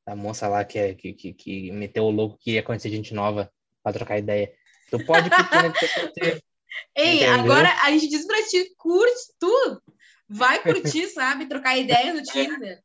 da 0.08 0.16
moça 0.16 0.48
lá 0.48 0.66
que, 0.66 0.80
é, 0.80 0.96
que, 0.96 1.14
que, 1.14 1.34
que 1.36 1.72
meteu 1.72 2.06
o 2.06 2.10
louco 2.10 2.39
que 2.39 2.54
ia 2.54 2.64
conhecer 2.64 2.89
gente 2.89 3.14
nova 3.14 3.54
pra 3.84 3.94
trocar 3.94 4.18
ideia. 4.18 4.52
Tu 4.89 5.06
pode 5.06 5.28
ir 5.28 5.30
pro 5.30 5.44
Tinder. 5.44 6.41
Ei, 6.98 7.18
Entendeu? 7.18 7.34
agora 7.36 7.70
a 7.84 7.91
gente 7.91 8.10
diz 8.10 8.26
pra 8.26 8.41
ti, 8.48 8.74
curte 8.76 9.34
tudo. 9.39 9.84
Vai 10.28 10.64
curtir, 10.64 11.10
sabe? 11.10 11.46
Trocar 11.46 11.78
ideia 11.78 12.12
no 12.12 12.24
Tinder. 12.24 12.82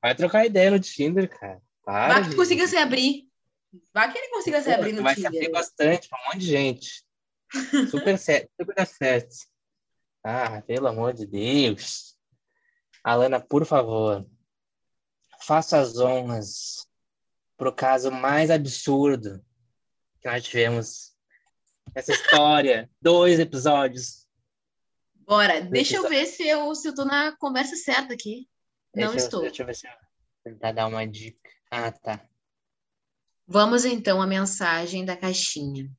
Vai 0.00 0.14
trocar 0.14 0.46
ideia 0.46 0.70
no 0.70 0.78
Tinder, 0.78 1.28
cara. 1.28 1.60
Para, 1.84 2.20
Vai 2.20 2.30
que 2.30 2.36
consiga 2.36 2.68
se 2.68 2.76
abrir. 2.76 3.27
Vai 3.92 4.10
que 4.12 4.18
ele 4.18 4.28
consiga 4.28 4.62
se 4.62 4.70
abrir 4.70 4.92
no 4.92 5.02
vai 5.02 5.14
Tinder. 5.14 5.30
Vai 5.30 5.40
se 5.40 5.46
abrir 5.46 5.52
bastante 5.52 6.08
pra 6.08 6.18
um 6.18 6.24
monte 6.26 6.38
de 6.38 6.46
gente. 6.46 7.04
Super 7.90 8.18
certo, 8.18 8.50
super 8.60 8.86
certo. 8.86 9.36
Ah, 10.22 10.60
pelo 10.62 10.86
amor 10.86 11.14
de 11.14 11.26
Deus. 11.26 12.18
Alana, 13.02 13.40
por 13.40 13.64
favor, 13.64 14.26
faça 15.40 15.78
as 15.78 15.98
honras 15.98 16.86
pro 17.56 17.74
caso 17.74 18.10
mais 18.10 18.50
absurdo 18.50 19.42
que 20.20 20.28
nós 20.28 20.44
tivemos 20.44 21.16
essa 21.94 22.12
história. 22.12 22.90
Dois 23.00 23.38
episódios. 23.38 24.26
Bora, 25.14 25.60
deixa 25.60 25.96
eu 25.96 26.08
ver 26.08 26.26
se 26.26 26.46
eu, 26.46 26.74
se 26.74 26.88
eu 26.88 26.94
tô 26.94 27.04
na 27.04 27.36
conversa 27.36 27.76
certa 27.76 28.14
aqui. 28.14 28.48
Não 28.94 29.12
deixa 29.12 29.24
estou. 29.26 29.40
Eu, 29.40 29.46
deixa 29.46 29.62
eu 29.62 29.66
ver 29.66 29.74
se 29.74 29.86
eu 29.86 29.92
tentar 30.44 30.72
dar 30.72 30.86
uma 30.86 31.06
dica. 31.06 31.50
Ah, 31.70 31.92
tá. 31.92 32.26
Vamos 33.50 33.86
então 33.86 34.20
à 34.20 34.26
mensagem 34.26 35.06
da 35.06 35.16
caixinha. 35.16 35.90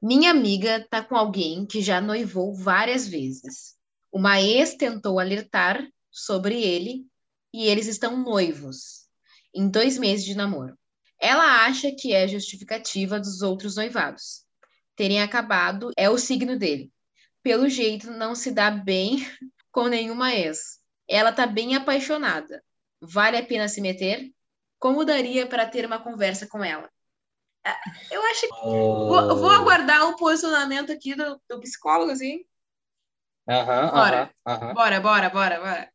Minha 0.00 0.30
amiga 0.30 0.86
tá 0.90 1.02
com 1.02 1.16
alguém 1.16 1.64
que 1.64 1.80
já 1.80 2.02
noivou 2.02 2.54
várias 2.54 3.08
vezes. 3.08 3.78
Uma 4.12 4.42
ex 4.42 4.74
tentou 4.74 5.18
alertar 5.18 5.82
sobre 6.10 6.62
ele 6.62 7.06
e 7.50 7.64
eles 7.66 7.86
estão 7.86 8.14
noivos, 8.22 9.08
em 9.54 9.70
dois 9.70 9.96
meses 9.96 10.26
de 10.26 10.34
namoro. 10.34 10.78
Ela 11.18 11.64
acha 11.64 11.90
que 11.98 12.12
é 12.12 12.28
justificativa 12.28 13.18
dos 13.18 13.40
outros 13.40 13.76
noivados. 13.76 14.44
Terem 14.94 15.22
acabado 15.22 15.90
é 15.96 16.10
o 16.10 16.18
signo 16.18 16.58
dele. 16.58 16.92
Pelo 17.42 17.70
jeito, 17.70 18.10
não 18.10 18.34
se 18.34 18.50
dá 18.50 18.70
bem 18.70 19.26
com 19.72 19.88
nenhuma 19.88 20.34
ex. 20.34 20.78
Ela 21.08 21.32
tá 21.32 21.46
bem 21.46 21.74
apaixonada. 21.74 22.62
Vale 23.00 23.38
a 23.38 23.46
pena 23.46 23.66
se 23.66 23.80
meter? 23.80 24.30
Como 24.78 25.06
daria 25.06 25.46
para 25.46 25.66
ter 25.66 25.86
uma 25.86 25.98
conversa 25.98 26.46
com 26.46 26.62
ela? 26.62 26.90
Eu 28.10 28.22
acho 28.26 28.40
que. 28.42 28.54
Oh. 28.62 29.08
Vou, 29.08 29.36
vou, 29.36 29.50
aguardar 29.50 30.08
o 30.08 30.16
posicionamento 30.16 30.92
aqui 30.92 31.14
do, 31.14 31.40
do 31.48 31.60
psicólogo, 31.60 32.10
assim. 32.10 32.44
Aham, 33.48 33.90
bora. 33.90 34.34
Bora, 34.74 35.00
bora, 35.00 35.30
bora, 35.30 35.60
bora. 35.60 35.92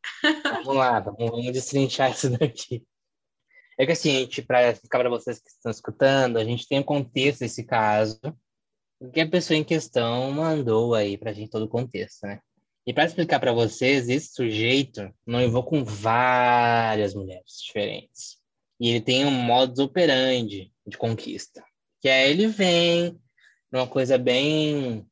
Vamos 0.66 0.76
lá, 0.76 1.00
vamos, 1.00 1.52
destrinchar 1.52 2.12
isso 2.12 2.30
daqui. 2.30 2.84
É 3.78 3.86
que 3.86 3.92
assim, 3.92 4.16
a 4.16 4.20
gente, 4.22 4.42
para 4.42 4.70
explicar 4.70 5.00
para 5.00 5.10
vocês 5.10 5.40
que 5.40 5.50
estão 5.50 5.72
escutando, 5.72 6.38
a 6.38 6.44
gente 6.44 6.68
tem 6.68 6.80
o 6.80 6.84
contexto 6.84 7.42
desse 7.42 7.64
caso, 7.64 8.20
que 9.12 9.22
a 9.22 9.30
pessoa 9.30 9.58
em 9.58 9.64
questão 9.64 10.32
mandou 10.32 10.96
aí 10.96 11.18
para 11.18 11.32
a 11.32 11.34
gente 11.34 11.50
todo 11.50 11.64
o 11.66 11.70
contexto, 11.70 12.26
né? 12.26 12.40
E 12.86 12.94
para 12.94 13.06
explicar 13.06 13.40
para 13.40 13.54
vocês, 13.54 14.10
esse 14.10 14.34
sujeito 14.34 15.14
noivou 15.26 15.64
com 15.64 15.84
várias 15.84 17.14
mulheres 17.14 17.62
diferentes. 17.66 18.38
E 18.80 18.90
ele 18.90 19.02
tem 19.02 19.26
um 19.26 19.32
modus 19.32 19.80
operandi 19.80 20.73
de 20.86 20.98
conquista. 20.98 21.64
Que 22.02 22.10
é 22.10 22.30
ele 22.30 22.48
vem 22.48 23.20
numa 23.72 23.88
coisa 23.88 24.18
bem 24.18 25.08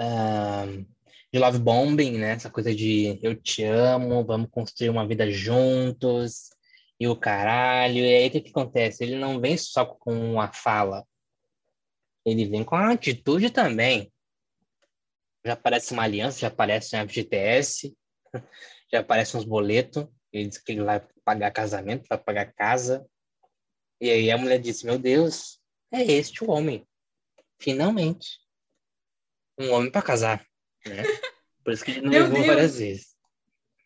uh, 0.00 0.86
de 1.32 1.38
love 1.38 1.58
bombing, 1.58 2.18
né? 2.18 2.32
Essa 2.32 2.50
coisa 2.50 2.74
de 2.74 3.18
eu 3.22 3.34
te 3.34 3.62
amo, 3.64 4.24
vamos 4.24 4.50
construir 4.50 4.90
uma 4.90 5.06
vida 5.06 5.30
juntos 5.30 6.50
e 6.98 7.06
o 7.08 7.16
caralho. 7.16 7.98
E 7.98 8.14
aí 8.14 8.28
o 8.28 8.30
que, 8.30 8.40
que 8.40 8.50
acontece? 8.50 9.04
Ele 9.04 9.16
não 9.16 9.40
vem 9.40 9.56
só 9.56 9.84
com 9.84 10.12
uma 10.32 10.52
fala, 10.52 11.04
ele 12.26 12.44
vem 12.44 12.64
com 12.64 12.74
a 12.74 12.92
atitude 12.92 13.50
também. 13.50 14.12
Já 15.44 15.52
aparece 15.52 15.92
uma 15.92 16.02
aliança, 16.02 16.40
já 16.40 16.48
aparece 16.48 16.96
um 16.96 17.08
FGTS, 17.08 17.96
já 18.92 18.98
aparece 18.98 19.36
uns 19.36 19.44
boletos. 19.44 20.08
Ele 20.32 20.48
diz 20.48 20.58
que 20.58 20.72
ele 20.72 20.82
vai 20.82 21.06
pagar 21.24 21.52
casamento, 21.52 22.08
vai 22.08 22.18
pagar 22.18 22.52
casa. 22.52 23.06
E 24.00 24.10
aí 24.10 24.30
a 24.30 24.38
mulher 24.38 24.58
disse: 24.58 24.84
Meu 24.86 24.98
Deus, 24.98 25.60
é 25.92 26.02
este 26.02 26.44
o 26.44 26.50
homem. 26.50 26.86
Finalmente. 27.58 28.38
Um 29.58 29.72
homem 29.72 29.90
para 29.90 30.02
casar. 30.02 30.46
Né? 30.84 31.02
Por 31.64 31.72
isso 31.72 31.84
que 31.84 31.92
ele 31.92 32.02
não 32.02 32.10
levou 32.10 32.44
várias 32.44 32.78
vezes. 32.78 33.16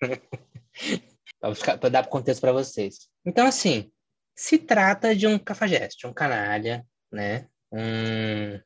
para 1.41 1.89
dar 1.89 2.07
contexto 2.09 2.41
para 2.41 2.53
vocês. 2.53 3.09
Então, 3.25 3.47
assim, 3.47 3.91
se 4.35 4.59
trata 4.59 5.15
de 5.15 5.27
um 5.27 5.39
cafajeste, 5.39 6.07
um 6.07 6.13
canalha, 6.13 6.87
né? 7.11 7.49
Um... 7.73 8.61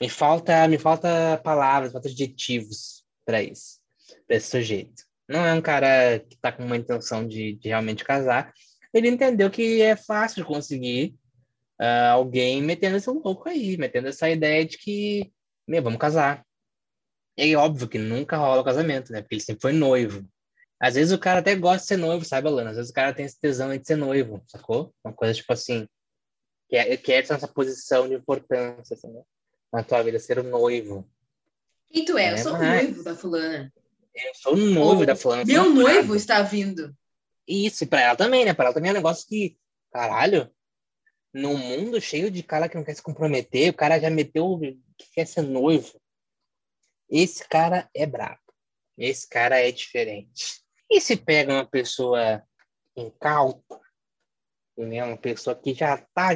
Me 0.00 0.08
falta, 0.08 0.66
me 0.66 0.78
falta 0.78 1.40
palavras, 1.44 1.92
falta 1.92 2.08
adjetivos 2.08 3.04
para 3.24 3.42
isso, 3.42 3.78
para 4.26 4.36
esse 4.36 4.50
sujeito. 4.50 5.04
Não 5.28 5.44
é 5.44 5.52
um 5.52 5.60
cara 5.60 6.18
que 6.20 6.34
está 6.34 6.50
com 6.50 6.64
uma 6.64 6.76
intenção 6.76 7.26
de, 7.26 7.54
de, 7.54 7.68
realmente 7.68 8.02
casar. 8.02 8.52
Ele 8.92 9.08
entendeu 9.08 9.50
que 9.50 9.80
é 9.82 9.94
fácil 9.96 10.44
conseguir 10.44 11.14
uh, 11.80 12.12
alguém 12.12 12.62
metendo 12.62 12.96
esse 12.96 13.08
louco 13.10 13.48
aí, 13.48 13.76
metendo 13.76 14.08
essa 14.08 14.28
ideia 14.28 14.64
de 14.64 14.76
que, 14.78 15.32
meu, 15.66 15.82
vamos 15.82 15.98
casar. 15.98 16.44
E 17.36 17.52
é 17.52 17.56
óbvio 17.56 17.88
que 17.88 17.98
nunca 17.98 18.36
rola 18.36 18.60
o 18.60 18.64
casamento, 18.64 19.12
né? 19.12 19.22
Porque 19.22 19.36
ele 19.36 19.42
sempre 19.42 19.62
foi 19.62 19.72
noivo. 19.72 20.28
Às 20.78 20.94
vezes 20.94 21.12
o 21.12 21.18
cara 21.18 21.40
até 21.40 21.54
gosta 21.54 21.82
de 21.82 21.86
ser 21.86 21.96
noivo, 21.96 22.24
sabe, 22.24 22.48
Alana? 22.48 22.70
Às 22.70 22.76
vezes 22.76 22.90
o 22.90 22.94
cara 22.94 23.12
tem 23.12 23.26
esse 23.26 23.38
tesão 23.38 23.76
de 23.76 23.86
ser 23.86 23.96
noivo, 23.96 24.42
sacou? 24.46 24.94
Uma 25.04 25.12
coisa 25.12 25.34
tipo 25.34 25.52
assim, 25.52 25.86
que 26.68 26.76
é, 26.76 26.96
que 26.96 27.12
é 27.12 27.18
essa 27.18 27.46
posição 27.46 28.08
de 28.08 28.14
importância, 28.14 28.94
assim, 28.94 29.08
né? 29.08 29.22
Na 29.72 29.82
tua 29.82 30.02
vida, 30.02 30.18
ser 30.18 30.38
o 30.38 30.42
noivo. 30.42 31.08
E 31.90 32.04
tu 32.04 32.16
é? 32.16 32.26
é 32.26 32.32
eu 32.32 32.38
sou 32.38 32.54
o 32.54 32.58
noivo 32.58 33.02
da 33.02 33.14
fulana. 33.14 33.72
Eu 34.14 34.34
sou 34.34 34.56
noivo 34.56 35.06
da 35.06 35.16
fulana. 35.16 35.44
Meu 35.44 35.70
noivo 35.70 36.16
está 36.16 36.42
vindo. 36.42 36.94
Isso, 37.50 37.82
e 37.82 37.86
pra 37.88 38.00
ela 38.00 38.16
também, 38.16 38.44
né? 38.44 38.54
Pra 38.54 38.66
ela 38.66 38.74
também 38.74 38.90
é 38.90 38.92
um 38.92 38.96
negócio 38.96 39.26
que, 39.26 39.58
caralho, 39.92 40.48
num 41.34 41.58
mundo 41.58 42.00
cheio 42.00 42.30
de 42.30 42.44
cara 42.44 42.68
que 42.68 42.76
não 42.76 42.84
quer 42.84 42.94
se 42.94 43.02
comprometer, 43.02 43.70
o 43.70 43.76
cara 43.76 43.98
já 43.98 44.08
meteu 44.08 44.56
que 44.96 45.10
quer 45.12 45.26
ser 45.26 45.42
noivo. 45.42 46.00
Esse 47.08 47.46
cara 47.48 47.90
é 47.92 48.06
brabo. 48.06 48.38
Esse 48.96 49.28
cara 49.28 49.58
é 49.58 49.72
diferente. 49.72 50.62
E 50.88 51.00
se 51.00 51.16
pega 51.16 51.52
uma 51.52 51.66
pessoa 51.66 52.40
incauta, 52.96 53.80
né, 54.78 55.02
uma 55.02 55.16
pessoa 55.16 55.56
que 55.56 55.74
já 55.74 55.96
está 55.96 56.30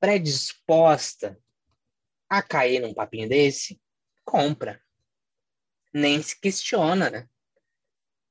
predisposta 0.00 1.38
a 2.28 2.42
cair 2.42 2.80
num 2.80 2.92
papinho 2.92 3.28
desse, 3.28 3.80
compra. 4.24 4.82
Nem 5.94 6.20
se 6.20 6.38
questiona, 6.40 7.10
né? 7.10 7.28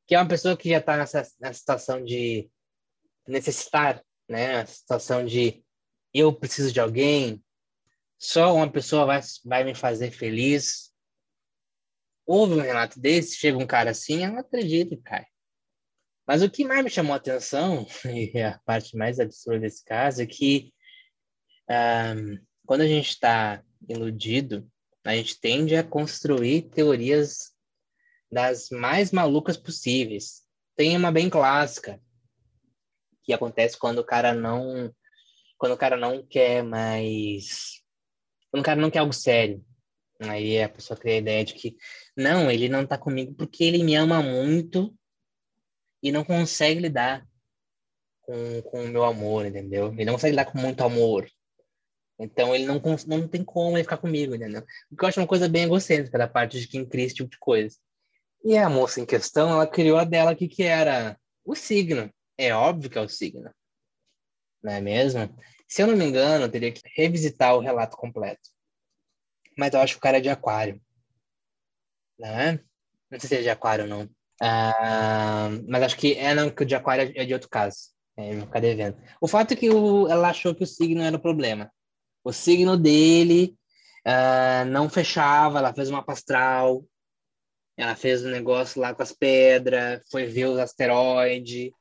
Que 0.08 0.16
é 0.16 0.20
uma 0.20 0.28
pessoa 0.28 0.56
que 0.56 0.70
já 0.70 0.78
está 0.78 0.98
nessa, 0.98 1.28
nessa 1.40 1.60
situação 1.60 2.04
de 2.04 2.50
necessitar, 3.28 4.04
né? 4.30 4.62
A 4.62 4.66
situação 4.66 5.26
de 5.26 5.64
eu 6.14 6.34
preciso 6.34 6.72
de 6.72 6.80
alguém, 6.80 7.44
só 8.18 8.56
uma 8.56 8.72
pessoa 8.72 9.06
vai, 9.06 9.20
vai 9.44 9.64
me 9.64 9.76
fazer 9.76 10.12
feliz. 10.12 10.92
Houve 12.26 12.56
um 12.56 12.62
relato 12.62 13.00
desse, 13.00 13.36
chega 13.36 13.58
um 13.58 13.68
cara 13.68 13.92
assim, 13.92 14.24
eu 14.24 14.32
não 14.32 14.40
acredito 14.40 15.00
cai. 15.04 15.26
Mas 16.28 16.42
o 16.42 16.50
que 16.50 16.66
mais 16.66 16.84
me 16.84 16.90
chamou 16.90 17.14
a 17.14 17.18
atenção, 17.18 17.86
e 18.06 18.32
é 18.34 18.48
a 18.48 18.60
parte 18.60 18.98
mais 18.98 19.20
absurda 19.20 19.60
desse 19.60 19.84
caso, 19.84 20.22
é 20.22 20.26
que 20.26 20.74
um, 21.70 22.40
quando 22.66 22.82
a 22.82 22.88
gente 22.88 23.10
está 23.10 23.64
iludido, 23.88 24.68
a 25.04 25.16
gente 25.16 25.40
tende 25.40 25.76
a 25.76 25.84
construir 25.84 26.64
teorias 26.70 27.55
das 28.36 28.70
mais 28.70 29.14
malucas 29.14 29.56
possíveis. 29.56 30.44
Tem 30.76 30.98
uma 30.98 31.10
bem 31.10 31.30
clássica, 31.30 32.02
que 33.24 33.32
acontece 33.32 33.80
quando 33.80 34.00
o 34.00 34.04
cara 34.04 34.34
não 34.34 34.94
quando 35.58 35.72
o 35.72 35.78
cara 35.78 35.96
não 35.96 36.22
quer 36.22 36.62
mais 36.62 37.82
quando 38.52 38.62
o 38.62 38.66
cara 38.66 38.80
não 38.80 38.92
quer 38.92 39.00
algo 39.00 39.14
sério 39.14 39.66
aí 40.20 40.62
a 40.62 40.68
pessoa 40.68 41.00
cria 41.00 41.14
a 41.14 41.18
ideia 41.18 41.46
de 41.46 41.54
que 41.54 41.78
não 42.16 42.52
ele 42.52 42.68
não 42.68 42.86
tá 42.86 42.98
comigo 42.98 43.34
porque 43.34 43.64
ele 43.64 43.84
me 43.84 43.96
ama 43.96 44.22
muito 44.22 44.94
e 46.04 46.12
não 46.12 46.26
consegue 46.26 46.82
lidar 46.82 47.26
com, 48.22 48.62
com 48.64 48.84
o 48.84 48.88
meu 48.88 49.04
amor, 49.04 49.46
entendeu? 49.46 49.92
Ele 49.94 50.06
não 50.06 50.14
consegue 50.14 50.32
lidar 50.32 50.46
com 50.46 50.58
muito 50.60 50.84
amor. 50.84 51.28
Então 52.20 52.54
ele 52.54 52.66
não, 52.66 52.82
não 53.08 53.28
tem 53.28 53.44
como 53.44 53.76
ele 53.76 53.84
ficar 53.84 53.98
comigo, 53.98 54.36
entendeu? 54.36 54.64
O 54.92 54.96
que 54.96 55.04
eu 55.04 55.10
acho 55.10 55.20
uma 55.20 55.28
coisa 55.28 55.50
bem 55.50 55.64
egocêntrica 55.64 56.18
da 56.18 56.28
parte 56.28 56.60
de 56.60 56.68
quem 56.68 56.86
cria 56.86 57.06
esse 57.06 57.16
tipo 57.16 57.30
de 57.30 57.40
coisa. 57.40 57.78
E 58.46 58.56
a 58.56 58.70
moça 58.70 59.02
em 59.02 59.06
questão, 59.08 59.50
ela 59.50 59.66
criou 59.66 59.98
a 59.98 60.04
dela 60.04 60.30
aqui, 60.30 60.48
que 60.48 60.62
era 60.62 61.20
o 61.44 61.56
signo. 61.56 62.14
É 62.38 62.54
óbvio 62.54 62.92
que 62.92 62.98
é 62.98 63.02
o 63.02 63.10
signo. 63.10 63.50
Não 64.62 64.72
é 64.72 64.80
mesmo? 64.80 65.36
Se 65.68 65.82
eu 65.82 65.88
não 65.88 65.98
me 65.98 66.06
engano, 66.06 66.46
eu 66.46 66.52
teria 66.52 66.72
que 66.72 66.80
revisitar 66.96 67.56
o 67.56 67.60
relato 67.60 67.98
completo. 67.98 68.52
Mas 69.58 69.74
eu 69.74 69.80
acho 69.80 69.94
que 69.94 69.98
o 69.98 70.02
cara 70.02 70.18
é 70.18 70.22
de 70.22 70.30
aquário. 70.30 70.80
Né? 72.20 72.60
Não 73.10 73.20
sei 73.20 73.30
se 73.30 73.36
é 73.38 73.42
de 73.42 73.50
aquário 73.50 73.86
ou 73.86 73.90
não. 73.90 74.10
Ah, 74.40 75.50
mas 75.68 75.82
acho 75.82 75.98
que 75.98 76.14
é 76.14 76.36
não, 76.36 76.52
que 76.52 76.62
o 76.62 76.66
de 76.66 76.76
aquário 76.76 77.14
é 77.16 77.26
de 77.26 77.34
outro 77.34 77.50
caso. 77.50 77.96
É, 78.16 78.36
vou 78.36 78.46
ficar 78.46 78.60
devendo. 78.60 78.96
O 79.20 79.28
fato 79.28 79.54
é 79.54 79.56
que 79.56 79.72
o, 79.72 80.08
ela 80.08 80.30
achou 80.30 80.54
que 80.54 80.64
o 80.64 80.68
signo 80.68 81.02
era 81.02 81.18
o 81.18 81.22
problema. 81.22 81.72
O 82.24 82.32
signo 82.32 82.78
dele 82.78 83.58
uh, 84.06 84.66
não 84.70 84.88
fechava, 84.88 85.58
ela 85.58 85.74
fez 85.74 85.90
uma 85.90 86.04
pastral, 86.04 86.86
ela 87.78 87.96
fez 87.96 88.24
um 88.24 88.30
negócio 88.30 88.80
lá 88.80 88.94
com 88.94 89.04
as 89.04 89.12
pedras, 89.12 90.02
foi 90.10 90.26
ver 90.26 90.46
os 90.46 90.60
asteroides, 90.60 91.72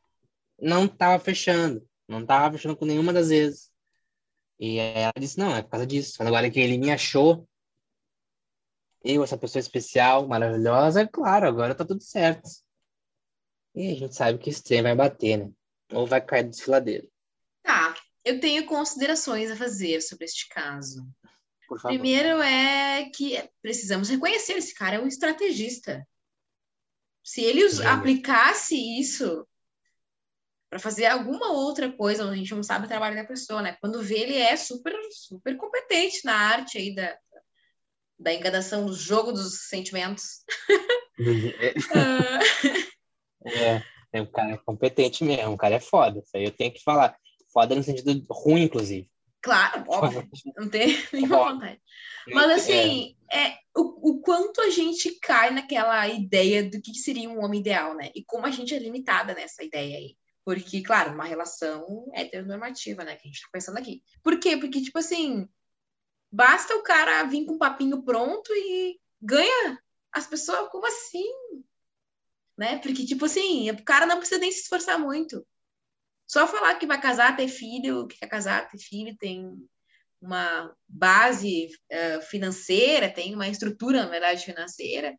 não 0.61 0.86
estava 0.86 1.22
fechando, 1.22 1.86
não 2.09 2.20
estava 2.20 2.57
fechando 2.57 2.76
com 2.76 2.84
nenhuma 2.84 3.12
das 3.12 3.28
vezes. 3.28 3.70
E 4.59 4.78
ela 4.78 5.12
disse, 5.18 5.38
não, 5.38 5.55
é 5.55 5.62
por 5.62 5.70
causa 5.70 5.86
disso. 5.86 6.22
Agora 6.22 6.51
que 6.51 6.61
ele 6.61 6.78
me 6.78 6.90
achou, 6.90 7.47
eu, 9.05 9.22
essa 9.22 9.36
pessoa 9.36 9.61
especial, 9.61 10.26
maravilhosa, 10.26 11.07
claro, 11.07 11.47
agora 11.47 11.74
tá 11.74 11.84
tudo 11.84 12.03
certo. 12.03 12.49
E 13.74 13.92
a 13.92 13.95
gente 13.95 14.14
sabe 14.14 14.38
que 14.38 14.51
esse 14.51 14.62
trem 14.62 14.82
vai 14.82 14.95
bater, 14.95 15.36
né? 15.36 15.51
Ou 15.92 16.07
vai 16.07 16.20
cair 16.20 16.45
do 16.45 16.51
desfiladeiro. 16.51 17.09
Tá, 17.62 17.95
eu 18.24 18.40
tenho 18.40 18.64
considerações 18.66 19.51
a 19.51 19.57
fazer 19.57 20.01
sobre 20.01 20.24
este 20.24 20.49
caso. 20.49 21.07
Primeiro 21.82 22.42
é 22.42 23.08
que 23.10 23.48
precisamos 23.62 24.08
reconhecer 24.08 24.54
esse 24.54 24.74
cara 24.74 24.96
é 24.96 25.00
um 25.00 25.06
estrategista. 25.06 26.06
Se 27.22 27.42
ele 27.42 27.62
aplicasse 27.86 28.76
isso 28.76 29.46
para 30.68 30.78
fazer 30.78 31.06
alguma 31.06 31.52
outra 31.52 31.90
coisa, 31.90 32.28
a 32.28 32.36
gente 32.36 32.54
não 32.54 32.62
sabe 32.62 32.84
o 32.84 32.88
trabalho 32.88 33.16
da 33.16 33.24
pessoa, 33.24 33.62
né? 33.62 33.76
Quando 33.80 34.02
vê, 34.02 34.18
ele 34.18 34.36
é 34.36 34.56
super, 34.56 34.94
super 35.12 35.56
competente 35.56 36.24
na 36.24 36.34
arte 36.34 36.76
aí 36.76 36.94
da, 36.94 37.16
da 38.18 38.34
enganação 38.34 38.84
do 38.84 38.94
jogo 38.94 39.32
dos 39.32 39.68
sentimentos. 39.68 40.44
é, 43.46 43.82
é, 44.12 44.20
o 44.20 44.26
cara 44.26 44.52
é 44.52 44.58
competente 44.58 45.22
mesmo, 45.22 45.52
o 45.52 45.56
cara 45.56 45.76
é 45.76 45.80
foda. 45.80 46.18
Isso 46.18 46.36
aí 46.36 46.44
eu 46.44 46.50
tenho 46.50 46.72
que 46.72 46.82
falar. 46.82 47.16
Foda 47.52 47.74
no 47.74 47.82
sentido 47.82 48.26
ruim, 48.28 48.62
inclusive. 48.62 49.08
Claro, 49.45 49.84
óbvio, 49.88 50.28
não 50.57 50.68
tem 50.68 50.88
nenhuma 51.12 51.53
vontade. 51.53 51.80
Mas 52.32 52.51
assim, 52.51 53.14
é. 53.30 53.49
é 53.49 53.59
o, 53.76 54.11
o 54.11 54.20
quanto 54.20 54.61
a 54.61 54.70
gente 54.70 55.20
cai 55.20 55.53
naquela 55.53 56.09
ideia 56.09 56.68
do 56.68 56.80
que 56.80 56.95
seria 56.95 57.30
um 57.30 57.45
homem 57.45 57.61
ideal, 57.61 57.95
né? 57.95 58.11
E 58.14 58.24
como 58.24 58.47
a 58.47 58.51
gente 58.51 58.74
é 58.74 58.78
limitada 58.78 59.34
nessa 59.34 59.62
ideia 59.62 59.99
aí. 59.99 60.16
Porque, 60.45 60.82
claro, 60.82 61.14
uma 61.14 61.24
relação 61.24 62.11
heteronormativa, 62.14 63.05
né? 63.05 63.16
Que 63.16 63.28
a 63.28 63.30
gente 63.30 63.42
tá 63.42 63.49
pensando 63.53 63.78
aqui. 63.78 64.03
Por 64.22 64.38
quê? 64.38 64.57
Porque, 64.57 64.82
tipo 64.82 64.99
assim, 64.99 65.49
Basta 66.34 66.74
o 66.74 66.82
cara 66.82 67.22
vir 67.22 67.47
com 67.47 67.53
um 67.53 67.59
papinho 67.59 68.03
pronto 68.03 68.53
e 68.53 68.99
ganha 69.22 69.78
as 70.11 70.26
pessoas, 70.26 70.68
como 70.68 70.84
assim? 70.84 71.30
Né? 72.59 72.76
Porque, 72.78 73.07
tipo 73.07 73.26
assim, 73.26 73.70
o 73.70 73.84
cara 73.84 74.05
não 74.05 74.18
precisa 74.18 74.40
nem 74.40 74.51
se 74.51 74.62
esforçar 74.62 74.99
muito. 74.99 75.47
Só 76.27 76.47
falar 76.47 76.77
que 76.77 76.87
vai 76.87 77.01
casar, 77.01 77.37
ter 77.37 77.49
filho, 77.49 78.07
que 78.07 78.18
quer 78.18 78.29
casar, 78.29 78.68
ter 78.68 78.79
filho, 78.79 79.16
tem 79.16 79.57
uma 80.20 80.75
base 80.89 81.68
uh, 81.93 82.22
financeira, 82.22 83.12
tem 83.12 83.35
uma 83.35 83.49
estrutura, 83.49 84.05
na 84.05 84.11
verdade, 84.11 84.45
financeira, 84.45 85.14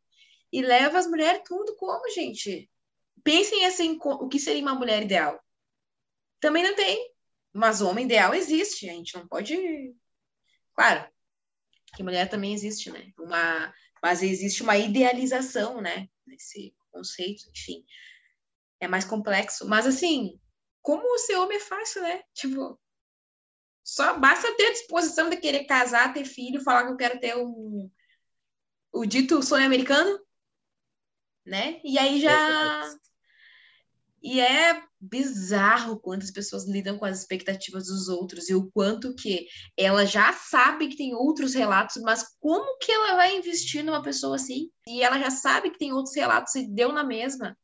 e 0.52 0.62
leva 0.62 0.98
as 0.98 1.08
mulheres 1.08 1.42
tudo 1.46 1.76
como, 1.76 2.10
gente? 2.12 2.70
Pensem 3.24 3.66
assim, 3.66 3.98
o 4.02 4.28
que 4.28 4.40
seria 4.40 4.62
uma 4.62 4.76
mulher 4.76 5.04
ideal? 5.04 5.40
Também 6.40 6.64
não 6.64 6.76
tem. 6.76 7.14
Mas 7.54 7.82
o 7.82 7.88
homem 7.88 8.06
ideal 8.06 8.34
existe, 8.34 8.90
a 8.90 8.94
gente 8.94 9.16
não 9.16 9.28
pode 9.28 9.56
Claro, 10.76 11.10
que 11.96 12.04
mulher 12.04 12.30
também 12.30 12.54
existe, 12.54 12.92
né? 12.92 13.12
Uma, 13.18 13.74
Mas 14.04 14.22
existe 14.22 14.62
uma 14.62 14.78
idealização, 14.78 15.82
né? 15.82 16.10
Nesse 16.28 16.76
conceito, 16.92 17.50
enfim. 17.50 17.86
É 18.80 18.88
mais 18.88 19.06
complexo. 19.06 19.66
Mas, 19.68 19.88
assim, 19.88 20.38
como 20.86 21.18
ser 21.18 21.36
homem 21.38 21.58
é 21.58 21.60
fácil, 21.60 22.04
né? 22.04 22.22
Tipo, 22.32 22.80
só 23.84 24.20
basta 24.20 24.56
ter 24.56 24.68
a 24.68 24.72
disposição 24.72 25.32
de 25.32 25.38
querer 25.38 25.66
casar, 25.66 26.14
ter 26.14 26.26
filho, 26.26 26.62
falar 26.62 26.86
que 26.86 26.92
eu 26.92 26.98
quero 26.98 27.20
ter 27.20 27.36
um. 27.36 27.90
O 28.94 29.04
dito 29.04 29.42
sonho 29.42 29.66
americano, 29.66 30.20
né? 31.44 31.82
E 31.84 31.98
aí 31.98 32.22
já. 32.22 32.88
E 34.22 34.40
é 34.40 34.82
bizarro 35.02 36.00
quantas 36.00 36.32
pessoas 36.32 36.68
lidam 36.68 37.00
com 37.00 37.06
as 37.06 37.20
expectativas 37.20 37.88
dos 37.88 38.08
outros 38.08 38.48
e 38.48 38.54
o 38.56 38.70
quanto 38.72 39.16
que 39.16 39.48
ela 39.76 40.06
já 40.06 40.34
sabe 40.34 40.88
que 40.88 40.98
tem 40.98 41.16
outros 41.16 41.54
relatos, 41.54 41.98
mas 42.02 42.24
como 42.40 42.78
que 42.78 42.92
ela 42.92 43.16
vai 43.16 43.36
investir 43.36 43.84
numa 43.84 44.02
pessoa 44.04 44.36
assim? 44.36 44.70
E 44.88 45.04
ela 45.04 45.20
já 45.20 45.32
sabe 45.32 45.72
que 45.72 45.80
tem 45.80 45.94
outros 45.94 46.16
relatos 46.16 46.54
e 46.56 46.68
deu 46.68 46.92
na 46.92 47.04
mesma. 47.04 47.58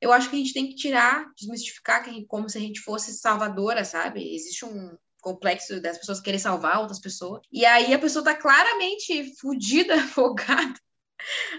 Eu 0.00 0.12
acho 0.12 0.30
que 0.30 0.36
a 0.36 0.38
gente 0.38 0.52
tem 0.54 0.68
que 0.68 0.74
tirar, 0.74 1.26
desmistificar 1.36 2.02
que, 2.04 2.24
como 2.26 2.48
se 2.48 2.58
a 2.58 2.60
gente 2.60 2.80
fosse 2.80 3.12
salvadora, 3.14 3.84
sabe? 3.84 4.34
Existe 4.34 4.64
um 4.64 4.96
complexo 5.20 5.80
das 5.80 5.98
pessoas 5.98 6.20
querer 6.20 6.38
salvar 6.38 6.80
outras 6.80 7.00
pessoas. 7.00 7.42
E 7.52 7.66
aí 7.66 7.92
a 7.92 7.98
pessoa 7.98 8.24
tá 8.24 8.34
claramente 8.34 9.36
fodida, 9.38 9.94
afogada. 10.00 10.74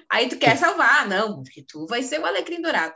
Aí 0.09 0.27
tu 0.27 0.37
quer 0.37 0.57
salvar, 0.57 1.07
não, 1.07 1.43
porque 1.43 1.63
tu 1.63 1.85
vai 1.85 2.01
ser 2.01 2.19
o 2.19 2.25
alecrim 2.25 2.61
dourado 2.61 2.95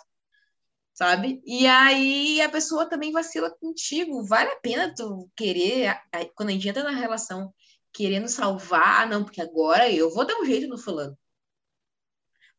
sabe? 0.95 1.41
E 1.45 1.67
aí 1.67 2.41
a 2.41 2.49
pessoa 2.49 2.89
também 2.89 3.11
vacila 3.11 3.51
contigo. 3.51 4.23
Vale 4.23 4.49
a 4.49 4.59
pena 4.61 4.93
tu 4.95 5.29
querer, 5.35 5.99
quando 6.33 6.49
a 6.49 6.51
gente 6.53 6.67
entra 6.69 6.83
na 6.83 6.91
relação, 6.91 7.53
querendo 7.93 8.27
salvar, 8.29 9.03
ah, 9.03 9.05
não, 9.05 9.23
porque 9.23 9.41
agora 9.41 9.91
eu 9.91 10.09
vou 10.09 10.25
dar 10.25 10.35
um 10.37 10.45
jeito 10.45 10.67
no 10.67 10.77
fulano. 10.77 11.17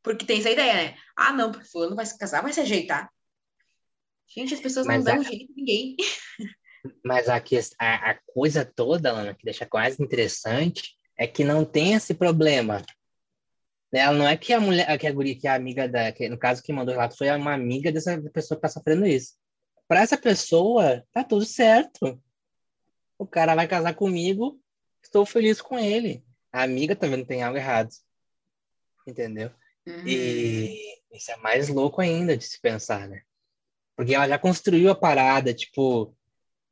Porque 0.06 0.24
tem 0.24 0.38
essa 0.38 0.50
ideia, 0.50 0.72
né? 0.72 0.96
Ah, 1.16 1.32
não, 1.32 1.50
porque 1.50 1.66
fulano 1.66 1.96
vai 1.96 2.06
se 2.06 2.16
casar, 2.16 2.40
vai 2.40 2.52
se 2.52 2.60
ajeitar. 2.60 3.10
Gente, 4.28 4.54
as 4.54 4.60
pessoas 4.60 4.86
Mas 4.86 5.04
não 5.04 5.14
dão 5.14 5.20
a... 5.20 5.24
jeito 5.24 5.50
em 5.50 5.54
ninguém. 5.56 5.96
Mas 7.04 7.28
a, 7.28 7.42
a, 7.80 8.10
a 8.12 8.18
coisa 8.24 8.64
toda, 8.64 9.10
Ana, 9.10 9.34
que 9.34 9.44
deixa 9.44 9.66
mais 9.74 9.98
interessante, 9.98 10.96
é 11.18 11.26
que 11.26 11.42
não 11.42 11.64
tem 11.64 11.94
esse 11.94 12.14
problema 12.14 12.84
né, 13.92 14.00
ela 14.00 14.16
não 14.16 14.28
é 14.28 14.36
que 14.36 14.52
a 14.52 14.60
mulher, 14.60 14.96
que 14.96 15.06
a 15.08 15.12
guria, 15.12 15.36
que 15.36 15.48
a 15.48 15.54
amiga 15.54 15.88
da, 15.88 16.12
que 16.12 16.28
no 16.28 16.38
caso 16.38 16.62
que 16.62 16.72
mandou 16.72 16.94
o 16.94 16.96
relato 16.98 17.16
foi 17.16 17.30
uma 17.30 17.52
amiga 17.52 17.90
dessa 17.90 18.20
pessoa 18.30 18.56
que 18.56 18.62
tá 18.62 18.68
sofrendo 18.68 19.06
isso. 19.06 19.34
Para 19.88 20.02
essa 20.02 20.16
pessoa, 20.16 21.04
tá 21.12 21.24
tudo 21.24 21.44
certo. 21.44 22.20
O 23.18 23.26
cara 23.26 23.56
vai 23.56 23.66
casar 23.66 23.94
comigo, 23.94 24.60
estou 25.02 25.24
feliz 25.24 25.60
com 25.60 25.78
ele. 25.78 26.24
A 26.52 26.62
amiga 26.62 26.94
também 26.94 27.18
não 27.18 27.24
tem 27.24 27.42
algo 27.42 27.58
errado. 27.58 27.90
Entendeu? 29.06 29.50
Uhum. 29.86 30.02
E 30.06 30.98
isso 31.12 31.30
é 31.30 31.36
mais 31.36 31.68
louco 31.68 32.00
ainda 32.00 32.36
de 32.36 32.44
se 32.44 32.60
pensar, 32.60 33.08
né? 33.08 33.22
Porque 33.96 34.14
ela 34.14 34.28
já 34.28 34.38
construiu 34.38 34.90
a 34.90 34.94
parada, 34.94 35.54
tipo, 35.54 36.14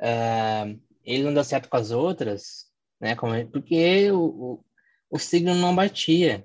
uh, 0.00 0.80
ele 1.04 1.22
não 1.22 1.32
deu 1.32 1.44
certo 1.44 1.68
com 1.68 1.76
as 1.76 1.90
outras, 1.90 2.66
né? 3.00 3.16
Como, 3.16 3.32
porque 3.50 4.10
o, 4.10 4.24
o, 4.24 4.64
o 5.10 5.18
signo 5.18 5.54
não 5.54 5.74
batia. 5.74 6.44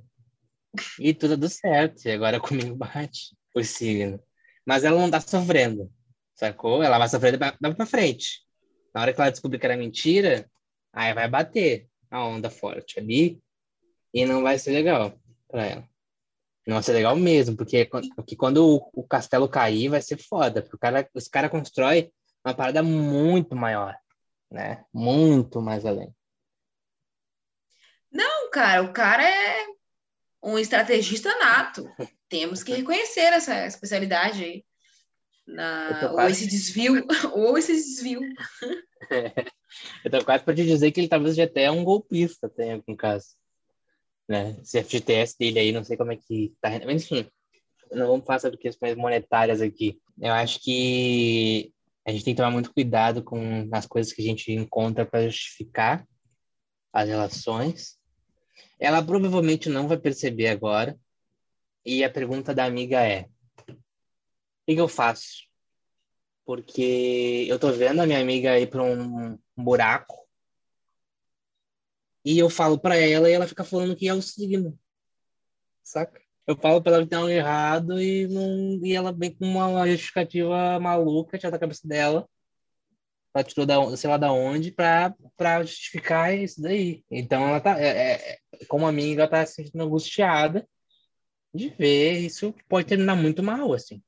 E 0.99 1.13
tudo 1.13 1.35
deu 1.35 1.49
certo. 1.49 2.05
E 2.05 2.11
agora 2.11 2.39
comigo 2.41 2.75
bate 2.75 3.35
o 3.55 3.63
signo. 3.63 4.21
Mas 4.65 4.83
ela 4.83 4.99
não 4.99 5.09
tá 5.09 5.19
sofrendo, 5.19 5.91
sacou? 6.35 6.83
Ela 6.83 6.99
vai 6.99 7.09
sofrer 7.09 7.37
dá 7.37 7.51
pra 7.51 7.85
frente. 7.85 8.41
Na 8.93 9.01
hora 9.01 9.13
que 9.13 9.19
ela 9.19 9.31
descobrir 9.31 9.59
que 9.59 9.65
era 9.65 9.77
mentira, 9.77 10.49
aí 10.93 11.13
vai 11.13 11.27
bater 11.27 11.87
a 12.09 12.23
onda 12.23 12.49
forte 12.49 12.99
ali 12.99 13.41
e 14.13 14.25
não 14.25 14.41
vai 14.41 14.57
ser 14.57 14.71
legal 14.71 15.19
para 15.47 15.65
ela. 15.65 15.88
Não 16.69 16.75
vai 16.75 16.83
ser 16.83 16.93
legal 16.93 17.15
mesmo, 17.15 17.57
porque, 17.57 17.89
porque 18.15 18.35
quando 18.35 18.63
o, 18.63 18.91
o 18.93 19.03
castelo 19.03 19.49
cair 19.49 19.89
vai 19.89 20.03
ser 20.03 20.17
foda, 20.17 20.61
porque 20.61 20.75
o 20.75 20.79
cara, 20.79 21.09
os 21.15 21.27
caras 21.27 21.49
constrói 21.49 22.11
uma 22.45 22.53
parada 22.53 22.83
muito 22.83 23.55
maior, 23.55 23.97
né? 24.51 24.85
Muito 24.93 25.63
mais 25.63 25.83
além. 25.83 26.13
Não, 28.11 28.51
cara, 28.51 28.83
o 28.83 28.93
cara 28.93 29.27
é 29.27 29.65
um 30.43 30.59
estrategista 30.59 31.35
nato. 31.39 31.89
Temos 32.29 32.61
que 32.61 32.75
reconhecer 32.75 33.33
essa 33.33 33.65
especialidade 33.65 34.43
aí. 34.43 34.63
Na... 35.47 36.11
Ou 36.13 36.21
esse 36.29 36.45
desvio, 36.45 37.03
ou 37.33 37.57
esse 37.57 37.73
desvio. 37.73 38.21
Eu 40.05 40.11
tô 40.11 40.23
quase 40.23 40.43
para 40.43 40.53
te 40.53 40.63
dizer 40.63 40.91
que 40.91 40.99
ele 40.99 41.07
talvez 41.07 41.35
já 41.35 41.45
até 41.45 41.63
é 41.63 41.71
um 41.71 41.83
golpista, 41.83 42.47
tem 42.47 42.73
algum 42.73 42.95
caso. 42.95 43.38
Né? 44.29 44.55
Esse 44.61 44.81
FGTS 44.83 45.35
dele 45.37 45.59
aí, 45.59 45.71
não 45.71 45.83
sei 45.83 45.97
como 45.97 46.11
é 46.11 46.15
que 46.15 46.53
tá. 46.61 46.69
Mas 46.85 47.03
enfim, 47.03 47.27
não 47.91 48.07
vamos 48.07 48.25
falar 48.25 48.39
sobre 48.39 48.57
questões 48.57 48.95
monetárias 48.95 49.61
aqui. 49.61 49.99
Eu 50.21 50.31
acho 50.31 50.61
que 50.61 51.73
a 52.05 52.11
gente 52.11 52.23
tem 52.23 52.33
que 52.33 52.37
tomar 52.37 52.51
muito 52.51 52.73
cuidado 52.73 53.23
com 53.23 53.67
as 53.71 53.85
coisas 53.87 54.13
que 54.13 54.21
a 54.21 54.25
gente 54.25 54.51
encontra 54.51 55.05
para 55.05 55.27
justificar 55.27 56.07
as 56.93 57.07
relações 57.07 57.99
ela 58.79 59.03
provavelmente 59.03 59.69
não 59.69 59.87
vai 59.87 59.97
perceber 59.97 60.47
agora. 60.47 60.97
E 61.85 62.03
a 62.03 62.09
pergunta 62.09 62.53
da 62.53 62.63
amiga 62.63 63.05
é: 63.05 63.27
o 63.67 63.75
que, 64.65 64.75
eu 64.79 64.87
faço? 64.87 65.47
Porque 66.45 67.45
eu 67.47 67.59
tô 67.59 67.71
vendo 67.71 68.01
a 68.01 68.05
minha 68.05 68.21
amiga 68.21 68.57
ir 68.57 68.67
para 68.67 68.83
um 68.83 69.37
buraco 69.55 70.15
e 72.23 72.37
eu 72.37 72.49
falo 72.49 72.79
para 72.79 72.95
ela 72.95 73.29
e 73.29 73.33
ela 73.33 73.47
fica 73.47 73.63
falando 73.63 73.95
que 73.95 74.07
é 74.07 74.13
o 74.13 74.21
signo. 74.21 74.77
Saca? 75.83 76.21
Eu 76.45 76.55
falo 76.55 76.81
para 76.81 76.95
ela 76.95 77.03
que 77.03 77.09
tem 77.09 77.19
algo 77.19 77.29
errado 77.29 78.01
e, 78.01 78.27
não, 78.27 78.83
e 78.83 78.93
ela 78.93 79.11
vem 79.11 79.33
com 79.33 79.45
uma 79.45 79.87
justificativa 79.87 80.79
maluca, 80.79 81.39
já 81.39 81.49
da 81.49 81.59
cabeça 81.59 81.87
dela. 81.87 82.27
Ela 83.33 83.43
tirou 83.43 83.65
da, 83.65 83.95
sei 83.95 84.09
lá 84.09 84.17
da 84.17 84.31
onde 84.31 84.71
para 84.71 85.15
justificar 85.63 86.35
isso 86.35 86.61
daí. 86.61 87.03
Então 87.11 87.47
ela 87.47 87.61
tá. 87.61 87.79
É, 87.79 87.87
é, 88.13 88.39
como 88.67 88.87
amiga, 88.87 89.21
ela 89.21 89.29
tá 89.29 89.45
se 89.45 89.55
sentindo 89.55 89.83
angustiada 89.83 90.67
de 91.53 91.69
ver 91.69 92.19
isso 92.19 92.53
pode 92.67 92.87
terminar 92.87 93.15
muito 93.15 93.43
mal, 93.43 93.73
assim. 93.73 94.01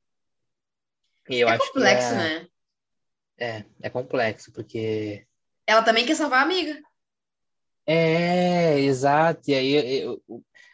E 1.30 1.40
eu 1.40 1.48
é 1.48 1.54
acho 1.54 1.68
complexo, 1.72 2.10
que 2.10 2.14
é, 2.14 2.18
né? 2.18 2.48
É, 3.38 3.66
é 3.82 3.90
complexo, 3.90 4.52
porque. 4.52 5.26
Ela 5.66 5.84
também 5.84 6.06
quer 6.06 6.16
salvar 6.16 6.40
a 6.40 6.44
amiga. 6.44 6.82
É, 7.86 8.80
exato. 8.80 9.50
E 9.50 9.54
aí, 9.54 10.02
eu, 10.02 10.22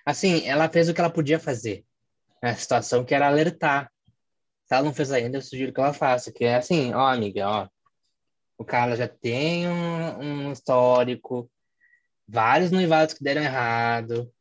assim, 0.05 0.45
ela 0.47 0.69
fez 0.69 0.89
o 0.89 0.93
que 0.93 0.99
ela 1.01 1.09
podia 1.09 1.39
fazer 1.39 1.85
na 2.41 2.55
situação, 2.55 3.03
que 3.03 3.15
era 3.15 3.27
alertar. 3.27 3.91
Se 4.65 4.75
ela 4.75 4.83
não 4.83 4.93
fez 4.93 5.11
ainda, 5.11 5.37
eu 5.37 5.41
sugiro 5.41 5.73
que 5.73 5.79
ela 5.79 5.93
faça, 5.93 6.31
que 6.31 6.43
é 6.43 6.55
assim, 6.55 6.93
ó, 6.93 7.07
amiga, 7.07 7.47
ó, 7.47 7.67
o 8.57 8.65
cara 8.65 8.95
já 8.95 9.07
tem 9.07 9.67
um, 9.67 10.47
um 10.47 10.51
histórico, 10.51 11.49
vários 12.27 12.71
noivados 12.71 13.13
que 13.13 13.23
deram 13.23 13.41
errado. 13.41 14.31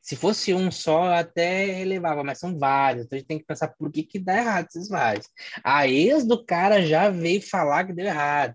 Se 0.00 0.16
fosse 0.16 0.52
um 0.52 0.70
só, 0.70 1.14
até 1.14 1.66
relevava, 1.66 2.24
mas 2.24 2.38
são 2.38 2.58
vários. 2.58 3.06
Então 3.06 3.16
a 3.16 3.20
gente 3.20 3.28
tem 3.28 3.38
que 3.38 3.46
pensar 3.46 3.68
por 3.68 3.90
que, 3.90 4.02
que 4.02 4.18
dá 4.18 4.36
errado 4.36 4.66
esses 4.66 4.88
vários. 4.88 5.28
A 5.62 5.86
ex 5.86 6.26
do 6.26 6.44
cara 6.44 6.84
já 6.84 7.08
veio 7.08 7.40
falar 7.40 7.84
que 7.86 7.92
deu 7.92 8.06
errado. 8.06 8.54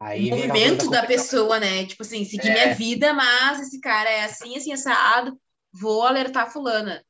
Aí 0.00 0.32
o 0.32 0.36
movimento 0.36 0.88
da, 0.88 1.04
pessoa, 1.04 1.58
né? 1.58 1.84
Tipo 1.84 2.02
assim, 2.02 2.24
seguir 2.24 2.50
é. 2.50 2.52
minha 2.52 2.74
vida, 2.74 3.12
mas 3.12 3.60
esse 3.60 3.80
cara 3.80 4.08
é 4.08 4.24
assim, 4.24 4.56
assim, 4.56 4.72
assado, 4.72 5.38
vou 5.72 6.04
alertar 6.04 6.52
fulana. 6.52 7.04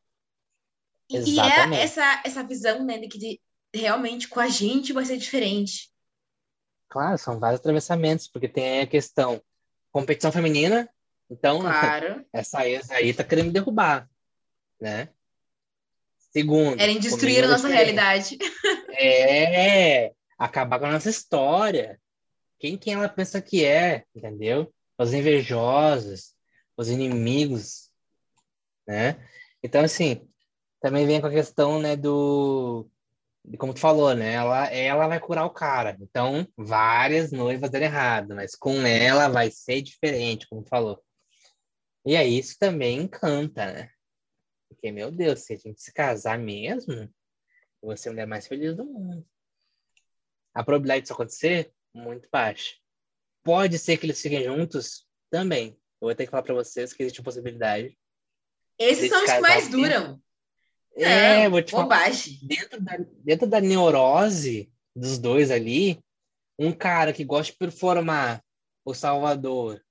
E, 1.11 1.35
e 1.35 1.41
é 1.41 1.83
essa, 1.83 2.23
essa 2.25 2.43
visão, 2.43 2.85
né, 2.85 2.99
de 2.99 3.09
que 3.09 3.41
realmente 3.75 4.29
com 4.29 4.41
a 4.41 4.49
gente 4.49 4.93
vai 4.93 5.05
ser 5.05 5.17
diferente. 5.17 5.91
Claro, 6.89 7.19
são 7.19 7.39
vários 7.39 7.61
atravessamentos, 7.61 8.29
porque 8.29 8.49
tem 8.49 8.81
a 8.81 8.87
questão 8.87 9.43
competição 9.91 10.31
feminina, 10.31 10.89
então 11.31 11.61
claro. 11.61 12.25
essa 12.33 12.67
ex 12.67 12.91
aí 12.91 13.13
tá 13.13 13.25
querendo 13.25 13.53
derrubar, 13.53 14.09
né? 14.81 15.09
Segundo, 16.31 16.77
querem 16.77 16.99
destruir 16.99 17.45
a 17.45 17.49
nossa 17.49 17.69
realidade. 17.69 18.39
É, 19.01 20.13
acabar 20.37 20.81
com 20.81 20.87
a 20.87 20.91
nossa 20.91 21.09
história. 21.09 22.01
Quem 22.59 22.79
ela 22.93 23.09
pensa 23.09 23.41
que 23.41 23.65
é, 23.65 24.05
entendeu? 24.15 24.73
Os 24.99 25.13
invejosos, 25.13 26.35
os 26.77 26.89
inimigos, 26.89 27.91
né? 28.87 29.17
Então 29.63 29.83
assim, 29.83 30.29
também 30.81 31.07
vem 31.07 31.21
com 31.21 31.29
a 31.29 31.31
questão, 31.31 31.81
né, 31.81 31.97
do 31.97 32.91
como 33.57 33.73
tu 33.73 33.81
falou, 33.81 34.15
né? 34.15 34.33
Ela, 34.35 34.67
ela 34.67 35.09
vai 35.09 35.21
curar 35.21 35.47
o 35.47 35.51
cara. 35.51 35.97
Então, 36.01 36.47
várias 36.57 37.33
noivas 37.33 37.71
deram 37.71 37.87
errado, 37.87 38.35
mas 38.35 38.55
com 38.55 38.75
ela 38.87 39.29
vai 39.29 39.51
ser 39.51 39.81
diferente, 39.81 40.47
como 40.49 40.63
tu 40.63 40.69
falou. 40.69 41.03
E 42.05 42.17
aí, 42.17 42.39
isso 42.39 42.59
também 42.59 42.99
encanta, 43.03 43.73
né? 43.73 43.91
Porque, 44.69 44.91
meu 44.93 45.11
Deus, 45.11 45.41
se 45.41 45.55
a 45.55 45.57
gente 45.57 45.81
se 45.81 45.93
casar 45.93 46.39
mesmo, 46.39 47.09
vou 47.81 47.97
ser 47.97 48.11
a 48.11 48.13
mulher 48.13 48.27
mais 48.27 48.47
feliz 48.47 48.77
do 48.77 48.85
mundo. 48.85 49.27
A 50.55 50.63
probabilidade 50.65 51.03
disso 51.03 51.15
acontecer, 51.15 51.73
muito 51.95 52.29
baixa. 52.31 52.75
Pode 53.43 53.79
ser 53.79 53.97
que 53.97 54.07
eles 54.07 54.21
fiquem 54.21 54.45
juntos? 54.45 55.07
Também. 55.31 55.79
Eu 56.01 56.07
vou 56.09 56.15
ter 56.15 56.25
que 56.25 56.31
falar 56.31 56.43
para 56.43 56.55
vocês 56.55 56.93
que 56.93 57.03
existe 57.03 57.21
uma 57.21 57.25
possibilidade. 57.25 57.99
Esses 58.79 59.09
são 59.09 59.25
os 59.25 59.33
que 59.33 59.41
mais 59.41 59.69
duram. 59.69 60.21
É, 60.97 61.45
Não, 61.45 61.51
vou 61.51 61.63
te 61.63 61.71
falar. 61.71 61.85
bobagem. 61.85 62.39
Dentro 62.43 62.81
da, 62.81 62.97
dentro 63.25 63.47
da 63.47 63.61
neurose 63.61 64.73
dos 64.95 65.19
dois 65.19 65.51
ali, 65.51 66.01
um 66.59 66.73
cara 66.73 67.13
que 67.13 67.25
gosta 67.25 67.53
de 67.53 67.59
performar 67.59 68.43
o 68.85 68.95
Salvador 68.95 69.83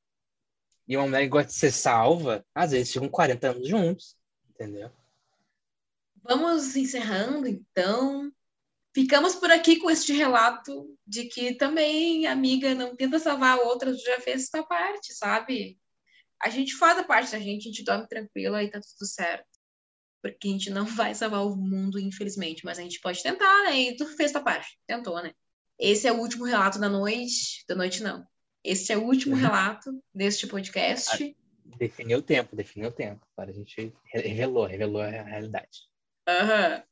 e 0.88 0.98
uma 0.98 1.06
mulher 1.06 1.24
que 1.24 1.30
gosta 1.30 1.48
de 1.48 1.54
ser 1.54 1.72
salva, 1.72 2.46
às 2.54 2.72
vezes 2.72 2.92
ficam 2.92 3.10
40 3.10 3.50
anos 3.50 3.68
juntos, 3.68 4.18
entendeu? 4.50 4.92
Vamos 6.24 6.76
encerrando, 6.76 7.48
então. 7.48 8.32
Ficamos 8.98 9.36
por 9.36 9.52
aqui 9.52 9.78
com 9.78 9.92
este 9.92 10.12
relato 10.12 10.98
de 11.06 11.26
que 11.26 11.54
também, 11.54 12.26
amiga, 12.26 12.74
não 12.74 12.96
tenta 12.96 13.20
salvar 13.20 13.56
a 13.56 13.62
outra, 13.62 13.92
tu 13.92 14.02
já 14.04 14.20
fez 14.20 14.46
essa 14.46 14.64
parte, 14.64 15.14
sabe? 15.14 15.78
A 16.42 16.50
gente 16.50 16.76
faz 16.76 16.98
a 16.98 17.04
parte 17.04 17.32
da 17.32 17.38
gente, 17.38 17.68
a 17.68 17.72
gente 17.72 17.84
dorme 17.84 18.08
tranquila 18.08 18.64
e 18.64 18.72
tá 18.72 18.80
tudo 18.80 19.08
certo. 19.08 19.46
Porque 20.20 20.48
a 20.48 20.52
gente 20.52 20.72
não 20.72 20.84
vai 21.12 21.14
salvar 21.14 21.46
o 21.46 21.56
mundo, 21.56 22.00
infelizmente, 22.00 22.66
mas 22.66 22.80
a 22.80 22.82
gente 22.82 23.00
pode 23.00 23.22
tentar, 23.22 23.66
né? 23.66 23.80
E 23.80 23.96
tu 23.96 24.08
fez 24.18 24.32
tua 24.32 24.42
parte, 24.42 24.80
tentou, 24.88 25.22
né? 25.22 25.32
Esse 25.78 26.08
é 26.08 26.12
o 26.12 26.18
último 26.18 26.46
relato 26.46 26.80
da 26.80 26.90
noite, 26.90 27.64
da 27.70 27.76
noite 27.76 28.02
não. 28.02 28.26
Esse 28.64 28.92
é 28.92 28.98
o 28.98 29.04
último 29.04 29.36
Uhum. 29.36 29.42
relato 29.42 29.92
deste 30.12 30.48
podcast. 30.48 31.38
Definiu 31.64 32.18
o 32.18 32.24
tempo, 32.24 32.56
definiu 32.56 32.90
o 32.90 32.92
tempo. 32.92 33.24
Agora 33.38 33.52
a 33.52 33.54
gente 33.54 33.94
revelou, 34.12 34.66
revelou 34.66 35.04
a 35.04 35.08
realidade. 35.08 35.82
Aham. 36.28 36.84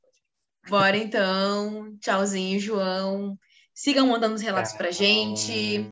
Bora 0.69 0.97
então. 0.97 1.97
Tchauzinho, 1.99 2.59
João. 2.59 3.37
Sigam 3.73 4.07
mandando 4.07 4.35
os 4.35 4.41
relatos 4.41 4.73
pra 4.73 4.91
gente. 4.91 5.89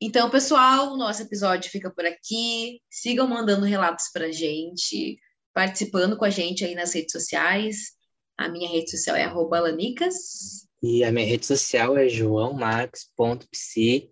Então, 0.00 0.28
pessoal, 0.28 0.92
o 0.92 0.96
nosso 0.96 1.22
episódio 1.22 1.70
fica 1.70 1.90
por 1.90 2.04
aqui. 2.04 2.80
Sigam 2.90 3.28
mandando 3.28 3.64
relatos 3.64 4.10
pra 4.12 4.30
gente, 4.30 5.18
participando 5.54 6.16
com 6.16 6.24
a 6.24 6.30
gente 6.30 6.64
aí 6.64 6.74
nas 6.74 6.94
redes 6.94 7.12
sociais. 7.12 7.92
A 8.36 8.48
minha 8.48 8.68
rede 8.68 8.90
social 8.90 9.16
é 9.16 9.26
lanicas. 9.26 10.66
E 10.82 11.04
a 11.04 11.12
minha 11.12 11.26
rede 11.26 11.46
social 11.46 11.96
é 11.96 12.08
joãomarques.psi. 12.08 14.10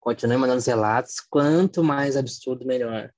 Continue 0.00 0.36
mandando 0.36 0.58
os 0.58 0.66
relatos. 0.66 1.20
Quanto 1.20 1.84
mais 1.84 2.16
absurdo, 2.16 2.66
melhor. 2.66 3.12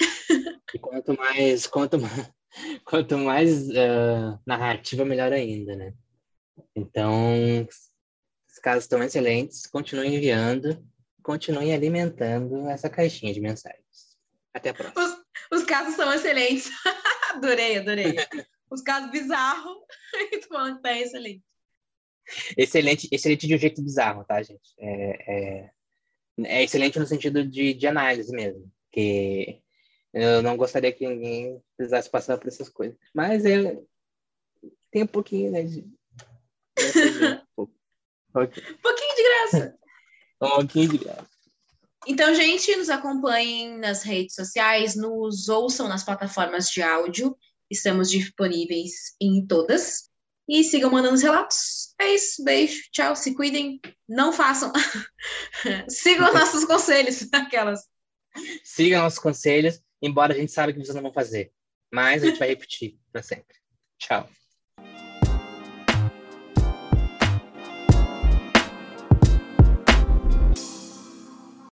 e 0.74 0.78
quanto 0.78 1.16
mais, 1.16 1.66
quanto 1.66 1.98
mais, 1.98 2.30
quanto 2.84 3.16
mais 3.18 3.68
ah, 3.70 4.38
narrativa, 4.46 5.04
melhor 5.04 5.32
ainda, 5.32 5.76
né? 5.76 5.94
Então, 6.74 7.66
os 8.48 8.58
casos 8.58 8.84
estão 8.84 9.02
excelentes. 9.02 9.66
Continuem 9.66 10.16
enviando. 10.16 10.84
Continuem 11.22 11.74
alimentando 11.74 12.68
essa 12.68 12.88
caixinha 12.88 13.34
de 13.34 13.40
mensagens. 13.40 14.16
Até 14.52 14.70
a 14.70 14.74
próxima. 14.74 15.24
Os 15.52 15.64
casos 15.64 15.94
são 15.94 16.12
excelentes. 16.12 16.70
adorei, 17.34 17.78
adorei. 17.78 18.14
Os 18.70 18.82
casos 18.82 19.10
bizarros. 19.10 19.78
E 20.32 20.38
tu 20.38 20.48
falando 20.48 20.76
que 20.76 20.82
tá 20.82 20.98
excelente. 20.98 21.42
Excelente, 22.56 23.08
excelente 23.10 23.46
de 23.46 23.54
um 23.54 23.58
jeito 23.58 23.82
bizarro, 23.82 24.24
tá, 24.24 24.42
gente? 24.42 24.74
É, 24.78 25.32
é, 25.32 25.70
é 26.44 26.62
excelente 26.62 26.98
no 26.98 27.06
sentido 27.06 27.46
de, 27.46 27.72
de 27.72 27.86
análise 27.86 28.30
mesmo, 28.32 28.70
que 28.92 29.62
eu 30.12 30.42
não 30.42 30.56
gostaria 30.56 30.92
que 30.92 31.06
ninguém 31.06 31.62
precisasse 31.76 32.10
passar 32.10 32.38
por 32.38 32.48
essas 32.48 32.68
coisas. 32.68 32.96
Mas 33.14 33.44
é, 33.44 33.78
tem 34.90 35.02
um 35.02 35.06
pouquinho, 35.06 35.50
né, 35.50 35.62
de... 35.62 35.86
um 37.58 37.66
pouquinho 38.82 39.16
de 39.16 39.22
graça. 39.22 39.78
Um 40.40 40.48
pouquinho 40.50 40.88
de 40.90 40.98
graça. 40.98 41.26
Então, 42.06 42.32
gente, 42.32 42.76
nos 42.76 42.88
acompanhem 42.88 43.76
nas 43.76 44.04
redes 44.04 44.36
sociais, 44.36 44.94
nos 44.94 45.48
ouçam 45.48 45.88
nas 45.88 46.04
plataformas 46.04 46.70
de 46.70 46.80
áudio. 46.80 47.36
Estamos 47.68 48.08
disponíveis 48.08 49.16
em 49.20 49.44
todas. 49.44 50.08
E 50.48 50.62
sigam 50.62 50.92
mandando 50.92 51.16
os 51.16 51.22
relatos. 51.22 51.92
É 52.00 52.14
isso. 52.14 52.44
Beijo. 52.44 52.80
Tchau. 52.92 53.16
Se 53.16 53.34
cuidem. 53.34 53.80
Não 54.08 54.32
façam. 54.32 54.72
sigam 55.90 56.32
nossos 56.32 56.64
conselhos. 56.64 57.28
Aquelas. 57.32 57.80
Siga 58.64 59.00
nossos 59.00 59.18
conselhos, 59.18 59.80
embora 60.02 60.34
a 60.34 60.36
gente 60.36 60.52
saiba 60.52 60.72
que 60.72 60.78
vocês 60.78 60.94
não 60.94 61.02
vão 61.02 61.12
fazer. 61.12 61.52
Mas 61.92 62.22
a 62.22 62.26
gente 62.26 62.38
vai 62.38 62.48
repetir 62.48 62.98
para 63.12 63.22
sempre. 63.22 63.56
Tchau. 63.98 64.28